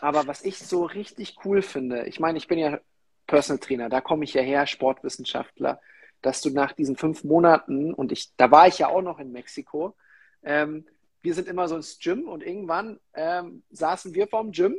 Aber 0.03 0.27
was 0.27 0.43
ich 0.43 0.59
so 0.59 0.83
richtig 0.83 1.37
cool 1.45 1.61
finde, 1.61 2.03
ich 2.07 2.19
meine, 2.19 2.37
ich 2.37 2.49
bin 2.49 2.59
ja 2.59 2.77
Personal 3.25 3.59
Trainer, 3.59 3.87
da 3.87 4.01
komme 4.01 4.25
ich 4.25 4.33
ja 4.33 4.41
her, 4.41 4.67
Sportwissenschaftler, 4.67 5.79
dass 6.21 6.41
du 6.41 6.49
nach 6.49 6.73
diesen 6.73 6.97
fünf 6.97 7.23
Monaten, 7.23 7.93
und 7.93 8.11
ich, 8.11 8.35
da 8.35 8.51
war 8.51 8.67
ich 8.67 8.79
ja 8.79 8.89
auch 8.89 9.01
noch 9.01 9.17
in 9.17 9.31
Mexiko, 9.31 9.95
ähm, 10.43 10.85
wir 11.21 11.33
sind 11.33 11.47
immer 11.47 11.69
so 11.69 11.77
ins 11.77 11.99
Gym 11.99 12.27
und 12.27 12.43
irgendwann 12.43 12.99
ähm, 13.13 13.63
saßen 13.71 14.13
wir 14.13 14.27
vorm 14.27 14.51
Gym 14.51 14.75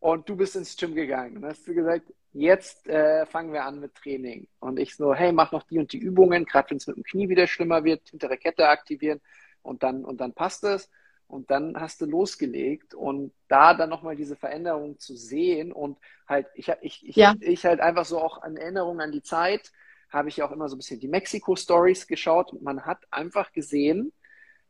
und 0.00 0.28
du 0.28 0.34
bist 0.34 0.56
ins 0.56 0.76
Gym 0.76 0.96
gegangen 0.96 1.36
und 1.36 1.44
hast 1.44 1.68
du 1.68 1.72
gesagt, 1.72 2.12
jetzt 2.32 2.88
äh, 2.88 3.24
fangen 3.26 3.52
wir 3.52 3.64
an 3.64 3.78
mit 3.78 3.94
Training. 3.94 4.48
Und 4.58 4.80
ich 4.80 4.96
so, 4.96 5.14
hey, 5.14 5.30
mach 5.30 5.52
noch 5.52 5.62
die 5.62 5.78
und 5.78 5.92
die 5.92 5.98
Übungen, 5.98 6.46
gerade 6.46 6.70
wenn 6.70 6.78
es 6.78 6.88
mit 6.88 6.96
dem 6.96 7.04
Knie 7.04 7.28
wieder 7.28 7.46
schlimmer 7.46 7.84
wird, 7.84 8.08
hintere 8.08 8.38
Kette 8.38 8.66
aktivieren 8.66 9.20
und 9.62 9.84
dann, 9.84 10.04
und 10.04 10.20
dann 10.20 10.32
passt 10.32 10.64
es. 10.64 10.90
Und 11.30 11.50
dann 11.50 11.80
hast 11.80 12.00
du 12.00 12.06
losgelegt 12.06 12.94
und 12.94 13.32
da 13.48 13.74
dann 13.74 13.90
nochmal 13.90 14.16
diese 14.16 14.36
Veränderung 14.36 14.98
zu 14.98 15.16
sehen 15.16 15.72
und 15.72 15.98
halt, 16.26 16.46
ich, 16.54 16.68
ich, 16.80 17.08
ich, 17.08 17.16
ja. 17.16 17.34
ich 17.40 17.64
halt 17.64 17.80
einfach 17.80 18.04
so 18.04 18.20
auch 18.20 18.42
an 18.42 18.56
Erinnerungen 18.56 19.00
an 19.00 19.12
die 19.12 19.22
Zeit, 19.22 19.72
habe 20.10 20.28
ich 20.28 20.42
auch 20.42 20.50
immer 20.50 20.68
so 20.68 20.76
ein 20.76 20.78
bisschen 20.78 21.00
die 21.00 21.08
Mexiko-Stories 21.08 22.06
geschaut 22.06 22.52
und 22.52 22.62
man 22.62 22.84
hat 22.84 22.98
einfach 23.10 23.52
gesehen, 23.52 24.12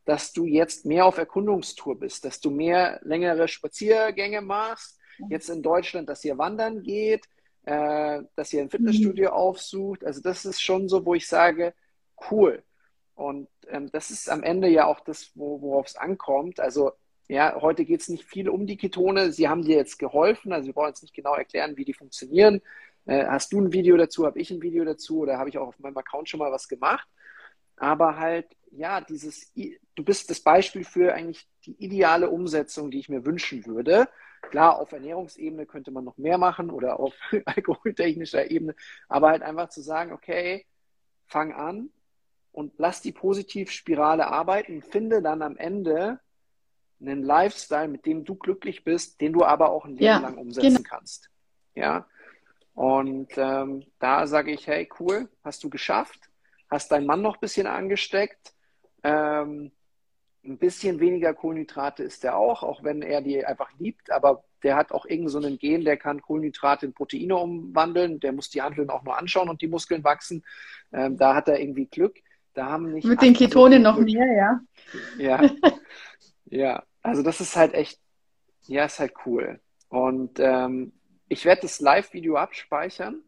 dass 0.05 0.33
du 0.33 0.45
jetzt 0.45 0.85
mehr 0.85 1.05
auf 1.05 1.17
Erkundungstour 1.17 1.99
bist, 1.99 2.25
dass 2.25 2.39
du 2.39 2.51
mehr 2.51 2.99
längere 3.03 3.47
Spaziergänge 3.47 4.41
machst, 4.41 4.99
jetzt 5.29 5.49
in 5.49 5.61
Deutschland, 5.61 6.09
dass 6.09 6.25
ihr 6.25 6.37
wandern 6.37 6.81
geht, 6.81 7.25
äh, 7.63 8.21
dass 8.35 8.53
ihr 8.53 8.61
ein 8.61 8.69
Fitnessstudio 8.69 9.29
mhm. 9.29 9.35
aufsucht. 9.35 10.03
Also 10.03 10.21
das 10.21 10.45
ist 10.45 10.61
schon 10.61 10.89
so, 10.89 11.05
wo 11.05 11.13
ich 11.13 11.27
sage, 11.27 11.73
cool. 12.29 12.63
Und 13.21 13.47
ähm, 13.67 13.91
das 13.91 14.09
ist 14.09 14.29
am 14.29 14.41
Ende 14.41 14.67
ja 14.67 14.85
auch 14.85 14.99
das, 14.99 15.31
wo, 15.35 15.61
worauf 15.61 15.85
es 15.85 15.95
ankommt. 15.95 16.59
Also 16.59 16.91
ja, 17.27 17.55
heute 17.61 17.85
geht 17.85 18.01
es 18.01 18.09
nicht 18.09 18.25
viel 18.25 18.49
um 18.49 18.65
die 18.65 18.77
Ketone. 18.77 19.31
Sie 19.31 19.47
haben 19.47 19.61
dir 19.61 19.77
jetzt 19.77 19.99
geholfen. 19.99 20.51
Also 20.51 20.67
wir 20.67 20.75
wollen 20.75 20.89
jetzt 20.89 21.03
nicht 21.03 21.13
genau 21.13 21.35
erklären, 21.35 21.77
wie 21.77 21.85
die 21.85 21.93
funktionieren. 21.93 22.61
Äh, 23.05 23.25
hast 23.25 23.53
du 23.53 23.61
ein 23.61 23.71
Video 23.73 23.95
dazu? 23.95 24.25
Habe 24.25 24.39
ich 24.39 24.49
ein 24.49 24.61
Video 24.61 24.83
dazu? 24.83 25.19
Oder 25.19 25.37
habe 25.37 25.49
ich 25.49 25.57
auch 25.57 25.67
auf 25.67 25.79
meinem 25.79 25.97
Account 25.97 26.29
schon 26.29 26.39
mal 26.39 26.51
was 26.51 26.67
gemacht? 26.67 27.07
Aber 27.77 28.17
halt, 28.17 28.47
ja, 28.71 29.01
dieses, 29.01 29.53
du 29.53 30.03
bist 30.03 30.29
das 30.29 30.39
Beispiel 30.39 30.83
für 30.83 31.13
eigentlich 31.13 31.47
die 31.65 31.75
ideale 31.83 32.29
Umsetzung, 32.29 32.91
die 32.91 32.99
ich 32.99 33.09
mir 33.09 33.25
wünschen 33.25 33.65
würde. 33.65 34.07
Klar, 34.41 34.79
auf 34.79 34.91
Ernährungsebene 34.91 35.67
könnte 35.67 35.91
man 35.91 36.03
noch 36.03 36.17
mehr 36.17 36.39
machen 36.39 36.71
oder 36.71 36.99
auf 36.99 37.13
alkoholtechnischer 37.45 38.49
Ebene, 38.49 38.75
aber 39.07 39.29
halt 39.29 39.43
einfach 39.43 39.69
zu 39.69 39.81
sagen, 39.81 40.11
okay, 40.11 40.65
fang 41.27 41.53
an, 41.53 41.91
und 42.51 42.73
lass 42.77 43.01
die 43.01 43.11
Positivspirale 43.11 44.27
arbeiten, 44.27 44.81
finde 44.81 45.21
dann 45.21 45.41
am 45.41 45.57
Ende 45.57 46.19
einen 46.99 47.23
Lifestyle, 47.23 47.87
mit 47.87 48.05
dem 48.05 48.23
du 48.25 48.35
glücklich 48.35 48.83
bist, 48.83 49.21
den 49.21 49.33
du 49.33 49.43
aber 49.43 49.71
auch 49.71 49.85
ein 49.85 49.91
Leben 49.91 50.03
ja, 50.03 50.19
lang 50.19 50.37
umsetzen 50.37 50.77
genau. 50.77 50.89
kannst. 50.89 51.29
Ja. 51.73 52.05
Und 52.73 53.31
ähm, 53.37 53.85
da 53.99 54.27
sage 54.27 54.51
ich, 54.51 54.67
hey, 54.67 54.87
cool, 54.99 55.29
hast 55.43 55.63
du 55.63 55.69
geschafft, 55.69 56.29
hast 56.69 56.91
deinen 56.91 57.05
Mann 57.05 57.21
noch 57.21 57.35
ein 57.35 57.41
bisschen 57.41 57.67
angesteckt. 57.67 58.53
Ähm, 59.03 59.71
ein 60.43 60.57
bisschen 60.57 60.99
weniger 60.99 61.33
Kohlenhydrate 61.33 62.03
ist 62.03 62.23
er 62.23 62.35
auch, 62.35 62.63
auch 62.63 62.83
wenn 62.83 63.01
er 63.01 63.21
die 63.21 63.45
einfach 63.45 63.71
liebt, 63.77 64.11
aber 64.11 64.43
der 64.63 64.75
hat 64.75 64.91
auch 64.91 65.05
irgend 65.05 65.29
so 65.29 65.37
einen 65.37 65.57
Gen, 65.57 65.85
der 65.85 65.97
kann 65.97 66.21
Kohlenhydrate 66.21 66.85
in 66.85 66.93
Proteine 66.93 67.35
umwandeln, 67.35 68.19
der 68.19 68.31
muss 68.31 68.49
die 68.49 68.61
Handeln 68.61 68.89
auch 68.89 69.03
nur 69.03 69.17
anschauen 69.17 69.49
und 69.49 69.61
die 69.61 69.67
Muskeln 69.67 70.03
wachsen. 70.03 70.43
Ähm, 70.91 71.17
da 71.17 71.35
hat 71.35 71.47
er 71.47 71.59
irgendwie 71.59 71.85
Glück. 71.85 72.17
Da 72.53 72.65
haben 72.67 72.91
nicht 72.91 73.05
Mit 73.05 73.21
den 73.21 73.33
Ketonen 73.33 73.81
noch 73.81 73.97
mehr, 73.97 74.31
ja. 74.33 74.59
Ja. 75.17 75.49
ja, 76.45 76.83
also 77.01 77.23
das 77.23 77.39
ist 77.39 77.55
halt 77.55 77.73
echt, 77.73 77.99
ja, 78.63 78.85
ist 78.85 78.99
halt 78.99 79.13
cool. 79.25 79.59
Und 79.89 80.39
ähm, 80.39 80.93
ich 81.27 81.45
werde 81.45 81.61
das 81.61 81.79
Live-Video 81.79 82.35
abspeichern, 82.35 83.21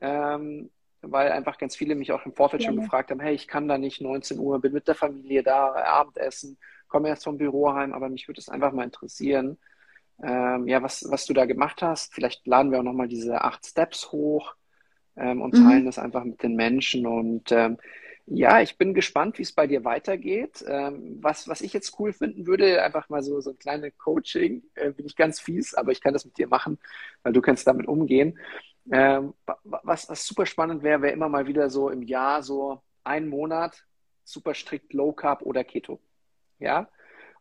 ähm, 0.00 0.70
weil 1.02 1.30
einfach 1.32 1.58
ganz 1.58 1.76
viele 1.76 1.94
mich 1.94 2.12
auch 2.12 2.24
im 2.24 2.32
Vorfeld 2.32 2.62
ja, 2.62 2.68
schon 2.68 2.80
gefragt 2.80 3.10
haben, 3.10 3.20
hey, 3.20 3.34
ich 3.34 3.46
kann 3.46 3.68
da 3.68 3.76
nicht 3.76 4.00
19 4.00 4.38
Uhr, 4.38 4.60
bin 4.60 4.72
mit 4.72 4.88
der 4.88 4.94
Familie 4.94 5.42
da, 5.42 5.72
Abendessen, 5.72 6.58
komme 6.88 7.08
erst 7.08 7.24
vom 7.24 7.36
Büro 7.36 7.72
heim, 7.72 7.92
aber 7.92 8.08
mich 8.08 8.26
würde 8.26 8.40
es 8.40 8.48
einfach 8.48 8.72
mal 8.72 8.84
interessieren, 8.84 9.58
ähm, 10.22 10.66
ja, 10.66 10.82
was, 10.82 11.04
was 11.10 11.26
du 11.26 11.34
da 11.34 11.44
gemacht 11.44 11.82
hast. 11.82 12.14
Vielleicht 12.14 12.46
laden 12.46 12.72
wir 12.72 12.78
auch 12.78 12.84
nochmal 12.84 13.08
diese 13.08 13.42
acht 13.42 13.66
Steps 13.66 14.12
hoch 14.12 14.54
ähm, 15.16 15.42
und 15.42 15.52
teilen 15.52 15.82
mhm. 15.82 15.86
das 15.86 15.98
einfach 15.98 16.24
mit 16.24 16.42
den 16.42 16.56
Menschen 16.56 17.06
und 17.06 17.52
ähm, 17.52 17.76
ja, 18.26 18.60
ich 18.60 18.76
bin 18.76 18.92
gespannt, 18.92 19.38
wie 19.38 19.42
es 19.42 19.52
bei 19.52 19.66
dir 19.66 19.84
weitergeht. 19.84 20.64
Ähm, 20.66 21.18
was, 21.20 21.48
was 21.48 21.60
ich 21.60 21.72
jetzt 21.72 21.98
cool 21.98 22.12
finden 22.12 22.46
würde, 22.46 22.82
einfach 22.82 23.08
mal 23.08 23.22
so, 23.22 23.40
so 23.40 23.50
ein 23.50 23.58
kleines 23.58 23.96
Coaching, 23.98 24.64
äh, 24.74 24.90
bin 24.90 25.06
ich 25.06 25.14
ganz 25.16 25.40
fies, 25.40 25.74
aber 25.74 25.92
ich 25.92 26.00
kann 26.00 26.12
das 26.12 26.24
mit 26.24 26.36
dir 26.36 26.48
machen, 26.48 26.78
weil 27.22 27.32
du 27.32 27.40
kannst 27.40 27.66
damit 27.66 27.86
umgehen. 27.86 28.38
Ähm, 28.90 29.34
was, 29.64 30.08
was 30.08 30.26
super 30.26 30.46
spannend 30.46 30.82
wäre, 30.82 31.02
wäre 31.02 31.12
immer 31.12 31.28
mal 31.28 31.46
wieder 31.46 31.70
so 31.70 31.88
im 31.88 32.02
Jahr 32.02 32.42
so 32.42 32.82
ein 33.04 33.28
Monat 33.28 33.84
super 34.24 34.54
strikt 34.54 34.92
Low 34.92 35.12
Carb 35.12 35.42
oder 35.42 35.64
Keto. 35.64 36.00
Ja. 36.58 36.88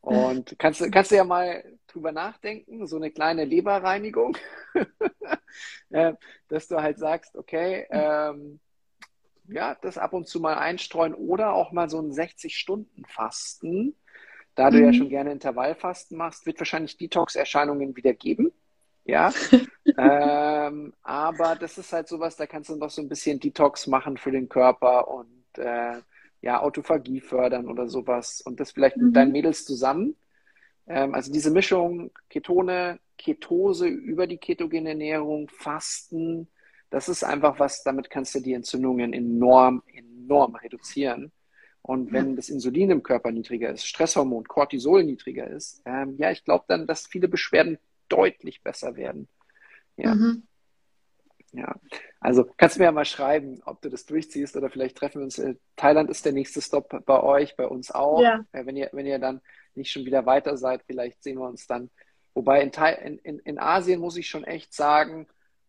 Und 0.02 0.56
kannst, 0.60 0.92
kannst 0.92 1.12
du 1.12 1.16
ja 1.16 1.24
mal 1.24 1.64
drüber 1.88 2.12
nachdenken, 2.12 2.86
so 2.86 2.98
eine 2.98 3.12
kleine 3.12 3.44
Leberreinigung, 3.44 4.38
äh, 5.90 6.14
dass 6.48 6.68
du 6.68 6.82
halt 6.82 7.00
sagst, 7.00 7.36
okay, 7.36 7.88
ähm, 7.90 8.60
ja, 9.48 9.76
das 9.82 9.98
ab 9.98 10.14
und 10.14 10.28
zu 10.28 10.40
mal 10.40 10.56
einstreuen 10.56 11.14
oder 11.14 11.54
auch 11.54 11.72
mal 11.72 11.90
so 11.90 12.00
ein 12.00 12.12
60-Stunden-Fasten. 12.12 13.96
Da 14.56 14.70
du 14.70 14.78
mhm. 14.78 14.86
ja 14.86 14.94
schon 14.94 15.10
gerne 15.10 15.32
Intervallfasten 15.32 16.18
machst, 16.18 16.46
wird 16.46 16.60
wahrscheinlich 16.60 16.98
Detox-Erscheinungen 16.98 17.96
wieder 17.96 18.14
geben. 18.14 18.52
Ja. 19.04 19.34
ähm, 19.98 20.94
aber 21.04 21.56
das 21.56 21.78
ist 21.78 21.94
halt 21.94 22.08
sowas, 22.08 22.38
da 22.38 22.48
kannst 22.48 22.70
du 22.70 22.76
noch 22.76 22.90
so 22.90 23.02
ein 23.02 23.10
bisschen 23.10 23.40
Detox 23.40 23.88
machen 23.88 24.18
für 24.18 24.32
den 24.32 24.50
Körper 24.50 25.08
und 25.08 25.58
äh, 25.58 26.02
ja, 26.42 26.62
Autophagie 26.62 27.22
fördern 27.22 27.68
oder 27.68 27.88
sowas. 27.88 28.42
Und 28.42 28.60
das 28.60 28.72
vielleicht 28.72 28.98
mhm. 28.98 29.08
mit 29.08 29.16
deinen 29.16 29.32
Mädels 29.32 29.66
zusammen. 29.66 30.16
Ähm, 30.88 31.14
also 31.14 31.32
diese 31.32 31.52
Mischung 31.52 32.12
Ketone, 32.30 33.00
Ketose 33.18 33.88
über 33.88 34.28
die 34.28 34.38
ketogene 34.38 34.90
Ernährung, 34.90 35.50
Fasten, 35.50 36.48
das 36.90 37.10
ist 37.10 37.24
einfach 37.24 37.60
was, 37.60 37.84
damit 37.84 38.10
kannst 38.10 38.36
du 38.36 38.40
die 38.40 38.54
Entzündungen 38.54 39.14
enorm, 39.14 39.84
enorm 39.94 40.56
reduzieren. 40.56 41.32
Und 41.82 42.12
wenn 42.12 42.36
das 42.36 42.50
Insulin 42.50 42.90
im 42.90 43.04
Körper 43.04 43.32
niedriger 43.32 43.70
ist, 43.72 43.86
Stresshormon, 43.86 44.48
Cortisol 44.48 45.04
niedriger 45.04 45.48
ist, 45.48 45.84
ähm, 45.86 46.16
ja, 46.18 46.32
ich 46.32 46.44
glaube 46.44 46.66
dann, 46.68 46.88
dass 46.88 47.06
viele 47.06 47.28
Beschwerden 47.28 47.78
deutlich 48.10 48.64
besser 48.64 48.96
werden. 48.96 49.28
Ja. 49.96 50.16
Mhm. 50.16 50.44
Ja, 51.52 51.74
also 52.20 52.46
kannst 52.58 52.76
du 52.76 52.80
mir 52.80 52.86
ja 52.86 52.92
mal 52.92 53.06
schreiben, 53.06 53.62
ob 53.66 53.82
du 53.82 53.90
das 53.90 54.06
durchziehst 54.06 54.58
oder 54.58 54.70
vielleicht 54.70 54.98
treffen 54.98 55.20
wir 55.20 55.26
uns. 55.26 55.40
Äh, 55.40 55.56
Thailand 55.78 56.10
ist 56.10 56.26
der 56.26 56.34
nächste 56.34 56.62
Stop 56.62 57.06
bei 57.06 57.24
euch, 57.24 57.56
bei 57.56 57.66
uns 57.66 57.92
auch. 57.92 58.22
Ja. 58.22 58.44
Äh, 58.52 58.66
wenn, 58.66 58.76
ihr, 58.76 58.90
wenn 58.92 59.06
ihr 59.06 59.20
dann 59.20 59.40
nicht 59.74 59.92
schon 59.92 60.06
wieder 60.06 60.26
weiter 60.26 60.58
seid, 60.58 60.82
vielleicht 60.86 61.24
sehen 61.24 61.38
wir 61.38 61.48
uns 61.48 61.66
dann. 61.66 61.90
Wobei 62.34 62.62
in, 62.62 62.72
in, 63.06 63.20
in, 63.20 63.40
in 63.40 63.60
Asien 63.60 64.02
muss 64.02 64.18
ich 64.18 64.28
schon 64.28 64.44
echt 64.44 64.74
sagen, 64.74 65.28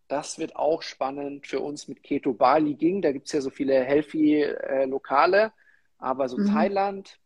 das 0.09 0.39
wird 0.39 0.57
auch 0.57 0.83
spannend 0.83 1.47
für 1.47 1.61
uns 1.61 1.89
mit 1.89 2.03
Keto 2.03 2.33
Bali 2.33 2.75
ging. 2.75 3.03
Da 3.03 3.13
gibt 3.13 3.27
es 3.27 3.33
ja 3.33 3.41
so 3.41 3.51
viele 3.51 3.83
healthy 3.85 4.43
äh, 4.43 4.85
Lokale. 4.87 5.53
Aber 5.99 6.29
so 6.29 6.39
mhm. 6.39 6.53
Thailand, 6.53 7.19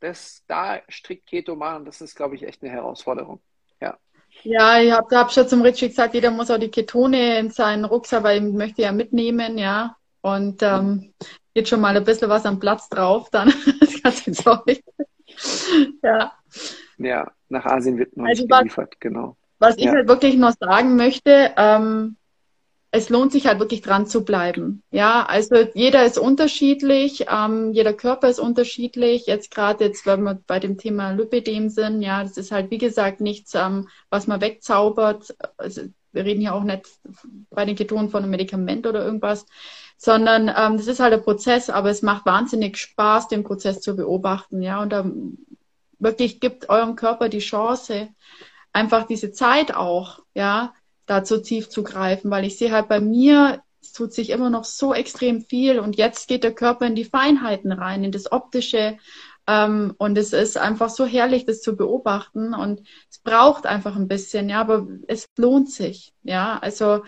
das 0.00 0.44
da 0.46 0.80
strikt 0.90 1.26
Keto 1.26 1.56
machen, 1.56 1.84
das 1.84 2.00
ist, 2.00 2.14
glaube 2.14 2.36
ich, 2.36 2.44
echt 2.44 2.62
eine 2.62 2.72
Herausforderung. 2.72 3.40
Ja. 3.80 3.98
Ja, 4.42 4.80
ich 4.80 4.92
habe 4.92 5.16
hab 5.16 5.32
schon 5.32 5.48
zum 5.48 5.62
Richie 5.62 5.88
gesagt, 5.88 6.14
jeder 6.14 6.30
muss 6.30 6.50
auch 6.50 6.58
die 6.58 6.70
Ketone 6.70 7.38
in 7.38 7.50
seinen 7.50 7.84
Rucksack, 7.84 8.22
weil 8.22 8.44
ich 8.44 8.52
möchte 8.52 8.82
ja 8.82 8.92
mitnehmen, 8.92 9.58
ja. 9.58 9.96
Und 10.20 10.62
ähm, 10.62 11.12
geht 11.54 11.68
schon 11.68 11.80
mal 11.80 11.96
ein 11.96 12.04
bisschen 12.04 12.30
was 12.30 12.46
am 12.46 12.58
Platz 12.58 12.88
drauf, 12.88 13.28
dann 13.30 13.52
das 13.80 14.02
ganze 14.02 14.32
Zeug. 14.32 14.82
ja. 16.02 16.32
Ja, 16.96 17.30
nach 17.48 17.66
Asien 17.66 17.98
wird 17.98 18.16
noch 18.16 18.26
also 18.26 18.42
nicht 18.42 18.52
geliefert, 18.52 19.00
genau. 19.00 19.36
Was 19.64 19.78
ich 19.78 19.88
halt 19.88 20.08
wirklich 20.08 20.36
noch 20.36 20.52
sagen 20.60 20.96
möchte, 20.96 21.52
ähm, 21.56 22.16
es 22.90 23.08
lohnt 23.08 23.32
sich 23.32 23.46
halt 23.46 23.58
wirklich 23.58 23.80
dran 23.80 24.06
zu 24.06 24.24
bleiben. 24.24 24.82
Ja, 24.90 25.24
also 25.26 25.56
jeder 25.74 26.04
ist 26.04 26.18
unterschiedlich, 26.18 27.26
ähm, 27.28 27.72
jeder 27.72 27.92
Körper 27.92 28.28
ist 28.28 28.38
unterschiedlich. 28.38 29.26
Jetzt 29.26 29.50
gerade 29.50 29.86
jetzt, 29.86 30.06
wenn 30.06 30.22
wir 30.22 30.38
bei 30.46 30.60
dem 30.60 30.76
Thema 30.76 31.10
Lipidem 31.12 31.70
sind, 31.70 32.02
ja, 32.02 32.22
das 32.22 32.36
ist 32.36 32.52
halt 32.52 32.70
wie 32.70 32.78
gesagt 32.78 33.20
nichts, 33.20 33.54
ähm, 33.54 33.88
was 34.10 34.26
man 34.26 34.40
wegzaubert. 34.40 35.34
Also, 35.56 35.82
wir 36.12 36.24
reden 36.24 36.40
hier 36.40 36.54
auch 36.54 36.62
nicht 36.62 36.86
bei 37.50 37.64
den 37.64 37.74
Ketonen 37.74 38.10
von 38.10 38.22
einem 38.22 38.30
Medikament 38.30 38.86
oder 38.86 39.04
irgendwas, 39.04 39.46
sondern 39.96 40.48
ähm, 40.48 40.76
das 40.76 40.86
ist 40.86 41.00
halt 41.00 41.14
ein 41.14 41.22
Prozess, 41.22 41.70
aber 41.70 41.90
es 41.90 42.02
macht 42.02 42.26
wahnsinnig 42.26 42.76
Spaß, 42.76 43.28
den 43.28 43.44
Prozess 43.44 43.80
zu 43.80 43.96
beobachten. 43.96 44.62
Ja, 44.62 44.80
und 44.82 44.92
da 44.92 45.10
wirklich 45.98 46.38
gibt 46.38 46.68
eurem 46.68 46.96
Körper 46.96 47.28
die 47.28 47.38
Chance, 47.38 48.10
einfach 48.74 49.06
diese 49.06 49.32
Zeit 49.32 49.74
auch, 49.74 50.20
ja, 50.34 50.74
dazu 51.06 51.38
tief 51.38 51.68
zu 51.70 51.82
greifen, 51.82 52.30
weil 52.30 52.44
ich 52.44 52.58
sehe 52.58 52.72
halt 52.72 52.88
bei 52.88 53.00
mir, 53.00 53.62
es 53.82 53.92
tut 53.92 54.12
sich 54.14 54.30
immer 54.30 54.50
noch 54.50 54.64
so 54.64 54.94
extrem 54.94 55.42
viel 55.42 55.78
und 55.78 55.96
jetzt 55.96 56.28
geht 56.28 56.44
der 56.44 56.54
Körper 56.54 56.86
in 56.86 56.94
die 56.94 57.04
Feinheiten 57.04 57.72
rein, 57.72 58.04
in 58.04 58.12
das 58.12 58.32
Optische 58.32 58.98
Ähm, 59.46 59.94
und 59.98 60.16
es 60.18 60.32
ist 60.32 60.56
einfach 60.56 60.88
so 60.90 61.04
herrlich, 61.06 61.44
das 61.46 61.60
zu 61.60 61.76
beobachten. 61.76 62.54
Und 62.54 62.82
es 63.10 63.18
braucht 63.18 63.66
einfach 63.66 63.96
ein 63.96 64.08
bisschen, 64.08 64.48
ja, 64.48 64.60
aber 64.60 64.86
es 65.08 65.28
lohnt 65.36 65.70
sich. 65.70 66.14
Ja, 66.22 66.58
also 66.60 67.04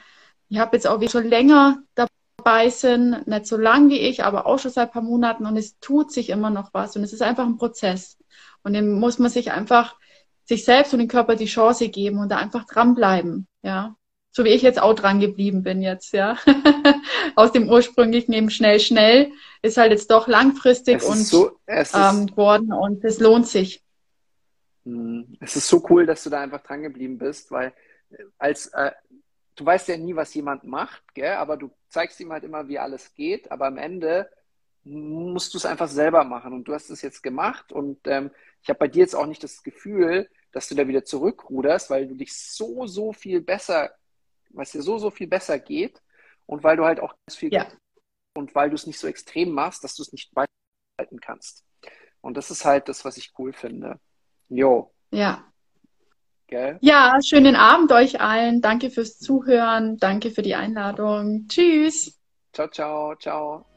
ich 0.49 0.59
habe 0.59 0.77
jetzt 0.77 0.87
auch 0.87 1.03
schon 1.11 1.25
länger 1.29 1.79
dabei 1.95 2.71
sind, 2.71 3.27
nicht 3.27 3.47
so 3.47 3.57
lang 3.57 3.89
wie 3.91 3.99
ich, 3.99 4.25
aber 4.25 4.47
auch 4.47 4.59
schon 4.59 4.71
seit 4.71 4.89
ein 4.89 4.93
paar 4.93 5.03
Monaten 5.03 5.47
und 5.47 5.57
es 5.57 5.79
tut 5.81 6.13
sich 6.13 6.31
immer 6.31 6.51
noch 6.51 6.75
was 6.75 6.97
und 6.97 7.03
es 7.05 7.13
ist 7.13 7.23
einfach 7.23 7.47
ein 7.47 7.57
Prozess. 7.59 8.19
Und 8.63 8.75
dem 8.75 8.93
muss 9.01 9.19
man 9.19 9.31
sich 9.31 9.53
einfach 9.53 9.97
sich 10.47 10.65
selbst 10.65 10.93
und 10.93 11.01
dem 11.01 11.09
Körper 11.09 11.37
die 11.37 11.47
Chance 11.47 11.89
geben 11.89 12.19
und 12.19 12.31
da 12.31 12.39
einfach 12.39 12.65
dranbleiben, 12.65 13.47
ja. 13.63 13.97
So 14.31 14.45
wie 14.45 14.51
ich 14.51 14.61
jetzt 14.61 14.81
auch 14.81 14.95
dran 14.95 15.19
geblieben 15.19 15.63
bin 15.63 15.83
jetzt, 15.83 16.13
ja. 16.13 16.37
Aus 17.37 17.53
dem 17.53 17.69
ursprünglich 17.69 18.29
neben 18.29 18.51
schnell, 18.51 18.81
schnell 18.81 19.33
ist 19.63 19.77
halt 19.77 19.93
jetzt 19.93 20.11
doch 20.11 20.29
langfristig 20.29 21.03
und 21.03 21.19
so, 21.19 21.59
ähm, 21.67 22.27
geworden 22.27 22.73
und 22.73 23.03
es 23.05 23.19
lohnt 23.19 23.49
sich. 23.49 23.83
Hm, 24.85 25.37
es 25.41 25.57
ist 25.57 25.69
so 25.69 25.85
cool, 25.91 26.07
dass 26.07 26.23
du 26.23 26.31
da 26.31 26.41
einfach 26.41 26.63
dran 26.63 26.83
geblieben 26.83 27.19
bist, 27.19 27.51
weil 27.51 27.73
äh, 28.11 28.25
als 28.39 28.69
äh, 28.69 28.93
du 29.57 29.67
weißt 29.67 29.89
ja 29.89 29.97
nie, 29.97 30.15
was 30.15 30.35
jemand 30.35 30.65
macht, 30.65 31.03
gell? 31.15 31.35
aber 31.35 31.57
du 31.57 31.71
zeigst 31.89 32.21
ihm 32.21 32.31
halt 32.31 32.45
immer, 32.45 32.69
wie 32.69 32.79
alles 32.79 33.15
geht, 33.15 33.51
aber 33.51 33.67
am 33.67 33.79
Ende 33.79 34.31
musst 34.85 35.53
du 35.55 35.59
es 35.59 35.67
einfach 35.67 35.89
selber 35.89 36.23
machen 36.23 36.53
und 36.53 36.69
du 36.69 36.75
hast 36.75 36.91
es 36.91 37.03
jetzt 37.03 37.23
gemacht 37.23 37.73
und 37.73 37.99
ähm, 38.05 38.31
ich 38.63 38.69
habe 38.69 38.79
bei 38.79 38.89
dir 38.89 39.01
jetzt 39.01 39.17
auch 39.17 39.27
nicht 39.27 39.43
das 39.43 39.63
Gefühl, 39.63 40.29
dass 40.57 40.69
du 40.69 40.75
da 40.75 40.89
wieder 40.89 41.05
zurückruderst, 41.05 41.91
weil 41.91 42.09
du 42.09 42.15
dich 42.15 42.35
so, 42.35 42.87
so 42.87 43.13
viel 43.13 43.43
besser, 43.43 43.91
was 44.49 44.73
dir 44.73 44.81
so, 44.81 44.97
so 44.97 45.11
viel 45.11 45.27
besser 45.27 45.59
geht 45.59 46.01
und 46.47 46.65
weil 46.65 46.79
du 46.79 46.87
halt 46.87 46.99
auch 46.99 47.15
ganz 47.27 47.37
viel 47.37 47.53
ja. 47.53 47.69
und 48.35 48.55
weil 48.55 48.71
du 48.71 48.75
es 48.75 48.87
nicht 48.87 48.99
so 48.99 49.07
extrem 49.07 49.51
machst, 49.51 49.85
dass 49.85 49.95
du 49.97 50.03
es 50.03 50.13
nicht 50.13 50.33
weiterhalten 50.35 51.21
kannst. 51.21 51.67
Und 52.23 52.39
das 52.39 52.51
ist 52.51 52.65
halt 52.65 52.89
das, 52.89 53.05
was 53.05 53.19
ich 53.19 53.35
cool 53.39 53.53
finde. 53.53 54.01
Jo. 54.49 54.95
Ja, 55.11 55.53
Gell? 56.47 56.79
Ja, 56.81 57.19
schönen 57.23 57.55
Abend 57.57 57.93
euch 57.93 58.21
allen. 58.21 58.63
Danke 58.63 58.91
fürs 58.91 59.19
Zuhören. 59.19 59.99
Danke 59.99 60.31
für 60.31 60.43
die 60.43 60.55
Einladung. 60.55 61.49
Tschüss. 61.49 62.19
Ciao, 62.53 62.69
ciao, 62.69 63.15
ciao. 63.17 63.76